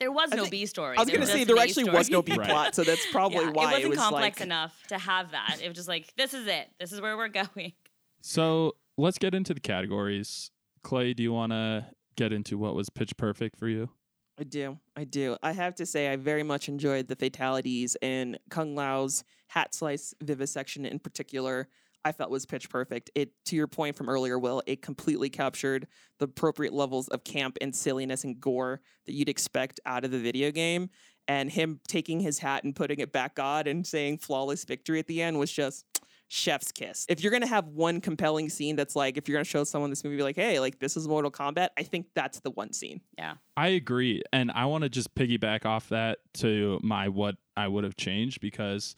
There 0.00 0.10
was 0.10 0.30
I 0.32 0.36
no 0.36 0.42
think- 0.44 0.52
B 0.52 0.66
story. 0.66 0.96
I 0.96 1.00
was 1.02 1.08
going 1.10 1.20
to 1.20 1.26
say 1.26 1.44
there 1.44 1.54
an 1.56 1.60
A 1.60 1.64
actually 1.64 1.90
was 1.90 2.08
no. 2.08 2.22
B 2.22 2.32
Right. 2.36 2.48
plot, 2.48 2.74
so 2.74 2.82
that's 2.84 3.04
probably 3.12 3.44
Yeah, 3.44 3.50
why 3.50 3.64
it 3.72 3.74
wasn't 3.74 3.88
was 3.90 3.98
complex 3.98 4.40
like, 4.40 4.46
enough 4.46 4.74
to 4.88 4.98
have 4.98 5.32
that. 5.32 5.58
It 5.62 5.68
was 5.68 5.76
just 5.76 5.88
like, 5.88 6.12
this 6.16 6.32
is 6.32 6.46
it. 6.46 6.68
This 6.80 6.90
is 6.92 7.00
where 7.02 7.16
we're 7.18 7.28
going. 7.54 7.72
So 8.20 8.76
let's 8.96 9.18
get 9.18 9.34
into 9.34 9.54
the 9.54 9.60
categories. 9.60 10.50
Clay, 10.82 11.14
do 11.14 11.22
you 11.22 11.32
want 11.32 11.52
to 11.52 11.86
get 12.16 12.32
into 12.32 12.58
what 12.58 12.74
was 12.74 12.90
pitch 12.90 13.16
perfect 13.16 13.58
for 13.58 13.68
you? 13.68 13.90
I 14.38 14.44
do. 14.44 14.78
I 14.96 15.04
do. 15.04 15.36
I 15.42 15.52
have 15.52 15.74
to 15.76 15.86
say, 15.86 16.10
I 16.10 16.16
very 16.16 16.42
much 16.42 16.68
enjoyed 16.68 17.08
the 17.08 17.16
fatalities 17.16 17.96
and 18.00 18.38
Kung 18.48 18.74
Lao's 18.74 19.22
hat 19.48 19.74
slice 19.74 20.14
vivisection 20.22 20.86
in 20.86 20.98
particular. 20.98 21.68
I 22.06 22.12
felt 22.12 22.30
was 22.30 22.46
pitch 22.46 22.70
perfect. 22.70 23.10
It, 23.14 23.32
to 23.46 23.56
your 23.56 23.66
point 23.66 23.96
from 23.96 24.08
earlier, 24.08 24.38
Will, 24.38 24.62
it 24.66 24.80
completely 24.80 25.28
captured 25.28 25.86
the 26.18 26.24
appropriate 26.24 26.72
levels 26.72 27.08
of 27.08 27.24
camp 27.24 27.58
and 27.60 27.76
silliness 27.76 28.24
and 28.24 28.40
gore 28.40 28.80
that 29.04 29.12
you'd 29.12 29.28
expect 29.28 29.80
out 29.84 30.06
of 30.06 30.10
the 30.10 30.18
video 30.18 30.50
game. 30.50 30.88
And 31.28 31.50
him 31.50 31.80
taking 31.86 32.18
his 32.20 32.38
hat 32.38 32.64
and 32.64 32.74
putting 32.74 32.98
it 32.98 33.12
back 33.12 33.38
on 33.38 33.66
and 33.66 33.86
saying 33.86 34.18
flawless 34.18 34.64
victory 34.64 34.98
at 34.98 35.06
the 35.06 35.20
end 35.20 35.38
was 35.38 35.52
just 35.52 35.84
chef's 36.30 36.70
kiss. 36.70 37.04
If 37.08 37.22
you're 37.22 37.32
gonna 37.32 37.46
have 37.46 37.66
one 37.66 38.00
compelling 38.00 38.48
scene 38.48 38.76
that's 38.76 38.94
like, 38.94 39.16
if 39.16 39.28
you're 39.28 39.36
gonna 39.36 39.44
show 39.44 39.64
someone 39.64 39.90
this 39.90 40.04
movie, 40.04 40.22
like, 40.22 40.36
hey, 40.36 40.60
like 40.60 40.78
this 40.78 40.96
is 40.96 41.08
Mortal 41.08 41.30
Kombat, 41.30 41.70
I 41.76 41.82
think 41.82 42.06
that's 42.14 42.38
the 42.40 42.52
one 42.52 42.72
scene. 42.72 43.00
Yeah. 43.18 43.34
I 43.56 43.68
agree. 43.68 44.22
And 44.32 44.52
I 44.52 44.66
want 44.66 44.82
to 44.84 44.88
just 44.88 45.14
piggyback 45.14 45.66
off 45.66 45.88
that 45.88 46.18
to 46.34 46.78
my 46.82 47.08
what 47.08 47.34
I 47.56 47.66
would 47.66 47.82
have 47.82 47.96
changed 47.96 48.40
because 48.40 48.94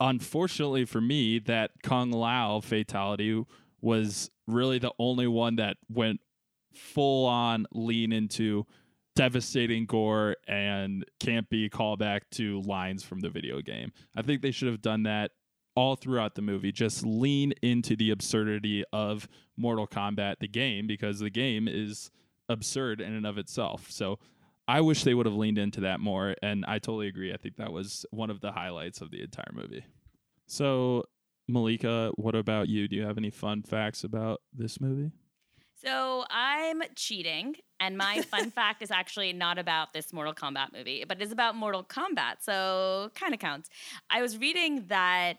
unfortunately 0.00 0.84
for 0.84 1.00
me, 1.00 1.38
that 1.40 1.70
Kung 1.84 2.10
Lao 2.10 2.60
fatality 2.60 3.44
was 3.80 4.30
really 4.48 4.80
the 4.80 4.92
only 4.98 5.28
one 5.28 5.56
that 5.56 5.76
went 5.88 6.20
full 6.74 7.26
on 7.26 7.66
lean 7.72 8.12
into 8.12 8.66
devastating 9.14 9.86
gore 9.86 10.34
and 10.48 11.04
can't 11.20 11.48
be 11.48 11.70
callback 11.70 12.22
to 12.32 12.60
lines 12.62 13.04
from 13.04 13.20
the 13.20 13.30
video 13.30 13.60
game. 13.60 13.92
I 14.16 14.22
think 14.22 14.42
they 14.42 14.50
should 14.50 14.66
have 14.66 14.82
done 14.82 15.04
that 15.04 15.30
all 15.74 15.96
throughout 15.96 16.34
the 16.34 16.42
movie. 16.42 16.72
Just 16.72 17.04
lean 17.04 17.52
into 17.62 17.96
the 17.96 18.10
absurdity 18.10 18.84
of 18.92 19.28
Mortal 19.56 19.86
Kombat, 19.86 20.36
the 20.40 20.48
game, 20.48 20.86
because 20.86 21.18
the 21.18 21.30
game 21.30 21.68
is 21.68 22.10
absurd 22.48 23.00
in 23.00 23.12
and 23.14 23.26
of 23.26 23.38
itself. 23.38 23.90
So 23.90 24.18
I 24.66 24.80
wish 24.80 25.04
they 25.04 25.14
would 25.14 25.26
have 25.26 25.34
leaned 25.34 25.58
into 25.58 25.80
that 25.82 26.00
more. 26.00 26.34
And 26.42 26.64
I 26.66 26.78
totally 26.78 27.08
agree. 27.08 27.32
I 27.32 27.36
think 27.36 27.56
that 27.56 27.72
was 27.72 28.06
one 28.10 28.30
of 28.30 28.40
the 28.40 28.52
highlights 28.52 29.00
of 29.00 29.10
the 29.10 29.22
entire 29.22 29.52
movie. 29.52 29.84
So, 30.46 31.04
Malika, 31.48 32.12
what 32.16 32.34
about 32.34 32.68
you? 32.68 32.88
Do 32.88 32.96
you 32.96 33.06
have 33.06 33.18
any 33.18 33.30
fun 33.30 33.62
facts 33.62 34.04
about 34.04 34.40
this 34.52 34.80
movie? 34.80 35.12
So 35.82 36.24
I'm 36.30 36.82
cheating, 36.96 37.56
and 37.80 37.98
my 37.98 38.22
fun 38.22 38.50
fact 38.58 38.82
is 38.82 38.90
actually 38.90 39.32
not 39.32 39.58
about 39.58 39.92
this 39.92 40.12
Mortal 40.12 40.34
Kombat 40.34 40.72
movie, 40.72 41.04
but 41.06 41.20
it's 41.20 41.32
about 41.32 41.56
Mortal 41.56 41.84
Kombat. 41.84 42.36
So 42.40 43.10
kind 43.14 43.34
of 43.34 43.40
counts. 43.40 43.68
I 44.10 44.22
was 44.22 44.38
reading 44.38 44.86
that 44.88 45.34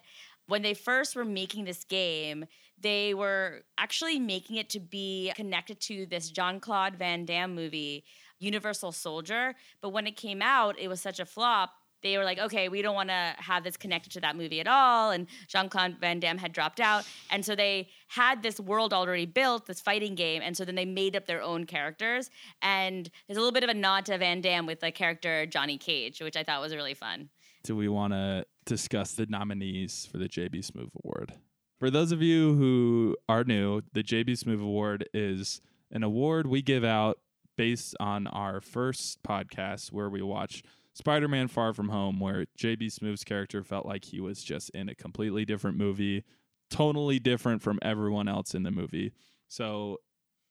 when 0.48 0.62
they 0.62 0.74
first 0.74 1.16
were 1.16 1.26
making 1.26 1.66
this 1.66 1.84
game, 1.84 2.46
they 2.80 3.14
were 3.14 3.64
actually 3.78 4.20
making 4.20 4.58
it 4.58 4.70
to 4.70 4.80
be 4.80 5.32
connected 5.36 5.80
to 5.82 6.06
this 6.06 6.30
Jean 6.30 6.60
Claude 6.60 6.96
Van 6.96 7.26
Damme 7.26 7.56
movie, 7.56 8.04
Universal 8.40 8.92
Soldier. 8.92 9.56
But 9.82 9.90
when 9.90 10.06
it 10.06 10.16
came 10.16 10.42
out, 10.42 10.78
it 10.78 10.88
was 10.88 11.02
such 11.02 11.20
a 11.20 11.26
flop. 11.26 11.72
They 12.04 12.18
were 12.18 12.24
like, 12.24 12.38
okay, 12.38 12.70
we 12.70 12.82
don't 12.82 12.96
want 12.96 13.10
to 13.10 13.36
have 13.38 13.64
this 13.64 13.78
connected 13.78 14.12
to 14.14 14.22
that 14.22 14.36
movie 14.36 14.60
at 14.60 14.68
all. 14.68 15.12
And 15.12 15.28
Jean 15.48 15.70
Claude 15.70 15.98
Van 16.00 16.20
Damme 16.20 16.38
had 16.38 16.52
dropped 16.52 16.80
out. 16.80 17.08
And 17.32 17.44
so 17.44 17.56
they 17.56 17.90
had 18.08 18.44
this 18.44 18.60
world 18.60 18.94
already 18.94 19.26
built, 19.26 19.66
this 19.66 19.82
fighting 19.82 20.16
game. 20.16 20.42
And 20.44 20.56
so 20.56 20.66
then 20.66 20.76
they 20.76 20.86
made 20.86 21.16
up 21.16 21.26
their 21.26 21.42
own 21.42 21.66
characters. 21.66 22.30
And 22.62 23.10
there's 23.28 23.38
a 23.38 23.40
little 23.40 23.54
bit 23.54 23.64
of 23.64 23.70
a 23.70 23.74
nod 23.74 24.06
to 24.06 24.18
Van 24.18 24.42
Damme 24.42 24.66
with 24.66 24.82
the 24.82 24.92
character 24.92 25.46
Johnny 25.46 25.78
Cage, 25.78 26.22
which 26.22 26.38
I 26.38 26.44
thought 26.44 26.62
was 26.62 26.76
really 26.76 26.94
fun. 26.94 27.30
Do 27.64 27.76
we 27.76 27.88
want 27.88 28.14
to 28.14 28.46
discuss 28.66 29.14
the 29.14 29.26
nominees 29.26 30.08
for 30.12 30.18
the 30.20 30.30
JB 30.30 30.70
Smoove 30.70 30.92
Award? 31.04 31.34
For 31.80 31.90
those 31.90 32.12
of 32.12 32.22
you 32.22 32.56
who 32.56 33.18
are 33.28 33.44
new, 33.44 33.82
the 33.94 34.04
JB 34.04 34.44
Smoove 34.44 34.62
Award 34.62 35.10
is 35.14 35.62
an 35.92 36.04
award 36.04 36.48
we 36.48 36.62
give 36.62 36.84
out 36.84 37.20
based 37.58 37.96
on 38.00 38.28
our 38.28 38.62
first 38.62 39.24
podcast 39.24 39.92
where 39.92 40.10
we 40.10 40.22
watch 40.22 40.64
Spider 40.96 41.28
Man 41.28 41.50
Far 41.50 41.74
From 41.74 41.90
Home, 41.90 42.22
where 42.22 42.46
JB 42.58 42.86
Smoove's 42.86 43.26
character 43.26 43.62
felt 43.64 43.86
like 43.86 44.06
he 44.06 44.22
was 44.22 44.42
just 44.42 44.70
in 44.70 44.88
a 44.88 44.96
completely 44.96 45.44
different 45.44 45.78
movie, 45.78 46.24
totally 46.70 47.20
different 47.20 47.62
from 47.62 47.80
everyone 47.82 48.30
else 48.30 48.56
in 48.56 48.64
the 48.64 48.72
movie. 48.72 49.12
So 49.50 49.98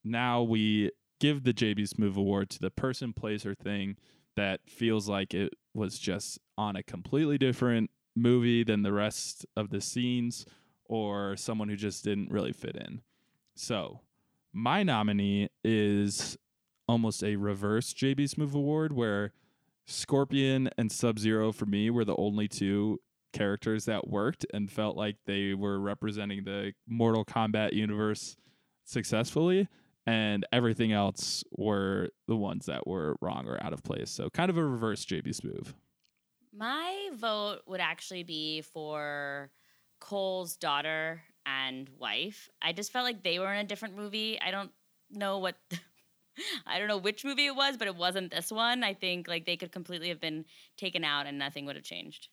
now 0.04 0.42
we 0.42 0.90
give 1.18 1.44
the 1.44 1.54
JB 1.54 1.88
Smoove 1.88 2.18
Award 2.18 2.50
to 2.50 2.60
the 2.60 2.70
person, 2.70 3.14
place, 3.14 3.46
or 3.46 3.54
thing 3.54 3.96
that 4.36 4.60
feels 4.68 5.08
like 5.08 5.32
it 5.32 5.54
was 5.72 5.98
just 5.98 6.38
on 6.58 6.76
a 6.76 6.82
completely 6.82 7.38
different 7.38 7.90
movie 8.14 8.64
than 8.64 8.82
the 8.82 8.92
rest 8.92 9.46
of 9.56 9.70
the 9.70 9.80
scenes 9.80 10.44
or 10.84 11.38
someone 11.38 11.70
who 11.70 11.76
just 11.76 12.04
didn't 12.04 12.30
really 12.30 12.52
fit 12.52 12.76
in. 12.76 13.00
So, 13.54 14.00
my 14.52 14.82
nominee 14.82 15.48
is 15.64 16.36
almost 16.86 17.24
a 17.24 17.36
reverse 17.36 17.94
JB 17.94 18.34
Smoove 18.34 18.54
Award 18.54 18.92
where 18.92 19.32
Scorpion 19.86 20.70
and 20.78 20.90
Sub 20.90 21.18
Zero 21.18 21.52
for 21.52 21.66
me 21.66 21.90
were 21.90 22.04
the 22.04 22.16
only 22.16 22.48
two 22.48 23.00
characters 23.32 23.84
that 23.84 24.08
worked 24.08 24.46
and 24.54 24.70
felt 24.70 24.96
like 24.96 25.16
they 25.26 25.54
were 25.54 25.78
representing 25.78 26.44
the 26.44 26.72
Mortal 26.86 27.24
Kombat 27.24 27.72
universe 27.72 28.36
successfully. 28.84 29.68
And 30.06 30.46
everything 30.52 30.92
else 30.92 31.42
were 31.52 32.10
the 32.28 32.36
ones 32.36 32.66
that 32.66 32.86
were 32.86 33.16
wrong 33.22 33.46
or 33.46 33.62
out 33.64 33.72
of 33.72 33.82
place. 33.82 34.10
So, 34.10 34.28
kind 34.28 34.50
of 34.50 34.58
a 34.58 34.64
reverse 34.64 35.04
JB 35.04 35.28
Smoove. 35.28 35.72
My 36.52 37.08
vote 37.14 37.60
would 37.66 37.80
actually 37.80 38.22
be 38.22 38.60
for 38.60 39.50
Cole's 40.00 40.56
daughter 40.56 41.22
and 41.46 41.88
wife. 41.98 42.50
I 42.60 42.72
just 42.72 42.92
felt 42.92 43.04
like 43.04 43.22
they 43.22 43.38
were 43.38 43.52
in 43.52 43.60
a 43.60 43.68
different 43.68 43.96
movie. 43.96 44.38
I 44.40 44.50
don't 44.50 44.70
know 45.10 45.38
what 45.38 45.56
I 46.66 46.78
don't 46.78 46.88
know 46.88 46.98
which 46.98 47.24
movie 47.24 47.46
it 47.46 47.56
was, 47.56 47.76
but 47.76 47.86
it 47.88 47.96
wasn't 47.96 48.30
this 48.32 48.50
one. 48.50 48.82
I 48.82 48.94
think 48.94 49.28
like 49.28 49.46
they 49.46 49.56
could 49.56 49.72
completely 49.72 50.08
have 50.08 50.20
been 50.20 50.44
taken 50.76 51.04
out 51.04 51.26
and 51.26 51.38
nothing 51.38 51.66
would 51.66 51.76
have 51.76 51.84
changed. 51.84 52.28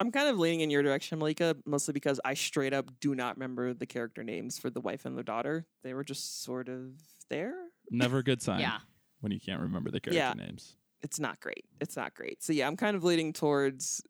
I'm 0.00 0.10
kind 0.10 0.28
of 0.28 0.38
leaning 0.38 0.60
in 0.60 0.70
your 0.70 0.82
direction, 0.82 1.18
Malika, 1.18 1.56
mostly 1.64 1.92
because 1.92 2.20
I 2.24 2.34
straight 2.34 2.74
up 2.74 2.90
do 3.00 3.14
not 3.14 3.36
remember 3.36 3.72
the 3.74 3.86
character 3.86 4.24
names 4.24 4.58
for 4.58 4.68
the 4.68 4.80
wife 4.80 5.04
and 5.04 5.16
the 5.16 5.22
daughter. 5.22 5.66
They 5.84 5.94
were 5.94 6.02
just 6.04 6.42
sort 6.42 6.68
of 6.68 6.92
there. 7.30 7.54
Never 7.90 8.18
a 8.18 8.22
good 8.24 8.42
sign 8.42 8.60
Yeah. 8.60 8.78
when 9.20 9.30
you 9.30 9.38
can't 9.40 9.60
remember 9.60 9.90
the 9.90 10.00
character 10.00 10.18
Yeah. 10.18 10.32
names. 10.46 10.76
It's 11.02 11.20
not 11.20 11.38
great. 11.40 11.64
It's 11.80 11.96
not 11.96 12.14
great. 12.14 12.42
So 12.42 12.52
yeah, 12.52 12.66
I'm 12.66 12.76
kind 12.76 12.96
of 12.96 13.04
leaning 13.04 13.32
towards 13.32 14.02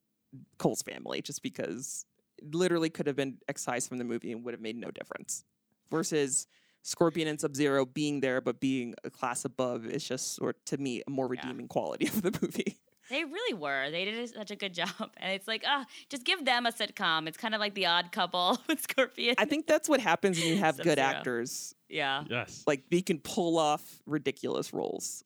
Cole's 0.59 0.81
family 0.83 1.21
just 1.21 1.43
because 1.43 2.07
it 2.39 2.55
literally 2.55 2.89
could 2.89 3.07
have 3.07 3.17
been 3.17 3.39
excised 3.49 3.89
from 3.89 3.99
the 3.99 4.05
movie 4.05 4.33
and 4.33 4.43
would 4.45 4.55
have 4.55 4.61
made 4.61 4.77
no 4.77 4.91
difference. 4.91 5.45
Versus 5.91 6.47
Scorpion 6.85 7.27
and 7.29 7.41
Sub 7.41 7.57
Zero 7.57 7.85
being 7.85 8.21
there 8.21 8.41
but 8.41 8.61
being 8.61 8.95
a 9.05 9.11
class 9.11 9.45
above 9.45 9.87
is 9.87 10.05
just 10.07 10.35
sort 10.35 10.65
to 10.67 10.79
me 10.79 11.03
a 11.07 11.11
more 11.11 11.27
Yeah. 11.35 11.41
redeeming 11.43 11.67
quality 11.69 12.07
of 12.13 12.23
the 12.23 12.31
movie. 12.41 12.79
They 13.11 13.23
really 13.25 13.53
were. 13.55 13.91
They 13.91 14.07
did 14.07 14.31
such 14.33 14.51
a 14.51 14.57
good 14.57 14.73
job. 14.81 15.11
And 15.19 15.33
it's 15.33 15.47
like, 15.47 15.63
ah, 15.67 15.85
just 16.09 16.25
give 16.25 16.45
them 16.47 16.65
a 16.65 16.73
sitcom. 16.73 17.27
It's 17.29 17.37
kind 17.37 17.55
of 17.55 17.61
like 17.61 17.75
the 17.75 17.85
odd 17.87 18.13
couple 18.13 18.59
with 18.69 18.81
Scorpion. 18.81 19.35
I 19.37 19.45
think 19.45 19.67
that's 19.67 19.89
what 19.91 20.01
happens 20.01 20.39
when 20.39 20.49
you 20.49 20.57
have 20.59 20.77
good 20.79 20.87
Sub-Zero. 20.99 21.07
actors. 21.09 21.75
yeah. 21.89 22.25
Yes. 22.31 22.63
Like 22.67 22.85
they 22.91 23.03
can 23.03 23.19
pull 23.19 23.59
off 23.59 23.83
ridiculous 24.07 24.73
roles. 24.73 25.23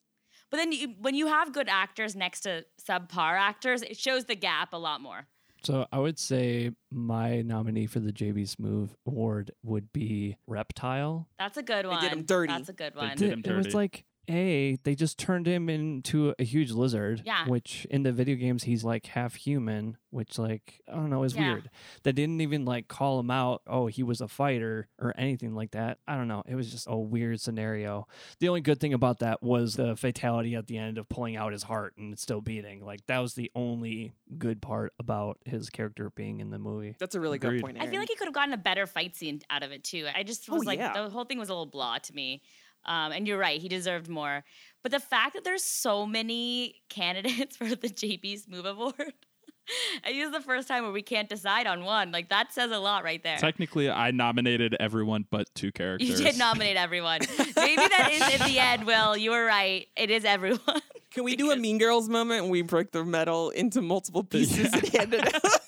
But 0.51 0.57
then 0.57 0.73
you, 0.73 0.95
when 1.01 1.15
you 1.15 1.27
have 1.27 1.53
good 1.53 1.69
actors 1.69 2.17
next 2.17 2.41
to 2.41 2.65
subpar 2.85 3.39
actors, 3.39 3.83
it 3.83 3.97
shows 3.97 4.25
the 4.25 4.35
gap 4.35 4.73
a 4.73 4.79
lot 4.79 5.01
more. 5.01 5.27
So 5.65 5.87
I 5.93 5.99
would 5.99 6.19
say 6.19 6.71
my 6.91 7.43
nominee 7.43 7.87
for 7.87 8.01
the 8.01 8.13
JB 8.13 8.55
Smoove 8.55 8.91
Award 9.07 9.51
would 9.63 9.93
be 9.93 10.37
Reptile. 10.47 11.29
That's 11.39 11.57
a 11.59 11.63
good 11.63 11.85
They 11.85 11.89
one. 11.89 12.01
did 12.03 12.13
him 12.13 12.23
dirty. 12.23 12.53
That's 12.53 12.69
a 12.69 12.73
good 12.73 12.95
They 12.95 13.01
one. 13.01 13.17
did 13.17 13.33
him 13.33 13.43
it 13.45 13.57
was 13.57 13.67
dirty. 13.67 13.77
like 13.77 14.05
a 14.29 14.77
they 14.85 14.95
just 14.95 15.19
turned 15.19 15.47
him 15.47 15.69
into 15.69 16.35
a 16.39 16.45
huge 16.45 16.71
lizard 16.73 17.23
Yeah. 17.25 17.47
which 17.49 17.87
in 17.91 18.03
the 18.03 18.13
video 18.13 18.37
games 18.37 18.65
he's 18.65 18.85
like 18.85 19.07
half 19.07 19.35
human 19.35 19.97
which 20.11 20.39
like 20.39 20.81
i 20.89 20.95
don't 20.95 21.11
know 21.11 21.23
is 21.25 21.35
Yeah. 21.35 21.49
weird 21.53 21.71
they 22.03 22.13
didn't 22.13 22.41
even 22.41 22.65
like 22.65 22.89
call 22.89 23.21
him 23.21 23.31
out 23.31 23.63
oh 23.67 23.87
he 23.87 24.03
was 24.03 24.21
a 24.21 24.29
fighter 24.29 24.89
or 24.99 25.15
anything 25.19 25.55
like 25.55 25.73
that 25.73 25.99
i 26.07 26.15
don't 26.17 26.29
know 26.29 26.43
it 26.47 26.55
was 26.55 26.71
just 26.71 26.87
a 26.89 26.97
weird 26.97 27.41
scenario 27.41 28.07
the 28.41 28.49
only 28.49 28.61
good 28.61 28.81
thing 28.81 28.93
about 28.95 29.19
that 29.21 29.43
was 29.43 29.75
the 29.75 29.97
fatality 29.97 30.55
at 30.55 30.67
the 30.67 30.79
end 30.79 30.99
of 30.99 31.09
pulling 31.09 31.37
out 31.37 31.53
his 31.53 31.63
heart 31.65 31.95
and 31.99 32.13
it's 32.13 32.23
still 32.23 32.41
beating 32.41 32.85
like 32.85 33.07
that 33.07 33.19
was 33.19 33.35
the 33.35 33.51
only 33.55 34.13
good 34.39 34.61
part 34.63 34.93
about 34.99 35.39
his 35.45 35.71
character 35.71 36.11
being 36.15 36.41
in 36.41 36.51
the 36.51 36.59
movie 36.59 36.95
That's 36.99 37.15
a 37.15 37.21
really 37.21 37.37
Agreed. 37.37 37.59
good 37.59 37.63
point. 37.63 37.77
I 37.81 37.87
feel 37.87 38.01
like 38.01 38.09
he 38.09 38.15
could 38.15 38.27
have 38.27 38.35
gotten 38.35 38.53
a 38.55 38.59
better 38.59 38.87
fight 38.87 39.17
scene 39.17 39.41
out 39.51 39.63
of 39.63 39.73
it 39.73 39.85
too. 39.85 40.07
I 40.15 40.23
just 40.23 40.49
Oh, 40.51 40.55
was 40.55 40.65
like 40.65 40.79
yeah. 40.79 40.93
the 40.93 41.09
whole 41.11 41.25
thing 41.25 41.39
was 41.39 41.49
a 41.49 41.53
little 41.53 41.67
blah 41.67 41.99
to 41.99 42.15
me. 42.15 42.43
Um, 42.85 43.13
and 43.13 43.27
you're 43.27 43.39
right, 43.39 43.61
he 43.61 43.69
deserved 43.69 44.09
more. 44.09 44.45
But 44.83 44.93
the 44.93 45.01
fact 45.01 45.35
that 45.35 45.45
there's 45.45 45.65
so 45.65 46.07
many 46.07 46.83
candidates 46.89 47.57
for 47.57 47.69
the 47.69 47.89
JB 47.89 48.47
Smoove 48.47 48.65
Award, 48.65 48.95
I 50.05 50.07
think 50.09 50.19
this 50.19 50.27
is 50.27 50.33
the 50.33 50.41
first 50.41 50.67
time 50.69 50.85
where 50.85 50.93
we 50.93 51.03
can't 51.03 51.29
decide 51.29 51.67
on 51.67 51.85
one. 51.85 52.11
Like 52.11 52.31
that 52.31 52.53
says 52.53 52.71
a 52.71 52.79
lot 52.79 53.05
right 53.05 53.23
there. 53.23 53.37
Technically, 53.37 53.91
I 53.91 54.11
nominated 54.13 54.75
everyone 54.81 55.27
but 55.31 55.55
two 55.55 55.73
characters. 55.73 56.09
You 56.09 56.17
did 56.17 56.39
nominate 56.39 56.77
everyone. 56.77 57.21
Maybe 57.57 57.83
that 57.83 58.09
is 58.11 58.41
in 58.41 58.47
the 58.49 58.59
end. 58.59 58.87
Will 58.87 59.17
you 59.17 59.31
were 59.31 59.45
right. 59.45 59.87
It 59.97 60.11
is 60.11 60.25
everyone. 60.25 60.81
Can 61.11 61.25
we 61.25 61.37
do 61.37 61.51
a 61.51 61.57
Mean 61.57 61.79
Girls 61.79 62.09
moment 62.09 62.43
and 62.43 62.51
we 62.51 62.63
break 62.63 62.93
the 62.93 63.05
medal 63.05 63.51
into 63.51 63.83
multiple 63.83 64.25
pieces 64.25 64.73
and 64.73 64.89
hand 64.89 65.15
it 65.15 65.35
out? 65.35 65.61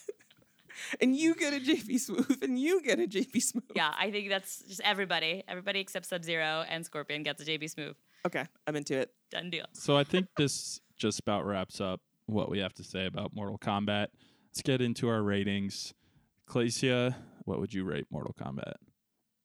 And 1.01 1.17
you 1.17 1.35
get 1.35 1.53
a 1.53 1.61
JB 1.61 1.95
Smoove 1.95 2.43
and 2.43 2.59
you 2.59 2.83
get 2.83 2.99
a 2.99 3.07
JB 3.07 3.33
Smoove. 3.37 3.71
yeah, 3.75 3.93
I 3.99 4.11
think 4.11 4.29
that's 4.29 4.63
just 4.63 4.81
everybody. 4.85 5.43
Everybody 5.49 5.81
except 5.81 6.07
Sub 6.07 6.25
Zero 6.25 6.65
and 6.69 6.85
Scorpion 6.85 7.23
gets 7.23 7.43
a 7.43 7.45
JB 7.45 7.75
Smoove. 7.75 7.95
Okay, 8.27 8.45
I'm 8.67 8.77
into 8.77 8.99
it. 8.99 9.13
Done 9.31 9.51
deal. 9.51 9.67
So 9.73 9.97
I 9.97 10.05
think 10.05 10.27
this 10.37 10.81
just 10.97 11.21
about 11.21 11.47
wraps 11.47 11.81
up 11.81 12.01
what 12.27 12.51
we 12.51 12.59
have 12.59 12.75
to 12.75 12.85
say 12.85 13.07
about 13.07 13.35
Mortal 13.35 13.59
Kombat. 13.59 14.09
Let's 14.49 14.63
get 14.63 14.81
into 14.81 15.09
our 15.09 15.23
ratings. 15.23 15.95
Clacia, 16.47 17.17
what 17.45 17.61
would 17.61 17.73
you 17.73 17.85
rate 17.85 18.07
Mortal 18.11 18.35
Kombat? 18.39 18.75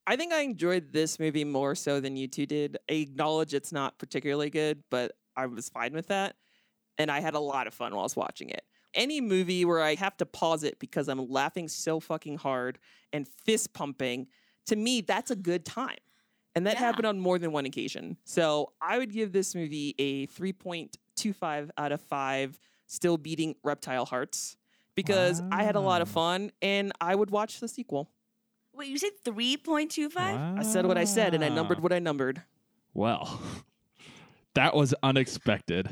I 0.07 0.15
think 0.15 0.33
I 0.33 0.41
enjoyed 0.41 0.93
this 0.93 1.19
movie 1.19 1.43
more 1.43 1.73
so 1.75 1.99
than 1.99 2.15
you 2.15 2.27
two 2.27 2.45
did. 2.45 2.77
I 2.89 2.93
acknowledge 2.93 3.53
it's 3.53 3.71
not 3.71 3.97
particularly 3.97 4.49
good, 4.49 4.83
but 4.91 5.13
I 5.35 5.47
was 5.47 5.69
fine 5.69 5.93
with 5.93 6.07
that. 6.07 6.35
And 6.97 7.11
I 7.11 7.19
had 7.19 7.33
a 7.33 7.39
lot 7.39 7.67
of 7.67 7.73
fun 7.73 7.91
while 7.91 8.01
I 8.01 8.03
was 8.03 8.15
watching 8.15 8.49
it. 8.49 8.63
Any 8.95 9.21
movie 9.21 9.65
where 9.65 9.81
I 9.81 9.95
have 9.95 10.17
to 10.17 10.25
pause 10.25 10.63
it 10.63 10.79
because 10.79 11.07
I'm 11.07 11.29
laughing 11.29 11.67
so 11.67 11.99
fucking 11.99 12.37
hard 12.37 12.79
and 13.13 13.27
fist 13.27 13.73
pumping, 13.73 14.27
to 14.67 14.75
me, 14.75 15.01
that's 15.01 15.29
a 15.29 15.35
good 15.35 15.65
time. 15.65 15.97
And 16.55 16.65
that 16.65 16.75
Yeah. 16.75 16.79
happened 16.79 17.05
on 17.05 17.19
more 17.19 17.37
than 17.37 17.51
one 17.51 17.65
occasion. 17.65 18.17
So 18.23 18.71
I 18.81 18.97
would 18.97 19.11
give 19.11 19.33
this 19.33 19.53
movie 19.53 19.93
a 19.99 20.25
3.25 20.27 21.69
out 21.77 21.91
of 21.91 22.01
5, 22.01 22.57
still 22.87 23.17
beating 23.17 23.55
Reptile 23.63 24.05
Hearts, 24.05 24.55
because 24.95 25.41
I 25.51 25.63
had 25.63 25.75
a 25.75 25.81
lot 25.81 26.01
of 26.01 26.07
fun 26.09 26.51
and 26.61 26.93
I 27.01 27.13
would 27.15 27.29
watch 27.29 27.59
the 27.59 27.67
sequel. 27.67 28.09
Wait, 28.73 28.87
you 28.89 28.97
said 28.97 29.11
3.25? 29.25 30.15
I 30.57 30.63
said 30.63 30.85
what 30.85 30.97
I 30.97 31.03
said 31.03 31.33
and 31.33 31.43
I 31.43 31.49
numbered 31.49 31.81
what 31.81 31.91
I 31.91 31.99
numbered. 31.99 32.43
Well, 32.93 33.41
that 34.53 34.73
was 34.75 34.93
unexpected, 35.03 35.89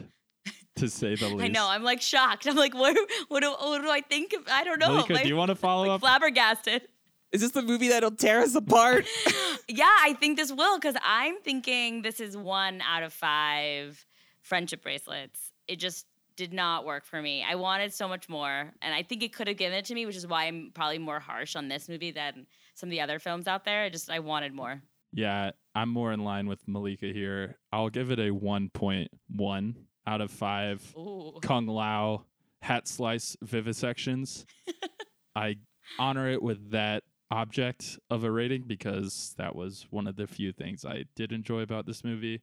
to 0.77 0.89
say 0.89 1.15
the 1.15 1.27
least. 1.27 1.41
I 1.43 1.47
know. 1.47 1.67
I'm 1.67 1.83
like 1.83 2.01
shocked. 2.01 2.47
I'm 2.47 2.55
like, 2.55 2.73
what? 2.73 2.97
What 3.27 3.41
do, 3.41 3.51
what 3.51 3.81
do 3.81 3.89
I 3.89 4.01
think? 4.01 4.33
Of, 4.33 4.47
I 4.47 4.63
don't 4.63 4.79
know. 4.79 4.89
Malika, 4.89 5.13
like, 5.13 5.23
do 5.23 5.29
you 5.29 5.35
want 5.35 5.49
to 5.49 5.55
follow 5.55 5.83
like 5.83 5.95
up? 5.95 6.01
flabbergasted. 6.01 6.87
Is 7.31 7.41
this 7.41 7.51
the 7.51 7.63
movie 7.63 7.89
that'll 7.89 8.11
tear 8.11 8.41
us 8.41 8.53
apart? 8.53 9.05
yeah, 9.67 9.89
I 10.01 10.13
think 10.19 10.37
this 10.37 10.51
will 10.51 10.77
because 10.77 10.95
I'm 11.03 11.41
thinking 11.41 12.03
this 12.03 12.19
is 12.19 12.37
one 12.37 12.81
out 12.81 13.01
of 13.01 13.11
five 13.11 14.05
friendship 14.41 14.83
bracelets. 14.83 15.51
It 15.67 15.77
just 15.77 16.05
did 16.35 16.53
not 16.53 16.85
work 16.85 17.05
for 17.05 17.21
me. 17.21 17.43
I 17.47 17.55
wanted 17.55 17.93
so 17.93 18.07
much 18.07 18.29
more, 18.29 18.71
and 18.81 18.93
I 18.93 19.01
think 19.01 19.23
it 19.23 19.33
could 19.33 19.47
have 19.47 19.57
given 19.57 19.77
it 19.77 19.85
to 19.85 19.95
me, 19.95 20.05
which 20.05 20.15
is 20.15 20.27
why 20.27 20.45
I'm 20.45 20.71
probably 20.73 20.99
more 20.99 21.19
harsh 21.19 21.55
on 21.55 21.69
this 21.69 21.89
movie 21.89 22.11
than 22.11 22.45
some 22.75 22.89
of 22.89 22.91
the 22.91 23.01
other 23.01 23.17
films 23.17 23.47
out 23.47 23.65
there. 23.65 23.83
I 23.83 23.89
just 23.89 24.11
I 24.11 24.19
wanted 24.19 24.53
more. 24.53 24.81
Yeah, 25.11 25.51
I'm 25.73 25.89
more 25.89 26.11
in 26.11 26.23
line 26.23 26.47
with 26.47 26.67
Malika 26.67 27.07
here. 27.07 27.57
I'll 27.71 27.89
give 27.89 28.11
it 28.11 28.19
a 28.19 28.29
1.1 28.29 29.75
out 30.05 30.21
of 30.21 30.31
5 30.31 30.95
Ooh. 30.97 31.33
Kung 31.41 31.67
Lao 31.67 32.25
hat 32.61 32.87
slice 32.87 33.35
vivisections. 33.43 34.45
I 35.35 35.57
honor 35.99 36.29
it 36.29 36.41
with 36.41 36.71
that 36.71 37.03
object 37.31 37.97
of 38.09 38.23
a 38.23 38.31
rating 38.31 38.63
because 38.67 39.33
that 39.37 39.55
was 39.55 39.87
one 39.89 40.07
of 40.07 40.15
the 40.15 40.27
few 40.27 40.51
things 40.51 40.85
I 40.85 41.05
did 41.15 41.31
enjoy 41.31 41.61
about 41.61 41.85
this 41.85 42.03
movie. 42.03 42.41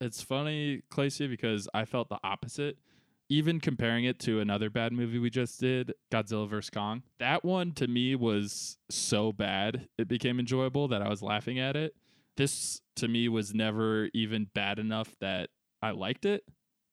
It's 0.00 0.20
funny, 0.20 0.82
Clacia, 0.90 1.28
because 1.28 1.68
I 1.72 1.84
felt 1.84 2.08
the 2.08 2.18
opposite. 2.24 2.76
Even 3.28 3.60
comparing 3.60 4.04
it 4.04 4.18
to 4.20 4.40
another 4.40 4.68
bad 4.68 4.92
movie 4.92 5.18
we 5.18 5.30
just 5.30 5.58
did, 5.60 5.94
Godzilla 6.10 6.48
vs. 6.48 6.70
Kong, 6.70 7.02
that 7.18 7.44
one 7.44 7.72
to 7.74 7.86
me 7.86 8.14
was 8.14 8.76
so 8.90 9.32
bad 9.32 9.88
it 9.96 10.08
became 10.08 10.38
enjoyable 10.38 10.88
that 10.88 11.00
I 11.00 11.08
was 11.08 11.22
laughing 11.22 11.58
at 11.58 11.76
it. 11.76 11.94
This 12.36 12.80
to 12.96 13.08
me 13.08 13.28
was 13.28 13.54
never 13.54 14.10
even 14.12 14.48
bad 14.54 14.78
enough 14.78 15.14
that 15.20 15.50
I 15.80 15.92
liked 15.92 16.26
it. 16.26 16.44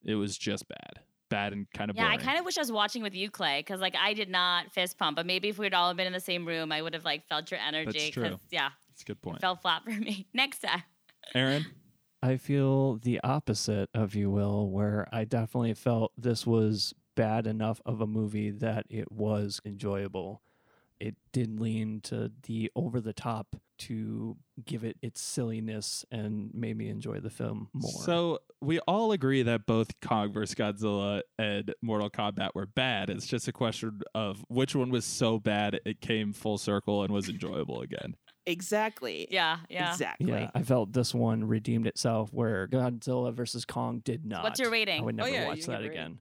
It 0.03 0.15
was 0.15 0.37
just 0.37 0.67
bad. 0.67 1.03
Bad 1.29 1.53
and 1.53 1.69
kind 1.71 1.91
of 1.91 1.95
Yeah, 1.97 2.05
boring. 2.05 2.19
I 2.19 2.23
kind 2.23 2.39
of 2.39 2.45
wish 2.45 2.57
I 2.57 2.61
was 2.61 2.71
watching 2.71 3.03
with 3.03 3.13
you, 3.13 3.29
Clay, 3.29 3.59
because 3.59 3.79
like 3.81 3.95
I 3.95 4.13
did 4.13 4.29
not 4.29 4.71
fist 4.73 4.97
pump, 4.97 5.15
but 5.15 5.25
maybe 5.25 5.49
if 5.49 5.59
we'd 5.59 5.73
all 5.73 5.93
been 5.93 6.07
in 6.07 6.13
the 6.13 6.19
same 6.19 6.45
room, 6.47 6.71
I 6.71 6.81
would 6.81 6.93
have 6.93 7.05
like 7.05 7.27
felt 7.27 7.51
your 7.51 7.59
energy. 7.59 8.11
'cause, 8.11 8.23
true. 8.29 8.39
Yeah, 8.49 8.69
That's 8.89 9.01
a 9.03 9.05
good 9.05 9.21
point. 9.21 9.37
it 9.37 9.41
fell 9.41 9.55
flat 9.55 9.83
for 9.83 9.91
me. 9.91 10.27
Next 10.33 10.59
time. 10.59 10.83
Aaron? 11.35 11.65
I 12.23 12.37
feel 12.37 12.97
the 12.97 13.19
opposite 13.23 13.89
of 13.93 14.15
you, 14.15 14.29
Will, 14.29 14.69
where 14.69 15.07
I 15.11 15.23
definitely 15.23 15.73
felt 15.75 16.11
this 16.17 16.45
was 16.47 16.93
bad 17.15 17.45
enough 17.47 17.79
of 17.85 18.01
a 18.01 18.07
movie 18.07 18.49
that 18.51 18.85
it 18.89 19.11
was 19.11 19.61
enjoyable. 19.63 20.41
It 20.99 21.15
did 21.31 21.59
lean 21.61 22.01
to 22.01 22.31
the 22.43 22.71
over 22.75 22.99
the 22.99 23.13
top 23.13 23.55
to 23.79 24.37
give 24.65 24.83
it 24.83 24.97
its 25.01 25.21
silliness 25.21 26.05
and 26.11 26.51
made 26.53 26.77
me 26.77 26.89
enjoy 26.89 27.19
the 27.19 27.29
film 27.29 27.69
more. 27.73 28.03
So 28.03 28.39
we 28.61 28.79
all 28.79 29.11
agree 29.11 29.41
that 29.43 29.65
both 29.65 29.99
Kong 30.01 30.31
vs. 30.33 30.55
Godzilla 30.55 31.21
and 31.37 31.73
Mortal 31.81 32.09
Kombat 32.09 32.49
were 32.55 32.65
bad. 32.65 33.09
It's 33.09 33.25
just 33.27 33.47
a 33.47 33.51
question 33.53 34.01
of 34.13 34.43
which 34.49 34.75
one 34.75 34.89
was 34.89 35.05
so 35.05 35.39
bad 35.39 35.79
it 35.85 36.01
came 36.01 36.33
full 36.33 36.57
circle 36.57 37.03
and 37.03 37.13
was 37.13 37.29
enjoyable 37.29 37.81
again. 37.81 38.15
exactly. 38.45 39.27
Yeah, 39.31 39.59
yeah. 39.69 39.91
Exactly. 39.91 40.31
yeah, 40.31 40.51
I 40.53 40.63
felt 40.63 40.91
this 40.93 41.13
one 41.13 41.45
redeemed 41.47 41.87
itself 41.87 42.33
where 42.33 42.67
Godzilla 42.67 43.33
versus 43.33 43.63
Kong 43.65 44.01
did 44.03 44.25
not. 44.25 44.43
What's 44.43 44.59
your 44.59 44.69
rating? 44.71 45.03
I 45.03 45.05
rating? 45.05 45.05
would 45.05 45.15
Oh, 45.21 45.25
never 45.25 45.29
yeah, 45.37 45.47
watch 45.47 45.65
that 45.67 45.81
give 45.81 45.89
a 45.91 45.93
again. 45.93 46.19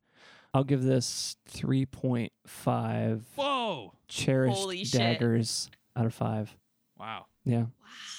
I'll 0.54 0.64
give 0.64 0.82
this 0.82 1.36
3.5 1.50 3.20
Whoa! 3.36 3.92
cherished 4.08 4.56
Holy 4.58 4.84
shit. 4.84 4.98
daggers 5.00 5.70
out 5.96 6.06
of 6.06 6.14
5. 6.14 6.56
Wow. 6.98 7.26
Yeah. 7.48 7.64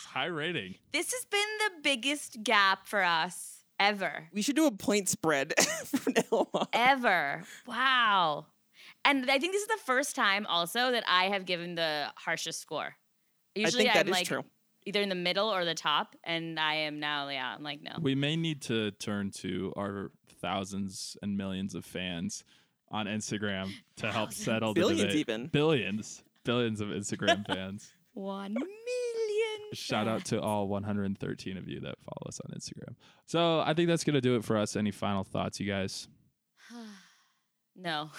High 0.08 0.26
rating. 0.26 0.76
This 0.92 1.12
has 1.14 1.26
been 1.26 1.40
the 1.60 1.82
biggest 1.84 2.44
gap 2.44 2.88
for 2.88 3.04
us 3.04 3.64
ever. 3.80 4.28
We 4.34 4.42
should 4.42 4.56
do 4.56 4.66
a 4.66 4.72
point 4.72 5.08
spread 5.08 5.54
from 5.86 6.14
now 6.16 6.48
on. 6.54 6.68
Ever. 6.74 7.44
Wow. 7.68 8.48
And 9.06 9.30
I 9.30 9.38
think 9.40 9.54
this 9.54 9.62
is 9.62 9.68
the 9.68 9.78
first 9.86 10.16
time 10.16 10.46
also 10.48 10.92
that 10.92 11.04
I 11.08 11.26
have 11.26 11.46
given 11.46 11.76
the 11.76 12.08
harshest 12.16 12.60
score. 12.60 12.96
Usually 13.56 13.88
I 13.88 13.94
think 13.94 13.94
that 13.94 14.08
am 14.08 14.14
is 14.14 14.20
like 14.20 14.28
true. 14.28 14.44
either 14.86 15.02
in 15.02 15.10
the 15.10 15.16
middle 15.16 15.48
or 15.48 15.64
the 15.64 15.76
top, 15.76 16.16
and 16.24 16.60
I 16.60 16.74
am 16.76 17.00
now, 17.00 17.30
yeah, 17.30 17.54
I'm 17.56 17.64
like, 17.64 17.82
no. 17.82 17.92
We 18.02 18.16
may 18.16 18.36
need 18.36 18.62
to 18.64 18.92
turn 18.92 19.32
to 19.38 19.74
our 19.78 20.12
thousands 20.42 21.18
and 21.22 21.38
millions 21.38 21.76
of 21.76 21.86
fans 21.86 22.44
on 22.92 23.06
Instagram 23.06 23.72
to 23.98 24.12
help 24.12 24.30
Thousands. 24.30 24.46
settle 24.46 24.74
the 24.74 24.82
Billions 24.82 25.02
debate. 25.02 25.16
even. 25.18 25.48
Billions. 25.48 26.24
Billions 26.44 26.82
of 26.82 26.88
Instagram 26.90 27.46
fans. 27.54 27.94
One 28.20 28.54
million. 28.54 29.70
Shout 29.74 30.10
out 30.10 30.26
to 30.26 30.42
all 30.42 30.68
113 30.68 31.56
of 31.56 31.70
you 31.70 31.80
that 31.80 31.96
follow 32.02 32.28
us 32.28 32.42
on 32.42 32.54
Instagram. 32.54 32.96
So 33.26 33.62
I 33.62 33.74
think 33.74 33.88
that's 33.88 34.04
going 34.04 34.16
to 34.16 34.22
do 34.22 34.36
it 34.36 34.44
for 34.44 34.58
us. 34.58 34.76
Any 34.76 34.92
final 34.92 35.24
thoughts, 35.24 35.58
you 35.62 35.66
guys? 35.66 36.10
no. 37.78 38.10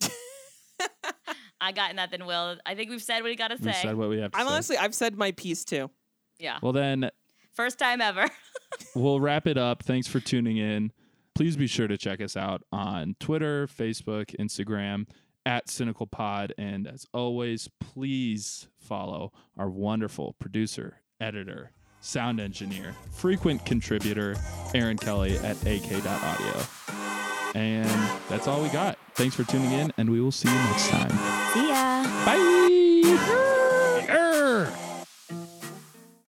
I 1.60 1.72
got 1.72 1.96
nothing, 1.96 2.24
Will. 2.24 2.56
I 2.64 2.76
think 2.76 2.88
we've 2.88 3.02
said 3.02 3.16
what 3.16 3.24
we 3.30 3.34
got 3.34 3.48
to 3.48 3.58
say. 3.58 3.64
We've 3.64 3.74
say. 3.74 3.82
said 3.82 3.96
what 3.96 4.08
we 4.10 4.20
have 4.20 4.30
to 4.30 4.38
I'm 4.38 4.46
say. 4.46 4.52
honestly, 4.52 4.76
I've 4.76 4.94
said 4.94 5.16
my 5.18 5.32
piece 5.32 5.64
too. 5.64 5.90
yeah. 6.38 6.60
well, 6.62 6.72
then 6.72 7.10
First 7.52 7.80
time 7.80 8.00
ever. 8.00 8.28
we'll 8.94 9.18
wrap 9.18 9.48
it 9.48 9.58
up. 9.58 9.82
Thanks 9.82 10.06
for 10.06 10.20
tuning 10.20 10.58
in. 10.58 10.92
Please 11.34 11.56
be 11.56 11.66
sure 11.66 11.88
to 11.88 11.98
check 11.98 12.20
us 12.20 12.36
out 12.36 12.62
on 12.70 13.16
Twitter, 13.18 13.66
Facebook, 13.66 14.36
Instagram 14.38 15.08
at 15.48 15.66
Cinecal 15.66 16.08
Pod. 16.08 16.52
And 16.58 16.86
as 16.86 17.06
always, 17.12 17.68
please 17.80 18.68
follow 18.78 19.32
our 19.56 19.70
wonderful 19.70 20.36
producer, 20.38 21.00
editor, 21.20 21.72
sound 22.00 22.38
engineer, 22.38 22.94
frequent 23.10 23.64
contributor, 23.64 24.36
Aaron 24.74 24.98
Kelly 24.98 25.38
at 25.38 25.56
ak.audio. 25.66 26.62
And 27.54 27.88
that's 28.28 28.46
all 28.46 28.62
we 28.62 28.68
got. 28.68 28.98
Thanks 29.14 29.34
for 29.34 29.44
tuning 29.44 29.72
in, 29.72 29.92
and 29.96 30.10
we 30.10 30.20
will 30.20 30.30
see 30.30 30.48
you 30.48 30.54
next 30.54 30.90
time. 30.90 31.10
See 31.54 31.68
ya. 31.68 32.04
Bye. 32.26 33.44